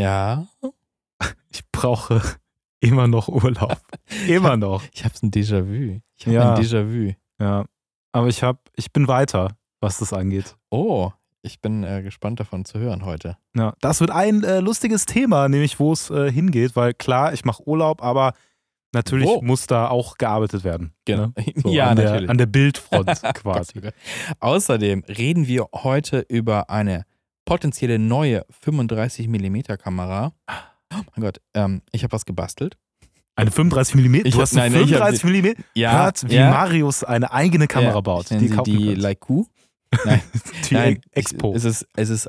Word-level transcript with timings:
Ja. 0.00 0.46
Ich 1.52 1.62
brauche 1.72 2.22
immer 2.80 3.08
noch 3.08 3.26
Urlaub. 3.28 3.76
Immer 4.28 4.56
noch. 4.56 4.82
Ich 4.92 5.04
habe 5.04 5.14
ein 5.22 5.30
Déjà-vu. 5.32 6.00
Ich 6.16 6.26
habe 6.26 6.34
Ja. 6.36 6.54
ein 6.54 6.62
Déjà-vu. 6.62 7.12
Ja. 7.40 7.64
Aber 8.12 8.28
ich 8.28 8.42
hab, 8.44 8.70
ich 8.76 8.92
bin 8.92 9.08
weiter, 9.08 9.56
was 9.80 9.98
das 9.98 10.12
angeht. 10.12 10.56
Oh, 10.70 11.10
ich 11.42 11.60
bin 11.60 11.82
äh, 11.84 12.02
gespannt 12.02 12.38
davon 12.38 12.64
zu 12.64 12.78
hören 12.78 13.04
heute. 13.04 13.36
Ja, 13.56 13.74
das 13.80 14.00
wird 14.00 14.10
ein 14.12 14.44
äh, 14.44 14.60
lustiges 14.60 15.06
Thema, 15.06 15.48
nämlich 15.48 15.80
wo 15.80 15.92
es 15.92 16.08
äh, 16.10 16.30
hingeht, 16.30 16.76
weil 16.76 16.94
klar, 16.94 17.32
ich 17.32 17.44
mache 17.44 17.66
Urlaub, 17.66 18.02
aber 18.02 18.34
natürlich 18.92 19.26
Wo? 19.28 19.42
muss 19.42 19.66
da 19.66 19.88
auch 19.88 20.18
gearbeitet 20.18 20.62
werden. 20.64 20.92
Ne? 21.08 21.32
So 21.56 21.68
ja, 21.70 21.88
an 21.88 21.96
natürlich. 21.96 22.20
Der, 22.22 22.30
an 22.30 22.38
der 22.38 22.46
Bildfront 22.46 23.22
quasi. 23.34 23.72
oh 23.78 23.80
Gott. 23.82 23.94
Außerdem 24.38 25.04
reden 25.08 25.46
wir 25.48 25.66
heute 25.74 26.20
über 26.28 26.70
eine 26.70 27.04
potenzielle 27.50 27.98
neue 27.98 28.46
35 28.62 29.26
mm 29.26 29.62
Kamera. 29.76 30.32
Oh 30.94 31.00
mein 31.16 31.20
Gott, 31.20 31.40
ähm, 31.54 31.82
ich 31.90 32.04
habe 32.04 32.12
was 32.12 32.24
gebastelt. 32.24 32.78
Eine 33.34 33.50
35 33.50 33.96
mm? 33.96 34.14
Ich 34.14 34.34
Du 34.34 34.40
hast 34.40 34.56
eine 34.56 34.72
nein, 34.72 34.84
ich 34.84 34.94
hab 34.94 35.08
35 35.08 35.58
mm? 35.58 35.62
Ja, 35.74 36.04
Hört, 36.04 36.30
wie 36.30 36.36
ja. 36.36 36.48
Marius 36.48 37.02
eine 37.02 37.32
eigene 37.32 37.66
Kamera 37.66 37.94
Ja, 37.94 38.00
baut. 38.02 38.28
Sie 38.28 38.50
kaufen 38.50 38.70
die. 38.70 38.94
Leicu. 38.94 39.46
Nein, 40.04 40.22
die 40.68 40.74
nein, 40.74 41.00
Expo. 41.10 41.50
Ich, 41.50 41.56
es, 41.56 41.64
ist, 41.64 41.88
es 41.96 42.10
ist, 42.10 42.28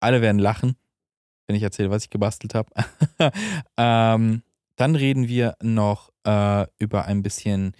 alle 0.00 0.22
werden 0.22 0.38
lachen, 0.38 0.76
wenn 1.46 1.54
ich 1.54 1.62
erzähle, 1.62 1.90
was 1.90 2.04
ich 2.04 2.10
gebastelt 2.10 2.54
habe. 2.54 2.70
ähm, 3.76 4.42
dann 4.76 4.94
reden 4.94 5.28
wir 5.28 5.56
noch 5.60 6.08
äh, 6.26 6.66
über 6.78 7.04
ein 7.04 7.22
bisschen 7.22 7.76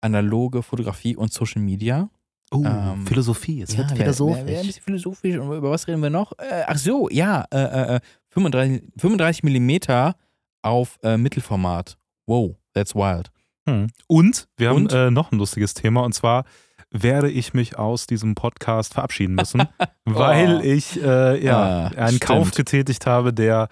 analoge 0.00 0.62
Fotografie 0.62 1.16
und 1.16 1.32
Social 1.32 1.60
Media. 1.60 2.08
Oh, 2.52 2.64
ähm, 2.64 3.06
Philosophie. 3.06 3.62
Es 3.62 3.76
wird 3.76 3.90
wer- 3.90 3.96
philosophisch. 3.96 4.36
wer- 4.44 4.46
wer 4.46 4.60
ein 4.60 4.66
bisschen 4.66 4.82
philosophisch. 4.82 5.36
Und 5.38 5.52
über 5.56 5.70
was 5.70 5.86
reden 5.88 6.02
wir 6.02 6.10
noch? 6.10 6.32
Äh, 6.38 6.62
ach 6.66 6.76
so, 6.78 7.08
ja, 7.10 7.44
äh, 7.52 7.96
äh, 7.96 8.00
35, 8.30 8.82
35 8.98 9.42
Millimeter 9.42 10.14
auf 10.62 10.98
äh, 11.02 11.16
Mittelformat. 11.16 11.96
Wow, 12.26 12.56
that's 12.74 12.94
wild. 12.94 13.30
Hm. 13.68 13.88
Und 14.06 14.48
wir 14.56 14.68
haben 14.70 14.76
Und? 14.76 14.92
äh, 14.92 15.10
noch 15.10 15.32
ein 15.32 15.38
lustiges 15.38 15.74
Thema 15.74 16.02
und 16.02 16.12
zwar 16.14 16.44
werde 16.90 17.30
ich 17.30 17.54
mich 17.54 17.78
aus 17.78 18.06
diesem 18.06 18.34
Podcast 18.34 18.92
verabschieden 18.94 19.34
müssen, 19.34 19.62
weil 20.04 20.64
ich 20.64 21.00
äh, 21.02 21.42
ja, 21.42 21.58
Ah, 21.58 21.86
einen 21.88 22.08
stimmt. 22.16 22.20
Kauf 22.22 22.50
getätigt 22.50 23.06
habe, 23.06 23.32
der 23.32 23.68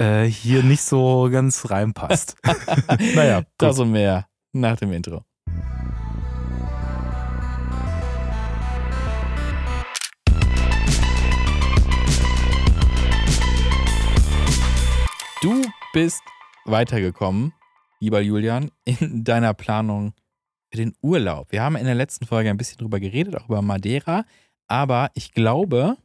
äh, 0.00 0.24
hier 0.24 0.62
nicht 0.64 0.82
so 0.82 1.28
ganz 1.30 1.70
reinpasst. 1.70 2.36
naja, 3.14 3.42
Das 3.58 3.76
gut. 3.76 3.86
und 3.86 3.92
mehr 3.92 4.26
nach 4.52 4.76
dem 4.76 4.92
Intro. 4.92 5.22
Bist 15.92 16.22
weitergekommen, 16.64 17.52
lieber 18.00 18.20
Julian, 18.20 18.70
in 18.84 19.24
deiner 19.24 19.54
Planung 19.54 20.14
für 20.70 20.76
den 20.78 20.94
Urlaub. 21.02 21.50
Wir 21.50 21.62
haben 21.62 21.76
in 21.76 21.86
der 21.86 21.94
letzten 21.94 22.26
Folge 22.26 22.50
ein 22.50 22.56
bisschen 22.56 22.78
drüber 22.78 23.00
geredet, 23.00 23.36
auch 23.36 23.46
über 23.46 23.62
Madeira, 23.62 24.24
aber 24.68 25.10
ich 25.14 25.32
glaube, 25.32 25.96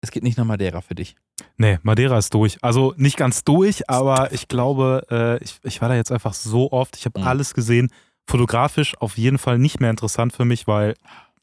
es 0.00 0.10
geht 0.10 0.22
nicht 0.22 0.38
nach 0.38 0.44
Madeira 0.44 0.80
für 0.80 0.94
dich. 0.94 1.16
Nee, 1.56 1.78
Madeira 1.82 2.18
ist 2.18 2.32
durch. 2.34 2.58
Also 2.62 2.94
nicht 2.96 3.16
ganz 3.16 3.44
durch, 3.44 3.88
aber 3.90 4.32
ich 4.32 4.48
glaube, 4.48 5.06
äh, 5.10 5.42
ich, 5.44 5.58
ich 5.64 5.80
war 5.80 5.88
da 5.88 5.94
jetzt 5.96 6.12
einfach 6.12 6.34
so 6.34 6.70
oft. 6.72 6.96
Ich 6.96 7.04
habe 7.04 7.20
Mhm. 7.20 7.26
alles 7.26 7.54
gesehen. 7.54 7.90
Fotografisch 8.28 8.96
auf 8.98 9.16
jeden 9.18 9.38
Fall 9.38 9.58
nicht 9.58 9.80
mehr 9.80 9.90
interessant 9.90 10.32
für 10.32 10.44
mich, 10.44 10.66
weil 10.66 10.94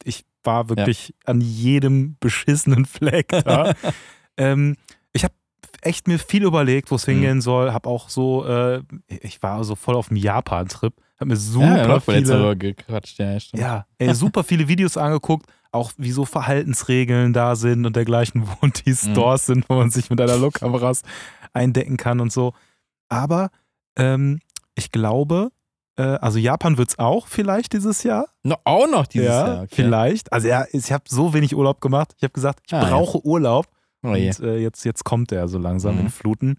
ich 0.04 0.24
war 0.44 0.70
wirklich 0.70 1.14
an 1.26 1.42
jedem 1.42 2.18
beschissenen 2.20 2.86
Fleck 2.86 3.30
da. 3.30 3.74
ähm, 4.38 4.76
echt 5.82 6.08
mir 6.08 6.20
viel 6.20 6.44
überlegt, 6.44 6.92
wo 6.92 6.96
es 6.96 7.06
Mhm. 7.08 7.12
hingehen 7.14 7.42
soll. 7.42 7.74
Habe 7.74 7.90
auch 7.90 8.10
so, 8.10 8.46
äh, 8.46 8.82
ich 9.08 9.42
war 9.44 9.64
so 9.64 9.76
voll 9.76 9.96
auf 9.96 10.08
dem 10.10 10.18
Japan-Trip. 10.18 10.94
Habe 11.20 11.26
mir 11.28 11.34
ja, 11.36 11.40
super 11.40 11.94
letzte 11.96 12.22
viele, 12.24 12.56
gequatscht, 12.58 13.20
ja, 13.20 13.40
stimmt. 13.40 13.62
ja, 13.62 13.86
ey, 14.00 14.14
super 14.14 14.44
viele 14.44 14.68
Videos 14.68 14.98
angeguckt, 14.98 15.46
auch 15.72 15.92
wie 15.98 16.12
so 16.12 16.26
Verhaltensregeln 16.26 17.32
da 17.34 17.56
sind 17.56 17.86
und 17.86 17.96
dergleichen, 17.96 18.44
wo 18.62 18.68
die 18.68 18.90
Mhm. 18.92 18.96
Stores 18.96 19.46
sind, 19.46 19.70
wo 19.70 19.76
man 19.76 19.90
sich 19.92 20.10
mit 20.10 20.20
Analogkameras 20.20 21.04
eindecken 21.54 21.96
kann 21.98 22.20
und 22.20 22.32
so. 22.34 22.54
Aber 23.10 23.50
ähm, 23.98 24.40
ich 24.76 24.92
glaube, 24.92 25.52
äh, 25.98 26.02
also 26.04 26.38
Japan 26.38 26.78
wird 26.78 26.90
es 26.90 27.00
auch 27.00 27.28
vielleicht 27.28 27.72
dieses 27.74 28.04
Jahr. 28.04 28.26
No, 28.44 28.56
auch 28.66 28.88
noch 28.88 29.08
dieses 29.08 29.30
ja, 29.30 29.48
Jahr. 29.48 29.58
Okay. 29.64 29.68
vielleicht. 29.76 30.34
Also 30.34 30.48
ja, 30.50 30.66
ich 30.74 30.92
habe 30.92 31.06
so 31.08 31.34
wenig 31.34 31.56
Urlaub 31.56 31.80
gemacht. 31.80 32.14
Ich 32.18 32.24
habe 32.24 32.34
gesagt, 32.34 32.60
ich 32.68 32.74
Ah, 32.74 32.82
ja. 32.84 32.90
brauche 32.90 33.26
Urlaub. 33.26 33.68
Oh 34.08 34.12
und 34.12 34.40
äh, 34.42 34.58
jetzt, 34.58 34.84
jetzt 34.86 35.04
kommt 35.04 35.32
er 35.32 35.48
so 35.48 35.58
langsam 35.58 35.96
Mhm. 35.96 36.02
in 36.02 36.10
Fluten. 36.10 36.58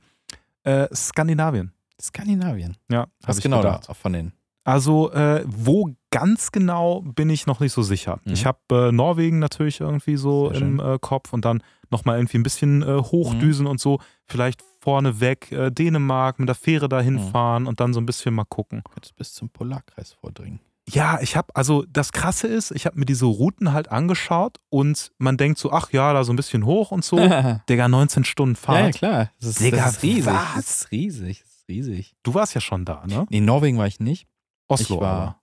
Äh, 0.65 0.89
Skandinavien. 0.95 1.73
Skandinavien. 2.01 2.77
Ja, 2.91 3.07
Was 3.23 3.41
genau 3.41 3.59
gedacht. 3.59 3.89
da 3.89 3.95
von 3.95 4.13
den? 4.13 4.33
Also, 4.65 5.13
äh, 5.13 5.45
wo 5.47 5.91
ganz 6.11 6.51
genau 6.51 7.01
bin 7.03 7.31
ich 7.31 7.47
noch 7.47 7.61
nicht 7.61 7.73
so 7.73 7.83
sicher. 7.83 8.19
Mhm. 8.25 8.33
Ich 8.33 8.47
habe 8.47 8.59
äh, 8.89 8.93
Norwegen 8.93 9.39
natürlich 9.39 9.81
irgendwie 9.81 10.17
so 10.17 10.51
Sehr 10.51 10.61
im 10.63 10.81
äh, 10.81 10.99
Kopf 11.01 11.33
und 11.33 11.45
dann 11.45 11.63
nochmal 11.91 12.19
irgendwie 12.19 12.39
ein 12.39 12.43
bisschen 12.43 12.83
äh, 12.83 12.87
hochdüsen 13.01 13.67
und 13.69 13.79
so. 13.81 14.01
Vielleicht 14.25 14.63
vorneweg 14.81 15.51
Dänemark 15.71 16.39
mit 16.41 16.49
der 16.49 16.55
Fähre 16.57 16.89
dahin 16.89 17.15
Mhm. 17.15 17.29
fahren 17.31 17.67
und 17.67 17.79
dann 17.81 17.93
so 17.95 18.01
ein 18.01 18.07
bisschen 18.07 18.35
mal 18.35 18.45
gucken. 18.45 18.83
Jetzt 18.97 19.15
bis 19.17 19.35
zum 19.35 19.49
Polarkreis 19.51 20.13
vordringen. 20.13 20.59
Ja, 20.89 21.19
ich 21.21 21.37
habe, 21.37 21.55
also 21.55 21.85
das 21.89 22.13
Krasse 22.13 22.47
ist, 22.47 22.71
ich 22.71 22.87
habe 22.87 22.99
mir 22.99 23.07
diese 23.07 23.25
Routen 23.25 23.73
halt 23.73 23.91
angeschaut 23.91 24.59
und 24.69 25.13
man 25.19 25.37
denkt 25.37 25.59
so, 25.59 25.73
ach 25.73 25.93
ja, 25.93 26.13
da 26.13 26.23
so 26.23 26.33
ein 26.33 26.37
bisschen 26.37 26.65
hoch 26.65 26.93
und 26.93 27.05
so. 27.05 27.19
ja, 27.21 27.61
Digga, 27.69 27.89
19 27.89 28.25
Stunden 28.25 28.55
ja, 28.55 28.61
Fahrt. 28.61 28.95
klar. 28.95 29.31
Das 29.41 29.51
ist, 29.51 29.61
Digga, 29.61 29.79
das 29.79 29.97
ist 29.97 30.03
riesig. 30.05 30.27
was? 30.27 30.55
Das 30.55 30.67
ist 30.67 30.91
riesig. 30.93 31.43
Das 31.43 31.51
ist 31.51 31.69
riesig. 31.69 32.17
Du 32.23 32.35
warst 32.35 32.55
ja 32.55 32.61
schon 32.61 32.85
da, 32.85 33.05
ne? 33.07 33.27
Nee, 33.31 33.39
in 33.39 33.45
Norwegen 33.45 33.79
war 33.79 33.89
ich 33.89 33.99
nicht. 33.99 34.29
Oslo 34.69 34.97
ich 34.97 35.01
war, 35.01 35.43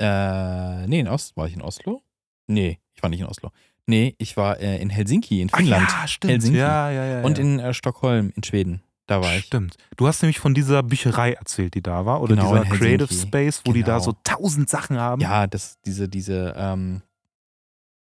äh, 0.00 0.86
nee, 0.86 1.00
in 1.00 1.08
Ost, 1.08 1.36
war 1.36 1.46
ich 1.46 1.54
in 1.54 1.62
Oslo? 1.62 2.02
Nee, 2.46 2.78
ich 2.94 3.02
war 3.02 3.10
nicht 3.10 3.20
in 3.20 3.26
Oslo. 3.26 3.50
Nee, 3.86 4.14
ich 4.18 4.36
war 4.36 4.60
äh, 4.60 4.80
in 4.80 4.90
Helsinki, 4.90 5.40
in 5.40 5.48
aber. 5.48 5.58
Finnland. 5.58 5.86
Ach 5.88 6.02
ja, 6.02 6.08
stimmt. 6.08 6.32
Helsinki. 6.32 6.58
Ja, 6.58 6.90
ja, 6.90 7.04
ja. 7.04 7.24
Und 7.24 7.38
ja. 7.38 7.44
in 7.44 7.58
äh, 7.58 7.74
Stockholm, 7.74 8.32
in 8.36 8.42
Schweden. 8.42 8.82
Da 9.08 9.20
war 9.20 9.34
ich. 9.34 9.46
Stimmt. 9.46 9.74
Du 9.96 10.06
hast 10.06 10.22
nämlich 10.22 10.38
von 10.38 10.54
dieser 10.54 10.82
Bücherei 10.84 11.32
erzählt, 11.32 11.74
die 11.74 11.82
da 11.82 12.06
war. 12.06 12.20
Oder 12.22 12.36
Genau, 12.36 12.56
dieser. 12.62 12.76
Creative 12.76 13.12
Space, 13.12 13.62
wo 13.64 13.72
die 13.72 13.82
da 13.82 13.94
Genau. 13.94 14.04
so 14.04 14.14
tausend 14.22 14.68
Sachen 14.70 14.98
haben. 15.00 15.20
Ja, 15.20 15.46
das, 15.48 15.78
diese, 15.84 16.08
diese, 16.08 16.54
ähm, 16.56 17.02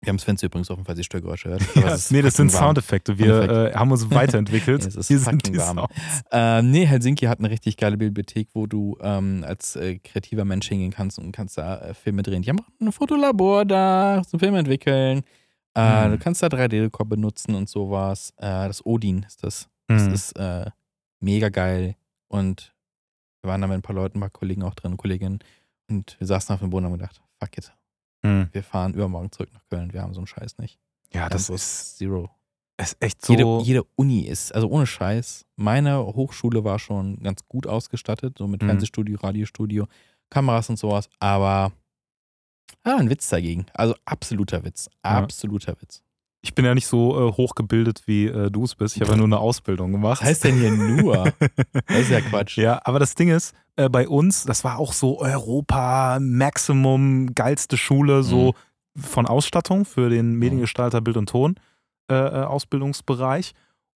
wir 0.03 0.11
haben 0.11 0.17
das 0.19 0.25
Fenster 0.25 0.47
übrigens 0.47 0.71
offen, 0.71 0.85
falls 0.85 0.99
ihr 0.99 1.05
Störgeräusche 1.05 1.49
hört. 1.49 1.63
Ja, 1.77 1.97
nee, 2.11 2.23
das 2.23 2.35
sind 2.35 2.53
warm. 2.53 2.65
Soundeffekte. 2.65 3.19
Wir 3.19 3.71
äh, 3.73 3.75
haben 3.75 3.91
uns 3.91 4.11
weiterentwickelt. 4.11 4.85
Es 4.87 4.95
ist 4.97 5.09
Hier 5.09 5.19
sind 5.19 5.43
fucking 5.43 5.53
die 5.55 5.59
warm. 5.59 5.87
Ähm, 6.31 6.71
nee, 6.71 6.85
Helsinki 6.87 7.27
hat 7.27 7.39
eine 7.39 7.51
richtig 7.51 7.77
geile 7.77 7.97
Bibliothek, 7.97 8.49
wo 8.53 8.67
du 8.67 8.99
ähm, 9.01 9.45
als 9.47 9.75
äh, 9.77 9.99
kreativer 9.99 10.45
Mensch 10.45 10.69
hingehen 10.69 10.91
kannst 10.93 11.19
und 11.19 11.33
kannst 11.33 11.57
da 11.57 11.79
äh, 11.79 11.95
Filme 11.95 12.23
drehen. 12.23 12.43
Die 12.43 12.51
haben 12.51 12.61
auch 12.61 12.69
ein 12.81 12.93
Fotolabor 12.93 13.65
da, 13.65 14.23
so 14.29 14.39
Filme 14.39 14.59
entwickeln. 14.59 15.23
Äh, 15.77 16.09
Mhm. 16.09 16.13
Du 16.13 16.19
kannst 16.19 16.43
da 16.43 16.47
3D-Drucker 16.49 17.05
benutzen 17.05 17.55
und 17.55 17.69
sowas. 17.69 18.33
Äh, 18.39 18.67
das 18.67 18.85
Odin 18.85 19.25
ist 19.27 19.45
das. 19.45 19.69
Das 19.89 20.03
Mhm. 20.05 20.15
ist 20.15 20.33
äh, 20.39 20.67
mega 21.21 21.49
geil. 21.49 21.97
Und 22.29 22.75
wir 23.43 23.51
waren 23.51 23.61
da 23.61 23.67
mit 23.67 23.77
ein 23.77 23.83
paar 23.83 23.95
Leuten, 23.97 24.19
ein 24.19 24.21
paar 24.21 24.31
Kollegen 24.31 24.63
auch 24.63 24.75
drin, 24.75 24.97
Kolleginnen. 24.97 25.39
Und 25.89 26.17
wir 26.19 26.27
saßen 26.27 26.53
auf 26.55 26.61
dem 26.61 26.71
Boden 26.71 26.87
und 26.87 26.93
haben 26.93 26.99
gedacht, 26.99 27.21
fuck 27.39 27.57
it. 27.59 27.73
Mhm. 28.23 28.49
Wir 28.53 28.63
fahren 28.63 28.95
übermorgen 28.95 29.31
zurück 29.31 29.51
nach 29.53 29.65
Köln. 29.69 29.93
Wir 29.93 30.03
haben 30.03 30.15
so 30.15 30.21
einen 30.21 30.27
Scheiß 30.27 30.59
nicht. 30.59 30.79
Ja, 31.13 31.27
Wir 31.27 31.31
das 31.31 31.49
ist, 31.49 31.99
Zero. 31.99 32.29
ist 32.77 32.97
echt 33.01 33.25
so. 33.25 33.33
Jede, 33.33 33.61
jede 33.63 33.85
Uni 33.95 34.23
ist, 34.23 34.53
also 34.55 34.69
ohne 34.69 34.87
Scheiß, 34.87 35.45
meine 35.55 36.05
Hochschule 36.05 36.65
war 36.65 36.79
schon 36.81 37.21
ganz 37.23 37.47
gut 37.47 37.67
ausgestattet, 37.67 38.37
so 38.39 38.47
mit 38.49 38.63
Mhm. 38.63 38.67
Fernsehstudio, 38.67 39.19
Radiostudio, 39.21 39.87
Kameras 40.31 40.69
und 40.71 40.77
sowas, 40.79 41.09
aber 41.21 41.73
ah, 42.83 42.97
ein 42.99 43.09
Witz 43.09 43.29
dagegen. 43.29 43.67
Also 43.75 43.95
absoluter 44.05 44.65
Witz. 44.65 44.89
Ja. 45.05 45.19
Absoluter 45.19 45.81
Witz. 45.81 46.03
Ich 46.43 46.55
bin 46.55 46.65
ja 46.65 46.75
nicht 46.75 46.87
so 46.87 47.29
äh, 47.29 47.33
hochgebildet, 47.33 48.03
wie 48.07 48.27
äh, 48.27 48.51
du 48.51 48.65
es 48.65 48.75
bist. 48.75 48.95
Ich 48.97 49.03
habe 49.03 49.13
ja 49.13 49.17
nur 49.17 49.27
eine 49.27 49.39
Ausbildung 49.39 49.91
gemacht. 49.93 50.21
Was 50.21 50.29
heißt 50.29 50.45
denn 50.45 50.59
hier 50.59 50.71
nur? 50.71 51.33
Das 51.89 51.99
ist 52.01 52.11
ja 52.11 52.21
Quatsch. 52.21 52.57
Ja, 52.59 52.81
aber 52.85 52.99
das 52.99 53.15
Ding 53.15 53.29
ist, 53.31 53.55
äh, 53.77 53.89
bei 53.89 54.07
uns, 54.09 54.45
das 54.45 54.63
war 54.65 54.79
auch 54.79 54.93
so 54.93 55.21
Europa, 55.21 56.19
Maximum, 56.21 57.35
geilste 57.35 57.77
Schule, 57.77 58.23
so 58.23 58.55
Mhm. 58.95 59.03
von 59.03 59.27
Ausstattung 59.27 59.85
für 59.85 60.09
den 60.09 60.35
Mediengestalter 60.35 61.01
Bild 61.01 61.17
und 61.17 61.29
Ton 61.29 61.57
äh, 62.11 62.15
äh, 62.15 62.45
Ausbildungsbereich. 62.45 63.53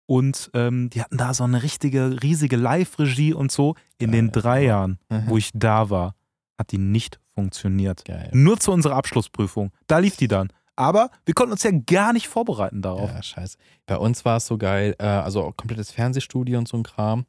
Und 0.07 0.51
ähm, 0.55 0.91
die 0.91 1.01
hatten 1.03 1.17
da 1.19 1.33
so 1.35 1.45
eine 1.45 1.63
richtige, 1.63 2.21
riesige 2.23 2.57
Live-Regie 2.57 3.33
und 3.33 3.53
so. 3.53 3.77
In 3.99 4.11
den 4.11 4.33
Geil. 4.33 4.43
drei 4.43 4.65
Jahren, 4.65 4.99
Mhm. 5.09 5.23
wo 5.27 5.37
ich 5.37 5.51
da 5.55 5.89
war, 5.89 6.15
hat 6.59 6.73
die 6.73 6.79
nicht 6.79 7.21
funktioniert. 7.35 8.05
Geil. 8.05 8.29
Nur 8.33 8.59
zu 8.59 8.73
unserer 8.73 8.97
Abschlussprüfung. 8.97 9.71
Da 9.87 9.99
lief 9.99 10.17
die 10.17 10.27
dann. 10.29 10.53
Aber 10.81 11.11
wir 11.27 11.35
konnten 11.35 11.53
uns 11.53 11.63
ja 11.63 11.73
gar 11.73 12.15
nicht 12.15 12.27
vorbereiten 12.27 12.81
darauf. 12.81 13.11
Ja, 13.11 13.23
scheiße. 13.23 13.59
Bei 13.85 13.99
uns 13.99 14.25
war 14.25 14.39
es 14.39 14.47
so 14.47 14.57
geil, 14.57 14.97
äh, 14.99 15.05
also 15.05 15.53
komplettes 15.55 15.91
Fernsehstudio 15.91 16.59
und 16.59 16.69
so 16.69 16.79
ein 16.79 16.85
Kram. 16.85 17.27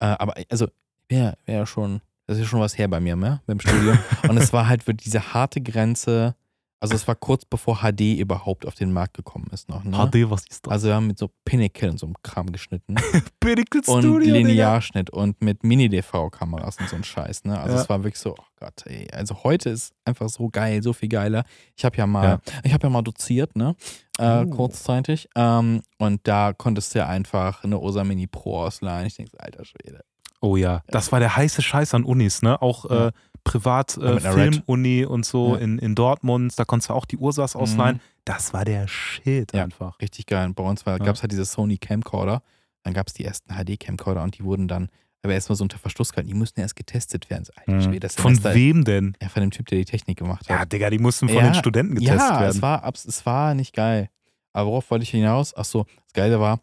Äh, 0.00 0.16
aber 0.18 0.34
also, 0.50 0.68
wäre 1.08 1.38
wär 1.46 1.54
ja 1.60 1.66
schon, 1.66 2.02
das 2.26 2.36
ist 2.36 2.42
ja 2.42 2.48
schon 2.50 2.60
was 2.60 2.76
her 2.76 2.88
bei 2.88 3.00
mir, 3.00 3.16
ne? 3.16 3.40
Beim 3.46 3.58
Studium. 3.58 3.98
und 4.28 4.36
es 4.36 4.52
war 4.52 4.68
halt 4.68 4.86
wirklich 4.86 5.04
diese 5.04 5.32
harte 5.32 5.62
Grenze. 5.62 6.34
Also 6.80 6.94
es 6.94 7.06
war 7.06 7.14
kurz 7.14 7.44
bevor 7.44 7.80
HD 7.82 8.18
überhaupt 8.18 8.66
auf 8.66 8.74
den 8.74 8.90
Markt 8.92 9.14
gekommen 9.14 9.48
ist 9.52 9.68
noch. 9.68 9.84
Ne? 9.84 9.92
HD, 9.92 10.30
was 10.30 10.46
ist 10.48 10.66
das? 10.66 10.72
Also 10.72 10.88
wir 10.88 10.94
haben 10.94 11.06
mit 11.08 11.18
so 11.18 11.30
Pinnacle 11.44 11.90
und 11.90 11.98
so 11.98 12.06
einem 12.06 12.16
Kram 12.22 12.50
geschnitten. 12.50 12.94
Pinnacle 13.40 13.82
und 13.86 14.02
Studio, 14.02 14.18
Digga. 14.34 14.48
Linearschnitt 14.48 15.10
und 15.10 15.42
mit 15.42 15.62
Mini-DV-Kameras 15.62 16.78
und 16.80 16.88
so 16.88 16.96
ein 16.96 17.04
Scheiß. 17.04 17.44
Ne? 17.44 17.58
Also 17.60 17.76
Ja. 17.76 17.82
es 17.82 17.88
war 17.88 18.02
wirklich 18.02 18.18
so, 18.20 18.34
oh 18.38 18.44
Gott, 18.58 18.82
ey. 18.86 19.08
Also 19.12 19.42
heute 19.44 19.68
ist 19.70 19.92
einfach 20.04 20.28
so 20.28 20.48
geil, 20.48 20.82
so 20.82 20.92
viel 20.92 21.08
geiler. 21.10 21.44
Ich 21.76 21.84
habe 21.84 21.96
ja 21.98 22.06
mal, 22.06 22.24
Ja. 22.24 22.38
ich 22.64 22.72
habe 22.72 22.86
ja 22.86 22.90
mal 22.90 23.02
doziert, 23.02 23.56
ne? 23.56 23.76
Äh, 24.18 24.44
Oh. 24.44 24.46
kurzzeitig. 24.46 25.28
Ähm, 25.36 25.82
und 25.98 26.20
da 26.26 26.52
konntest 26.54 26.94
du 26.94 27.00
ja 27.00 27.08
einfach 27.08 27.62
eine 27.64 27.78
Osa 27.78 28.04
Mini 28.04 28.26
Pro 28.26 28.58
ausleihen. 28.64 29.06
Ich 29.06 29.16
denke, 29.16 29.38
alter 29.38 29.64
Schwede. 29.64 30.00
Oh 30.42 30.56
ja, 30.56 30.82
das 30.86 31.12
war 31.12 31.20
der 31.20 31.36
heiße 31.36 31.60
Scheiß 31.60 31.92
an 31.92 32.04
Unis, 32.04 32.40
ne? 32.40 32.62
Auch 32.62 32.88
Ja. 32.90 33.08
äh, 33.08 33.12
privat 33.44 33.96
Ja, 34.00 34.16
äh, 34.18 35.04
und 35.06 35.24
so 35.26 35.54
Ja. 35.54 35.60
in, 35.60 35.78
in 35.78 35.94
Dortmund, 35.94 36.58
da 36.58 36.64
konntest 36.64 36.90
du 36.90 36.94
auch 36.94 37.04
die 37.06 37.16
Ursas 37.16 37.56
ausleihen. 37.56 37.96
Mhm. 37.96 38.00
Das 38.24 38.52
war 38.52 38.64
der 38.64 38.86
Shit 38.88 39.52
Ja. 39.54 39.64
einfach. 39.64 39.98
Richtig 40.00 40.26
geil. 40.26 40.46
Und 40.46 40.54
bei 40.54 40.62
uns 40.64 40.84
Ja. 40.86 40.98
gab 40.98 41.16
es 41.16 41.22
halt 41.22 41.32
diese 41.32 41.44
Sony 41.44 41.78
Camcorder. 41.78 42.42
Dann 42.82 42.94
gab 42.94 43.08
es 43.08 43.14
die 43.14 43.24
ersten 43.24 43.52
HD-Camcorder 43.52 44.22
und 44.22 44.38
die 44.38 44.44
wurden 44.44 44.66
dann, 44.68 44.88
aber 45.22 45.34
erstmal 45.34 45.56
so 45.56 45.64
unter 45.64 45.78
Verschluss 45.78 46.12
gehalten. 46.12 46.28
Die 46.28 46.34
mussten 46.34 46.60
erst 46.60 46.76
getestet 46.76 47.28
werden. 47.28 47.44
So, 47.44 47.52
alter 47.56 47.88
Mhm. 47.90 48.00
Das 48.00 48.14
Von 48.14 48.34
Semester- 48.36 48.54
wem 48.54 48.84
denn? 48.84 49.16
Ja, 49.20 49.28
von 49.28 49.42
dem 49.42 49.50
Typ, 49.50 49.66
der 49.66 49.78
die 49.78 49.84
Technik 49.84 50.18
gemacht 50.18 50.48
hat. 50.48 50.58
Ja, 50.58 50.64
Digga, 50.64 50.88
die 50.90 50.98
mussten 50.98 51.28
von 51.28 51.36
Ja, 51.36 51.42
den 51.44 51.54
Studenten 51.54 51.94
getestet 51.96 52.20
ja, 52.30 52.40
werden. 52.40 52.50
Es 52.56 52.62
war, 52.62 52.86
es 52.94 53.26
war 53.26 53.54
nicht 53.54 53.74
geil. 53.74 54.08
Aber 54.52 54.70
worauf 54.70 54.90
wollte 54.90 55.02
ich 55.02 55.10
hinaus? 55.10 55.54
Ach 55.56 55.64
so, 55.64 55.84
das 56.04 56.12
Geile 56.14 56.40
war, 56.40 56.60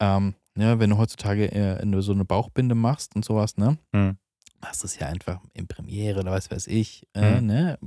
ähm, 0.00 0.34
ja, 0.56 0.78
wenn 0.80 0.90
du 0.90 0.98
heutzutage 0.98 1.52
äh, 1.52 2.00
so 2.02 2.12
eine 2.12 2.24
Bauchbinde 2.24 2.74
machst 2.74 3.14
und 3.14 3.24
sowas, 3.24 3.56
ne? 3.56 3.78
Hm. 3.94 4.16
Machst 4.60 4.82
du 4.82 4.86
es 4.86 4.98
ja 4.98 5.06
einfach 5.06 5.40
in 5.52 5.68
Premiere 5.68 6.20
oder 6.20 6.32
was 6.32 6.50
weiß 6.50 6.66
ich, 6.66 7.06
äh, 7.12 7.36
Hm. 7.36 7.46
ne? 7.46 7.78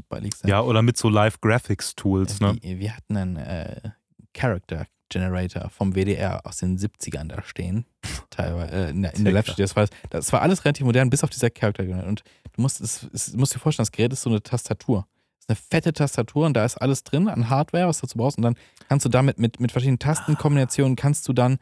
Ja, 0.46 0.62
oder 0.62 0.82
mit 0.82 0.98
so 0.98 1.10
Live-Graphics-Tools, 1.10 2.40
ne? 2.40 2.58
wir, 2.62 2.96
hatten 2.96 3.18
einen 3.18 3.36
äh, 3.36 3.92
Character 4.34 4.88
Generator 5.10 5.70
vom 5.70 5.94
WDR 5.94 6.46
aus 6.46 6.58
den 6.58 6.78
70ern 6.78 7.28
da 7.28 7.44
stehen. 7.44 7.86
Teilweise 8.30 8.74
äh, 8.74 8.90
in 8.90 9.02
der, 9.02 9.14
in 9.14 9.26
der. 9.26 9.34
Live-Studio. 9.34 9.64
Das 9.64 9.76
war, 9.76 9.88
das 10.10 10.34
war 10.34 10.42
alles 10.42 10.64
relativ 10.66 10.86
modern, 10.86 11.10
bis 11.10 11.24
auf 11.24 11.30
dieser 11.30 11.50
Character 11.50 11.84
Generator. 11.84 12.10
Und 12.10 12.24
du 12.54 12.62
musst, 12.62 12.82
es, 12.82 13.08
es, 13.14 13.34
musst 13.34 13.54
dir 13.54 13.60
vorstellen, 13.60 13.84
das 13.86 13.92
Gerät 13.92 14.14
ist 14.14 14.22
so 14.22 14.30
eine 14.30 14.42
Tastatur. 14.42 15.06
Das 15.36 15.44
ist 15.46 15.50
eine 15.50 15.68
fette 15.70 15.94
Tastatur 15.94 16.46
und 16.46 16.54
da 16.54 16.64
ist 16.64 16.78
alles 16.78 17.04
drin 17.04 17.28
an 17.28 17.50
Hardware, 17.50 17.88
was 17.88 18.00
du 18.00 18.08
dazu 18.08 18.18
brauchst. 18.18 18.38
Und 18.38 18.44
dann 18.44 18.56
kannst 18.88 19.06
du 19.06 19.10
damit 19.10 19.38
mit, 19.38 19.60
mit 19.60 19.72
verschiedenen 19.72 20.00
Tastenkombinationen 20.00 20.96
kannst 20.96 21.28
du 21.28 21.34
dann 21.34 21.58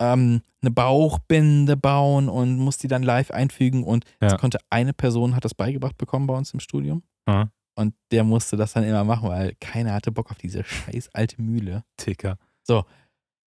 ähm, 0.00 0.42
eine 0.62 0.70
Bauchbinde 0.70 1.76
bauen 1.76 2.28
und 2.28 2.56
musst 2.58 2.82
die 2.82 2.88
dann 2.88 3.02
live 3.02 3.30
einfügen. 3.30 3.84
Und 3.84 4.04
das 4.18 4.32
Ja. 4.32 4.38
konnte 4.38 4.58
eine 4.70 4.92
Person, 4.92 5.36
hat 5.36 5.44
das 5.44 5.54
beigebracht 5.54 5.96
bekommen 5.98 6.26
bei 6.26 6.34
uns 6.36 6.52
im 6.52 6.60
Studium. 6.60 7.02
Ja. 7.28 7.48
Und 7.76 7.94
der 8.10 8.24
musste 8.24 8.56
das 8.56 8.72
dann 8.72 8.84
immer 8.84 9.04
machen, 9.04 9.28
weil 9.28 9.54
keiner 9.60 9.92
hatte 9.94 10.10
Bock 10.12 10.30
auf 10.30 10.38
diese 10.38 10.64
scheiß 10.64 11.10
alte 11.14 11.40
Mühle. 11.40 11.84
Ticker. 11.96 12.36
So. 12.62 12.84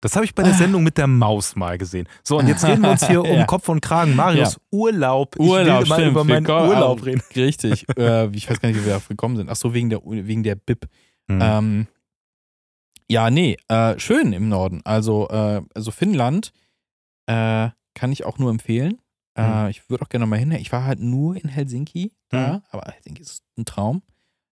Das 0.02 0.16
habe 0.16 0.26
ich 0.26 0.36
bei 0.36 0.44
der 0.44 0.52
Ah. 0.54 0.58
Sendung 0.58 0.84
mit 0.84 0.98
der 0.98 1.08
Maus 1.08 1.56
mal 1.56 1.78
gesehen. 1.78 2.10
So, 2.24 2.38
und 2.38 2.48
jetzt 2.48 2.66
reden 2.66 2.82
wir 2.82 2.92
uns 2.92 3.08
hier 3.08 3.22
um 3.22 3.28
Ja. 3.38 3.46
Kopf 3.46 3.70
und 3.70 3.80
Kragen. 3.82 4.16
Marius, 4.18 4.60
Urlaub. 4.70 5.36
Ich 5.40 5.42
Urlaub, 5.48 5.84
will 5.84 5.88
mal 5.90 5.96
stimmt. 5.96 6.12
über 6.12 6.24
meinen 6.26 6.46
Willkommen- 6.48 6.70
Urlaub 6.70 7.06
reden. 7.06 7.22
Richtig. 7.36 7.86
äh, 7.98 8.28
ich 8.36 8.50
weiß 8.50 8.60
gar 8.60 8.68
nicht, 8.70 8.80
wie 8.80 8.84
wir 8.84 8.90
darauf 8.90 9.08
gekommen 9.08 9.38
sind. 9.38 9.50
Ach 9.50 9.56
so, 9.56 9.74
wegen 9.74 9.90
der, 9.90 10.02
wegen 10.04 10.44
der 10.44 10.56
BIP. 10.56 10.88
Hm. 11.30 11.40
Ähm, 11.42 11.88
ja, 13.10 13.30
nee, 13.30 13.58
äh, 13.68 13.98
schön 14.00 14.34
im 14.34 14.50
Norden. 14.50 14.82
Also, 14.86 15.28
äh, 15.30 15.62
also 15.74 15.92
Finnland 15.92 16.54
äh, 17.28 17.70
kann 17.94 18.12
ich 18.12 18.26
auch 18.26 18.38
nur 18.40 18.50
empfehlen. 18.52 19.00
Äh, 19.36 19.44
Hm. 19.64 19.68
ich 19.70 19.90
würde 19.90 20.04
auch 20.04 20.10
gerne 20.10 20.26
mal 20.26 20.38
hin. 20.40 20.52
Ich 20.52 20.72
war 20.72 20.84
halt 20.86 21.00
nur 21.00 21.36
in 21.36 21.50
Helsinki 21.50 22.12
da, 22.30 22.56
Hm. 22.56 22.62
aber 22.70 22.92
Helsinki 22.92 23.22
ist 23.22 23.44
ein 23.58 23.66
Traum. 23.66 24.02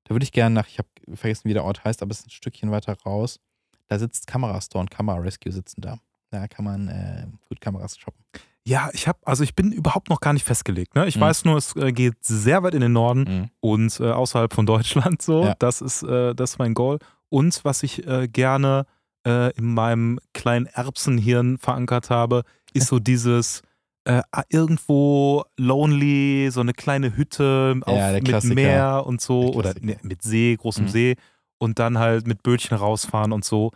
Da 0.05 0.15
würde 0.15 0.23
ich 0.23 0.31
gerne 0.31 0.55
nach, 0.55 0.67
ich 0.67 0.77
habe 0.79 0.87
vergessen, 1.15 1.47
wie 1.49 1.53
der 1.53 1.63
Ort 1.63 1.83
heißt, 1.83 2.01
aber 2.01 2.11
es 2.11 2.19
ist 2.21 2.27
ein 2.27 2.31
Stückchen 2.31 2.71
weiter 2.71 2.97
raus. 3.05 3.39
Da 3.87 3.99
sitzt 3.99 4.25
Kamerastore 4.27 4.81
und 4.81 4.89
Kamera 4.91 5.17
Rescue 5.17 5.51
sitzen 5.51 5.81
da. 5.81 5.99
Da 6.31 6.47
kann 6.47 6.65
man 6.65 6.87
äh, 6.87 7.27
gut 7.49 7.61
Kameras 7.61 7.97
shoppen. 7.99 8.23
Ja, 8.67 8.89
ich 8.93 9.07
habe, 9.07 9.17
also 9.25 9.43
ich 9.43 9.55
bin 9.55 9.71
überhaupt 9.71 10.09
noch 10.09 10.19
gar 10.19 10.33
nicht 10.33 10.45
festgelegt. 10.45 10.93
Ne? 10.95 11.07
Ich 11.07 11.15
Mhm. 11.17 11.21
weiß 11.21 11.45
nur, 11.45 11.57
es 11.57 11.75
äh, 11.75 11.91
geht 11.91 12.23
sehr 12.23 12.61
weit 12.63 12.75
in 12.75 12.81
den 12.81 12.93
Norden 12.93 13.49
und 13.59 13.99
äh, 13.99 14.11
außerhalb 14.11 14.53
von 14.53 14.65
Deutschland 14.65 15.21
so. 15.21 15.45
Ja. 15.45 15.55
Das 15.57 15.81
ist, 15.81 16.03
äh, 16.03 16.35
das 16.35 16.51
ist 16.51 16.59
mein 16.59 16.73
Goal. 16.75 16.99
Und 17.29 17.63
was 17.65 17.81
ich 17.83 18.05
äh, 18.05 18.27
gerne 18.27 18.85
äh, 19.25 19.51
in 19.57 19.73
meinem 19.73 20.19
kleinen 20.33 20.67
Erbsenhirn 20.67 21.57
verankert 21.57 22.09
habe, 22.11 22.43
ist 22.73 22.87
so 22.87 22.99
dieses 22.99 23.61
äh, 24.03 24.21
irgendwo 24.49 25.43
lonely, 25.57 26.49
so 26.51 26.61
eine 26.61 26.73
kleine 26.73 27.15
Hütte 27.15 27.79
auf, 27.85 27.97
Ja, 27.97 28.11
mit 28.13 28.25
Klassiker. 28.25 28.55
Meer 28.55 29.03
und 29.05 29.21
so 29.21 29.41
Der 29.49 29.55
oder 29.55 29.73
ne, 29.79 29.97
mit 30.03 30.21
See, 30.21 30.55
großem 30.55 30.85
Mhm. 30.85 30.89
See 30.89 31.15
und 31.59 31.79
dann 31.79 31.97
halt 31.99 32.25
mit 32.27 32.41
Bötchen 32.43 32.77
rausfahren 32.77 33.31
und 33.31 33.45
so. 33.45 33.71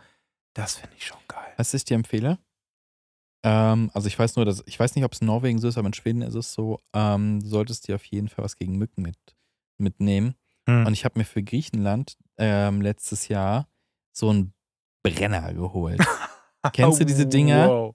Das 0.54 0.76
finde 0.76 0.96
ich 0.96 1.06
schon 1.06 1.18
geil. 1.28 1.42
Was 1.56 1.74
ich 1.74 1.84
dir 1.84 1.94
empfehle, 1.94 2.38
ähm, 3.46 3.90
also 3.94 4.08
ich 4.08 4.18
weiß 4.18 4.34
nur, 4.34 4.44
dass 4.44 4.64
ich 4.66 4.78
weiß 4.78 4.96
nicht, 4.96 5.04
ob 5.04 5.12
es 5.12 5.20
in 5.20 5.28
Norwegen 5.28 5.60
so 5.60 5.68
ist, 5.68 5.78
aber 5.78 5.86
in 5.86 5.94
Schweden 5.94 6.22
ist 6.22 6.34
es 6.34 6.52
so, 6.52 6.80
ähm, 6.92 7.38
du 7.40 7.46
solltest 7.46 7.86
dir 7.86 7.94
auf 7.94 8.04
jeden 8.04 8.28
Fall 8.28 8.44
was 8.44 8.56
gegen 8.56 8.76
Mücken 8.76 9.02
mit, 9.02 9.16
mitnehmen. 9.78 10.34
Hm. 10.68 10.84
Und 10.84 10.92
ich 10.92 11.04
habe 11.04 11.16
mir 11.16 11.24
für 11.24 11.44
Griechenland 11.44 12.16
ähm, 12.38 12.80
letztes 12.80 13.28
Jahr 13.28 13.68
so 14.12 14.30
einen 14.30 14.52
Brenner 15.04 15.54
geholt. 15.54 16.04
Kennst 16.72 17.00
du 17.00 17.04
diese 17.04 17.26
Dinger? 17.26 17.68
Wow. 17.68 17.94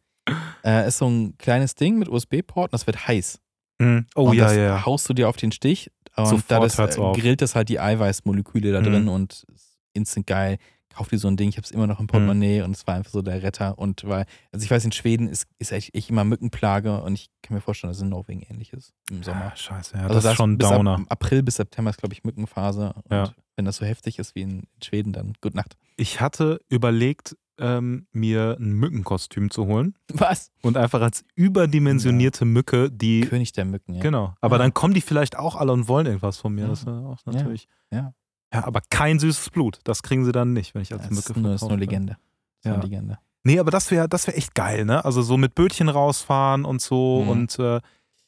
Äh, 0.64 0.88
ist 0.88 1.00
so 1.00 1.10
ein 1.10 1.38
kleines 1.38 1.76
Ding 1.76 2.00
mit 2.00 2.08
USB-Port 2.08 2.70
und 2.70 2.74
das 2.74 2.88
wird 2.88 3.06
heiß. 3.08 3.42
Hm. 3.82 4.06
Oh 4.16 4.30
und 4.30 4.38
ja, 4.38 4.46
das 4.46 4.56
ja, 4.56 4.86
haust 4.86 5.10
du 5.10 5.14
dir 5.14 5.28
auf 5.28 5.36
den 5.36 5.52
Stich 5.52 5.92
und 6.16 6.28
Sofort 6.28 6.50
da 6.50 6.60
das, 6.86 6.98
äh, 6.98 7.12
grillt 7.20 7.42
das 7.42 7.56
halt 7.56 7.68
die 7.68 7.80
Eiweißmoleküle 7.80 8.72
da 8.72 8.80
Mhm. 8.80 8.86
drin 8.86 9.08
und 9.10 9.46
ist 9.54 9.80
instant 9.94 10.28
geil. 10.28 10.60
Kauf 10.94 11.10
dir 11.10 11.18
so 11.18 11.28
ein 11.28 11.38
Ding, 11.38 11.50
ich 11.50 11.58
habe 11.58 11.66
es 11.66 11.72
immer 11.72 11.88
noch 11.88 12.00
im 12.00 12.08
Portemonnaie 12.08 12.62
und 12.62 12.72
es 12.76 12.86
war 12.86 12.96
einfach 12.96 13.12
so 13.12 13.22
der 13.22 13.42
Retter. 13.44 13.78
Und 13.80 14.04
weil, 14.06 14.26
also 14.52 14.64
ich 14.64 14.70
weiß, 14.72 14.84
in 14.86 14.92
Schweden 14.92 15.28
ist, 15.28 15.48
ist 15.60 15.72
echt, 15.72 15.96
echt 15.96 16.10
immer 16.10 16.24
Mückenplage 16.24 17.02
und 17.02 17.14
ich 17.14 17.30
kann 17.42 17.56
mir 17.56 17.62
vorstellen, 17.62 17.90
dass 17.92 17.98
es 17.98 18.04
in 18.04 18.10
Norwegen 18.10 18.42
ähnlich 18.50 18.74
ist 18.74 18.94
im 19.10 19.24
Sommer. 19.24 19.52
Ah, 19.54 19.56
scheiße, 19.56 19.96
ja, 19.98 20.04
also 20.04 20.16
das 20.16 20.26
ist 20.26 20.36
schon 20.36 20.54
ein 20.54 20.58
bis 20.58 20.70
Downer. 20.70 20.96
Ab, 20.96 21.02
April 21.10 21.44
bis 21.44 21.56
September 21.56 21.90
ist, 21.92 21.98
glaube 21.98 22.14
ich, 22.14 22.24
Mückenphase. 22.24 22.94
Und 22.94 23.12
Ja. 23.12 23.32
wenn 23.56 23.66
das 23.66 23.78
so 23.78 23.86
heftig 23.86 24.20
ist 24.20 24.36
wie 24.36 24.42
in 24.42 24.68
Schweden, 24.84 25.14
dann 25.14 25.34
gute 25.42 25.56
Nacht. 25.56 25.78
Ich 25.98 26.20
hatte 26.22 26.60
überlegt, 26.70 27.36
ähm, 27.58 28.08
mir 28.12 28.58
ein 28.60 28.74
Mückenkostüm 28.74 29.52
zu 29.52 29.68
holen 29.68 29.94
Was? 30.12 30.52
und 30.64 30.78
einfach 30.78 31.00
als 31.02 31.24
überdimensionierte 31.36 32.44
Mücke, 32.46 32.90
die. 32.92 33.22
König 33.22 33.52
der 33.54 33.66
Mücken, 33.66 33.94
ja. 33.94 34.02
Genau. 34.02 34.34
Aber 34.42 34.56
Ah. 34.56 34.60
dann 34.60 34.74
kommen 34.74 34.94
die 34.96 35.02
vielleicht 35.02 35.38
auch 35.38 35.56
alle 35.56 35.72
und 35.72 35.88
wollen 35.88 36.08
irgendwas 36.08 36.38
von 36.38 36.54
mir. 36.56 36.62
Ja. 36.64 36.68
Das 36.70 36.80
ist 36.82 36.88
auch 36.88 37.18
Ja. 37.26 37.32
natürlich. 37.34 37.68
Ja. 37.94 38.14
Ja, 38.54 38.66
aber 38.66 38.82
kein 38.90 39.18
süßes 39.20 39.50
Blut. 39.50 39.80
Das 39.86 40.04
kriegen 40.04 40.26
sie 40.26 40.32
dann 40.32 40.54
nicht, 40.54 40.76
wenn 40.76 40.82
ich 40.82 40.92
als 40.94 41.04
Das 41.04 41.12
Mücke 41.12 41.40
nur, 41.40 41.52
das 41.54 41.62
ist 41.62 41.68
nur. 41.70 41.78
Legende. 41.78 42.18
Das 42.64 42.74
ist 42.74 42.78
Ja. 42.78 42.84
Legende. 42.84 43.18
Nee, 43.44 43.58
aber 43.60 43.72
das 43.72 43.90
wäre 43.92 44.08
das 44.08 44.28
wär 44.28 44.38
echt 44.38 44.54
geil, 44.54 44.86
ne? 44.86 45.04
Also 45.04 45.22
so 45.22 45.36
mit 45.38 45.56
Bötchen 45.56 45.90
rausfahren 45.90 46.64
und 46.66 46.82
so. 46.82 47.22
Mhm. 47.24 47.30
Und 47.30 47.60
äh, 47.60 47.80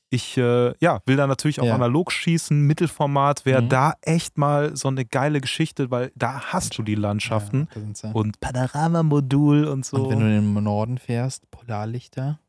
ich 0.09 0.37
äh, 0.37 0.73
ja, 0.79 1.01
will 1.05 1.17
da 1.17 1.27
natürlich 1.27 1.59
auch 1.59 1.65
Ja. 1.65 1.75
analog 1.75 2.11
schießen. 2.11 2.59
Mittelformat 2.65 3.45
wäre 3.45 3.61
Mhm. 3.63 3.69
da 3.69 3.93
echt 4.01 4.37
mal 4.37 4.75
so 4.75 4.87
eine 4.87 5.05
geile 5.05 5.41
Geschichte, 5.41 5.91
weil 5.91 6.11
da 6.15 6.39
hast 6.53 6.77
du 6.77 6.83
die 6.83 6.95
Landschaften. 6.95 7.67
Ja. 8.03 8.11
Und 8.11 8.39
Panorama-Modul 8.39 9.65
und 9.65 9.85
so. 9.85 9.97
Und 9.97 10.09
wenn 10.11 10.19
du 10.19 10.25
in 10.37 10.53
den 10.55 10.63
Norden 10.63 10.97
fährst, 10.97 11.49
Polarlichter. 11.51 12.39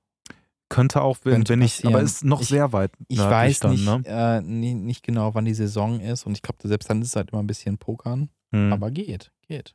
Könnte 0.71 1.03
auch, 1.03 1.19
wenn, 1.25 1.49
wenn 1.49 1.63
ich, 1.63 1.87
aber 1.87 2.01
ist 2.01 2.25
noch 2.25 2.41
Ich- 2.41 2.49
sehr 2.49 2.73
weit. 2.73 2.91
Ich 3.09 3.19
weiß 3.19 3.61
dann, 3.61 3.73
nicht, 3.73 3.85
Ne? 3.87 4.03
äh, 4.07 4.41
nie- 4.41 4.75
nicht 4.75 5.03
genau, 5.03 5.35
wann 5.35 5.45
die 5.45 5.55
Saison 5.55 6.01
ist. 6.01 6.27
Und 6.27 6.33
ich 6.33 6.43
glaube, 6.43 6.67
selbst 6.67 6.89
dann 6.91 7.03
ist 7.03 7.09
es 7.09 7.17
halt 7.17 7.31
immer 7.31 7.43
ein 7.43 7.47
bisschen 7.47 7.79
Pokern. 7.79 8.31
Hm. 8.53 8.73
Aber 8.73 8.91
geht, 8.91 9.31
geht. 9.47 9.75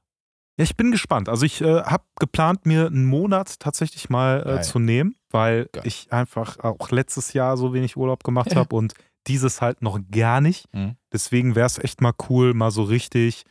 Ja, 0.58 0.64
ich 0.64 0.76
bin 0.76 0.92
gespannt. 0.92 1.30
Also 1.30 1.46
ich 1.46 1.62
äh, 1.62 1.84
habe 1.84 2.04
geplant, 2.20 2.66
mir 2.66 2.88
einen 2.88 3.06
Monat 3.06 3.60
tatsächlich 3.60 4.10
mal 4.10 4.46
äh, 4.46 4.62
zu 4.62 4.80
nehmen, 4.80 5.16
weil 5.30 5.70
Geil. 5.72 5.84
ich 5.86 6.12
einfach 6.12 6.60
auch 6.60 6.90
letztes 6.92 7.32
Jahr 7.34 7.56
so 7.56 7.74
wenig 7.74 7.96
Urlaub 7.96 8.24
gemacht 8.24 8.56
habe 8.56 8.76
und 8.76 8.94
dieses 9.28 9.62
halt 9.62 9.82
noch 9.82 10.00
gar 10.12 10.42
nicht. 10.42 10.66
Mhm. 10.74 10.96
Deswegen 11.14 11.56
wäre 11.56 11.68
es 11.68 11.78
echt 11.78 12.02
mal 12.02 12.14
cool, 12.30 12.54
mal 12.54 12.72
so 12.72 12.84
richtig, 12.84 13.44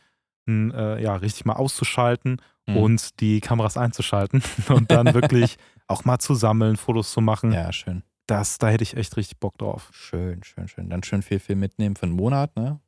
äh, 0.47 1.01
ja, 1.01 1.15
richtig 1.15 1.45
mal 1.45 1.53
auszuschalten 1.53 2.41
Mhm. 2.67 2.77
und 2.77 3.19
die 3.21 3.39
Kameras 3.39 3.77
einzuschalten 3.77 4.43
und 4.69 4.91
dann 4.91 5.13
wirklich 5.13 5.57
auch 5.89 6.05
mal 6.05 6.19
zu 6.19 6.35
sammeln, 6.35 6.77
Fotos 6.77 7.11
zu 7.11 7.19
machen. 7.21 7.51
Ja, 7.51 7.71
schön. 7.73 8.03
Das, 8.27 8.57
da 8.59 8.69
hätte 8.69 8.83
ich 8.83 8.95
echt 8.95 9.17
richtig 9.17 9.39
Bock 9.39 9.57
drauf. 9.57 9.89
Schön, 9.91 10.43
schön, 10.43 10.67
schön. 10.67 10.89
Dann 10.89 11.03
schön 11.03 11.21
viel, 11.23 11.39
viel 11.39 11.55
mitnehmen 11.55 11.95
für 11.95 12.03
einen 12.03 12.15
Monat, 12.15 12.55
ne? 12.55 12.79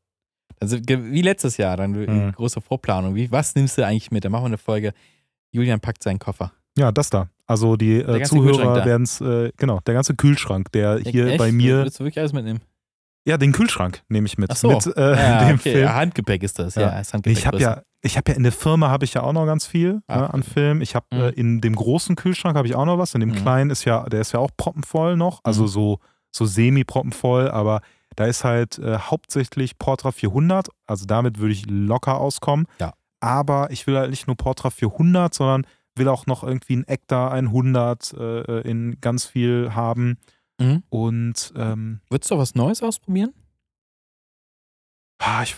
Also 0.59 0.77
wie 0.77 1.21
letztes 1.23 1.57
Jahr, 1.57 1.75
dann 1.77 1.91
Mhm. 1.93 2.31
große 2.33 2.61
Vorplanung. 2.61 3.15
Wie, 3.15 3.31
was 3.31 3.55
nimmst 3.55 3.77
du 3.77 3.85
eigentlich 3.85 4.11
mit? 4.11 4.23
Dann 4.23 4.31
machen 4.31 4.43
wir 4.43 4.47
eine 4.47 4.57
Folge. 4.59 4.93
Julian 5.51 5.79
packt 5.79 6.03
seinen 6.03 6.19
Koffer. 6.19 6.51
Ja, 6.77 6.91
das 6.91 7.09
da. 7.09 7.27
Also 7.47 7.75
die 7.75 7.95
äh, 7.97 8.23
Zuhörer 8.23 8.85
werden 8.85 9.03
es, 9.03 9.19
äh, 9.19 9.51
genau, 9.57 9.79
der 9.81 9.95
ganze 9.95 10.15
Kühlschrank, 10.15 10.71
der 10.71 10.99
hier 10.99 11.27
Echt? 11.27 11.37
bei 11.39 11.51
mir, 11.51 11.83
Willst 11.83 11.99
du 11.99 12.03
wirklich 12.03 12.19
alles 12.19 12.31
mitnehmen? 12.33 12.61
Ja, 13.25 13.37
den 13.37 13.51
Kühlschrank 13.51 14.01
nehme 14.09 14.25
ich 14.27 14.37
mit. 14.37 14.49
Ach 14.51 14.55
so. 14.55 14.69
Mit 14.71 14.85
äh, 14.97 15.15
Ja, 15.15 15.39
dem 15.47 15.55
okay. 15.59 15.71
Film. 15.73 15.83
Ja, 15.83 15.93
Handgepäck 15.95 16.43
ist 16.43 16.57
das. 16.59 16.75
Ja, 16.75 16.81
Ja. 16.83 16.99
ist 16.99 17.13
Handgepäck 17.13 17.37
Ich 17.37 17.47
habe 17.47 17.59
ja, 17.59 17.81
ich 18.01 18.17
habe 18.17 18.31
ja 18.31 18.37
in 18.37 18.43
der 18.43 18.51
Firma 18.51 18.89
habe 18.89 19.05
ich 19.05 19.13
ja 19.13 19.21
auch 19.23 19.33
noch 19.33 19.45
ganz 19.45 19.65
viel 19.67 20.01
Ach, 20.07 20.15
ne, 20.17 20.33
an 20.33 20.43
Film. 20.43 20.81
Ich 20.81 20.95
habe 20.95 21.05
Mhm. 21.11 21.19
äh, 21.21 21.29
in 21.29 21.61
dem 21.61 21.75
großen 21.75 22.15
Kühlschrank 22.15 22.55
habe 22.57 22.67
ich 22.67 22.75
auch 22.75 22.85
noch 22.85 22.97
was. 22.97 23.13
In 23.13 23.19
dem 23.19 23.29
Mhm. 23.29 23.35
kleinen 23.35 23.69
ist 23.69 23.85
ja, 23.85 24.03
der 24.09 24.21
ist 24.21 24.31
ja 24.31 24.39
auch 24.39 24.49
proppenvoll 24.57 25.15
noch, 25.17 25.39
also 25.43 25.63
Mhm. 25.63 25.67
so 25.67 25.99
so 26.33 26.45
semi 26.45 26.83
proppenvoll, 26.85 27.51
aber 27.51 27.81
da 28.15 28.25
ist 28.25 28.43
halt 28.45 28.79
äh, 28.79 28.97
hauptsächlich 28.97 29.77
Portra 29.77 30.11
400. 30.13 30.69
Also 30.87 31.05
damit 31.05 31.39
würde 31.39 31.51
ich 31.53 31.65
locker 31.69 32.17
auskommen. 32.19 32.65
Ja. 32.79 32.93
aber 33.23 33.69
ich 33.69 33.85
will 33.85 33.97
halt 33.97 34.09
nicht 34.09 34.25
nur 34.25 34.35
Portra 34.35 34.71
400, 34.71 35.31
sondern 35.33 35.67
will 35.95 36.07
auch 36.07 36.25
noch 36.25 36.43
irgendwie 36.43 36.77
ein 36.77 36.87
Ektar 36.87 37.31
100 37.31 38.13
äh, 38.13 38.61
in 38.61 38.97
ganz 38.99 39.25
viel 39.25 39.75
haben. 39.75 40.17
Mhm. 40.59 40.83
Und 40.89 41.53
ähm, 41.55 42.01
Würdest 42.09 42.29
du 42.31 42.37
was 42.37 42.55
Neues 42.55 42.81
ausprobieren? 42.83 43.33
ah, 45.19 45.43
ich, 45.43 45.55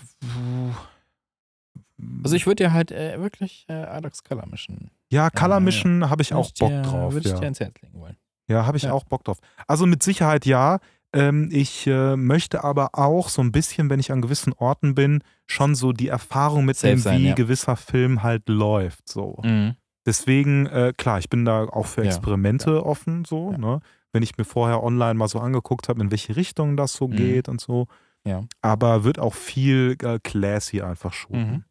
Also 2.23 2.35
ich 2.35 2.45
würde 2.45 2.63
dir 2.63 2.73
halt 2.73 2.91
äh, 2.91 3.19
wirklich 3.19 3.65
äh, 3.69 3.73
Adax 3.73 4.23
Color 4.23 4.47
mischen. 4.47 4.91
ja, 5.11 5.29
Color 5.29 5.55
ja. 5.55 5.59
Mission 5.59 6.09
habe 6.09 6.21
ich 6.21 6.33
auch 6.33 6.51
Bock 6.59 6.69
dir, 6.69 6.81
drauf. 6.81 7.13
Würde 7.13 7.27
ich 7.27 7.33
Ja, 7.33 7.39
dir 7.39 7.47
ins 7.47 7.59
Herz 7.59 7.73
legen 7.81 7.99
wollen. 7.99 8.17
ja 8.49 8.65
habe 8.65 8.77
ich 8.77 8.83
Ja. 8.83 8.93
auch 8.93 9.03
Bock 9.05 9.23
drauf. 9.23 9.39
Also 9.67 9.85
mit 9.85 10.03
Sicherheit 10.03 10.45
ja. 10.45 10.79
Ähm, 11.15 11.49
ich 11.51 11.85
äh, 11.85 12.15
möchte 12.15 12.63
aber 12.63 12.89
auch 12.97 13.29
so 13.29 13.43
ein 13.43 13.51
bisschen, 13.51 13.91
wenn 13.91 13.99
ich 13.99 14.11
an 14.11 14.23
gewissen 14.23 14.51
Orten 14.53 14.95
bin, 14.95 15.23
schon 15.45 15.75
so 15.75 15.91
die 15.93 16.07
Erfahrung 16.07 16.65
mitnehmen, 16.65 16.99
sein, 16.99 17.19
wie 17.19 17.27
ja. 17.27 17.35
gewisser 17.35 17.75
Film 17.75 18.23
halt 18.23 18.49
läuft. 18.49 19.07
So. 19.07 19.37
Mhm. 19.43 19.75
Deswegen, 20.07 20.65
äh, 20.65 20.91
klar, 20.97 21.19
ich 21.19 21.29
bin 21.29 21.45
da 21.45 21.65
auch 21.65 21.85
für 21.85 22.01
Ja, 22.01 22.07
Experimente 22.07 22.83
offen, 22.83 23.25
so, 23.25 23.51
Ja. 23.51 23.57
ne? 23.59 23.79
Wenn 24.13 24.23
ich 24.23 24.37
mir 24.37 24.45
vorher 24.45 24.81
online 24.83 25.15
mal 25.15 25.27
so 25.27 25.39
angeguckt 25.39 25.89
habe, 25.89 26.01
in 26.01 26.11
welche 26.11 26.35
Richtung 26.35 26.77
das 26.77 26.93
so 26.93 27.07
Mhm. 27.09 27.15
geht 27.17 27.49
und 27.49 27.59
so. 27.59 27.87
Ja. 28.25 28.45
Aber 28.61 29.03
wird 29.03 29.19
auch 29.19 29.33
viel 29.33 29.97
äh, 30.01 30.19
classy 30.23 30.81
einfach 30.81 31.11
shooten. 31.11 31.51
Mhm. 31.51 31.63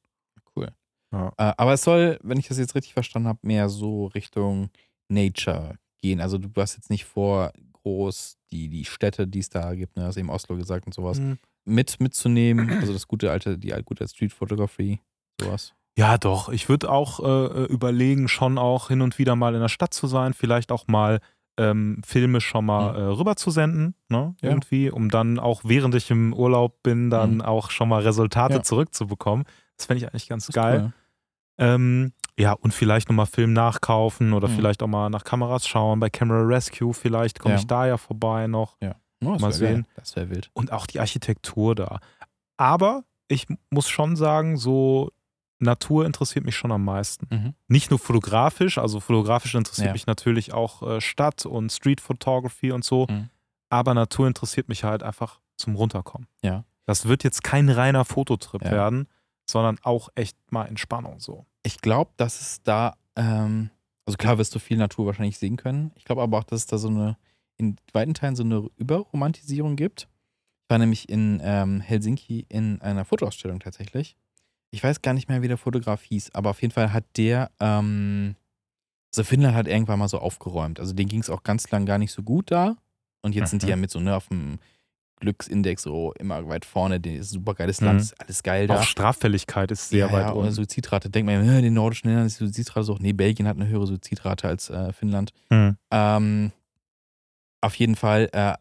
Cool. 0.54 0.68
Ja. 1.12 1.28
Äh, 1.38 1.52
aber 1.56 1.72
es 1.72 1.82
soll, 1.82 2.18
wenn 2.22 2.38
ich 2.38 2.48
das 2.48 2.58
jetzt 2.58 2.74
richtig 2.74 2.92
verstanden 2.92 3.28
habe, 3.28 3.38
mehr 3.42 3.68
so 3.70 4.06
Richtung 4.06 4.68
Nature 5.08 5.76
gehen. 6.02 6.20
Also 6.20 6.38
du 6.38 6.48
hast 6.60 6.76
jetzt 6.76 6.90
nicht 6.90 7.04
vor, 7.04 7.52
groß 7.84 8.36
die, 8.50 8.68
die 8.68 8.84
Städte, 8.84 9.26
die 9.26 9.38
es 9.40 9.48
da 9.48 9.74
gibt, 9.74 9.96
ne, 9.96 10.04
hast 10.04 10.16
eben 10.16 10.30
Oslo 10.30 10.56
gesagt 10.56 10.86
und 10.86 10.92
sowas, 10.94 11.18
Mhm. 11.18 11.38
mit 11.64 12.00
mitzunehmen. 12.00 12.70
Also 12.80 12.92
das 12.92 13.06
gute 13.08 13.30
alte, 13.30 13.58
die 13.58 13.72
alte 13.72 13.84
gute 13.84 14.06
Street 14.08 14.32
Photography, 14.32 15.00
sowas. 15.40 15.72
Ja, 15.98 16.16
doch. 16.18 16.48
Ich 16.48 16.68
würde 16.68 16.90
auch 16.90 17.20
äh, 17.20 17.64
überlegen, 17.66 18.28
schon 18.28 18.56
auch 18.58 18.88
hin 18.88 19.00
und 19.02 19.18
wieder 19.18 19.36
mal 19.36 19.54
in 19.54 19.60
der 19.60 19.68
Stadt 19.68 19.92
zu 19.94 20.06
sein, 20.06 20.32
vielleicht 20.32 20.72
auch 20.72 20.86
mal 20.88 21.20
ähm, 21.58 22.00
Filme 22.04 22.40
schon 22.40 22.64
mal 22.64 22.92
Mhm. 22.92 22.98
äh, 22.98 23.02
rüber 23.14 23.36
zu 23.36 23.50
senden, 23.50 23.94
ne? 24.08 24.34
Ja. 24.40 24.48
Irgendwie, 24.50 24.90
um 24.90 25.10
dann 25.10 25.38
auch 25.38 25.62
während 25.64 25.94
ich 25.94 26.10
im 26.10 26.32
Urlaub 26.32 26.82
bin, 26.82 27.10
dann 27.10 27.34
Mhm. 27.36 27.40
auch 27.42 27.70
schon 27.70 27.88
mal 27.88 28.02
Resultate 28.02 28.54
Ja. 28.54 28.62
zurückzubekommen. 28.62 29.44
Das 29.76 29.86
fände 29.86 29.98
ich 30.04 30.08
eigentlich 30.10 30.28
ganz 30.28 30.48
geil. 30.48 30.84
cool. 30.84 30.92
Ähm, 31.58 32.12
ja, 32.38 32.52
und 32.52 32.72
vielleicht 32.72 33.08
nochmal 33.10 33.26
Film 33.26 33.52
nachkaufen 33.52 34.32
oder 34.32 34.48
Mhm. 34.48 34.52
vielleicht 34.56 34.82
auch 34.82 34.86
mal 34.88 35.10
nach 35.10 35.24
Kameras 35.24 35.68
schauen. 35.68 36.00
Bei 36.00 36.08
Camera 36.08 36.42
Rescue 36.42 36.94
vielleicht 36.94 37.38
komme 37.38 37.54
Ja. 37.54 37.60
ich 37.60 37.66
da 37.66 37.86
ja 37.86 37.96
vorbei 37.98 38.46
noch. 38.46 38.76
Ja. 38.80 38.94
Oh, 39.22 39.28
Mal 39.30 39.40
wär 39.40 39.48
geil. 39.50 39.52
sehen. 39.52 39.86
Das 39.94 40.16
wäre 40.16 40.30
wild. 40.30 40.50
Und 40.54 40.72
auch 40.72 40.86
die 40.86 40.98
Architektur 41.00 41.74
da. 41.74 41.98
Aber 42.56 43.04
ich 43.28 43.46
muss 43.70 43.88
schon 43.88 44.16
sagen, 44.16 44.56
so 44.56 45.10
Natur 45.62 46.04
interessiert 46.06 46.44
mich 46.44 46.56
schon 46.56 46.72
am 46.72 46.84
meisten. 46.84 47.26
Mhm. 47.30 47.54
Nicht 47.68 47.90
nur 47.90 47.98
fotografisch, 47.98 48.78
also 48.78 49.00
fotografisch 49.00 49.54
interessiert 49.54 49.86
Ja. 49.88 49.92
mich 49.92 50.06
natürlich 50.06 50.52
auch 50.52 50.82
äh, 50.82 51.00
Stadt 51.00 51.46
und 51.46 51.70
Street 51.72 52.00
Photography 52.00 52.72
und 52.72 52.84
so. 52.84 53.06
Mhm. 53.08 53.30
Aber 53.70 53.94
Natur 53.94 54.26
interessiert 54.26 54.68
mich 54.68 54.84
halt 54.84 55.02
einfach 55.02 55.40
zum 55.56 55.76
Runterkommen. 55.76 56.26
Ja. 56.42 56.64
Das 56.84 57.06
wird 57.06 57.24
jetzt 57.24 57.42
kein 57.44 57.68
reiner 57.70 58.04
Fototrip 58.04 58.64
Ja. 58.64 58.70
werden, 58.72 59.06
sondern 59.48 59.78
auch 59.82 60.08
echt 60.14 60.36
mal 60.50 60.64
Entspannung 60.66 61.20
so. 61.20 61.46
Ich 61.62 61.80
glaube, 61.80 62.10
dass 62.16 62.40
es 62.40 62.62
da, 62.62 62.96
ähm, 63.16 63.70
also 64.04 64.16
klar 64.16 64.38
wirst 64.38 64.54
du 64.54 64.58
viel 64.58 64.76
Natur 64.76 65.06
wahrscheinlich 65.06 65.38
sehen 65.38 65.56
können. 65.56 65.92
Ich 65.94 66.04
glaube 66.04 66.22
aber 66.22 66.38
auch, 66.38 66.44
dass 66.44 66.60
es 66.60 66.66
da 66.66 66.76
so 66.78 66.88
eine, 66.88 67.16
in 67.56 67.76
weiten 67.92 68.14
Teilen 68.14 68.34
so 68.36 68.42
eine 68.42 68.68
Überromantisierung 68.76 69.76
gibt. 69.76 70.08
Ich 70.64 70.70
war 70.70 70.78
nämlich 70.78 71.08
in 71.08 71.40
ähm, 71.44 71.80
Helsinki 71.80 72.46
in 72.48 72.80
einer 72.82 73.04
Fotoausstellung 73.04 73.60
tatsächlich. 73.60 74.16
Ich 74.74 74.82
weiß 74.82 75.02
gar 75.02 75.12
nicht 75.12 75.28
mehr, 75.28 75.42
wie 75.42 75.48
der 75.48 75.58
Fotograf 75.58 76.02
hieß, 76.02 76.34
aber 76.34 76.50
auf 76.50 76.62
jeden 76.62 76.72
Fall 76.72 76.92
hat 76.92 77.04
der, 77.16 77.50
ähm, 77.60 78.34
also 79.14 79.22
Finnland 79.22 79.54
hat 79.54 79.68
irgendwann 79.68 79.98
mal 79.98 80.08
so 80.08 80.18
aufgeräumt. 80.18 80.80
Also 80.80 80.94
denen 80.94 81.08
ging 81.10 81.20
es 81.20 81.28
auch 81.30 81.42
ganz 81.42 81.70
lang 81.70 81.84
gar 81.86 81.98
nicht 81.98 82.10
so 82.12 82.22
gut 82.22 82.50
da. 82.50 82.76
Und 83.20 83.34
jetzt 83.34 83.50
sind 83.50 83.62
die 83.62 83.66
Mhm. 83.66 83.70
ja 83.70 83.76
mit 83.76 83.90
so, 83.90 84.00
ne, 84.00 84.16
auf 84.16 84.28
dem 84.28 84.58
Glücksindex 85.20 85.82
so 85.82 86.12
immer 86.18 86.48
weit 86.48 86.64
vorne. 86.64 86.98
Das 86.98 87.12
ist 87.12 87.18
ein 87.20 87.34
super 87.40 87.54
geiles 87.54 87.80
Mhm. 87.80 87.86
Land, 87.86 88.00
ist 88.00 88.20
alles 88.20 88.42
geil 88.42 88.66
da. 88.66 88.80
Auch 88.80 88.82
Straffälligkeit 88.82 89.70
ist 89.70 89.90
sehr 89.90 90.06
ja, 90.06 90.12
weit 90.12 90.26
ja, 90.26 90.30
unten. 90.32 90.50
Suizidrate. 90.52 91.10
Denkt 91.10 91.26
man, 91.30 91.44
ja, 91.46 91.56
in 91.58 91.62
den 91.62 91.74
nordischen 91.74 92.08
Ländern 92.08 92.26
ist 92.26 92.40
die 92.40 92.46
Suizidrate 92.46 92.84
so 92.84 92.94
hoch. 92.94 92.98
Nee, 92.98 93.12
Belgien 93.12 93.46
hat 93.46 93.56
eine 93.56 93.68
höhere 93.68 93.86
Suizidrate 93.86 94.48
als 94.48 94.70
äh, 94.70 94.92
Finnland. 94.94 95.32
Hm. 95.50 95.76
Ähm, 95.92 96.50
auf 97.60 97.74
jeden 97.76 97.94
Fall, 97.94 98.28
äh, 98.32 98.54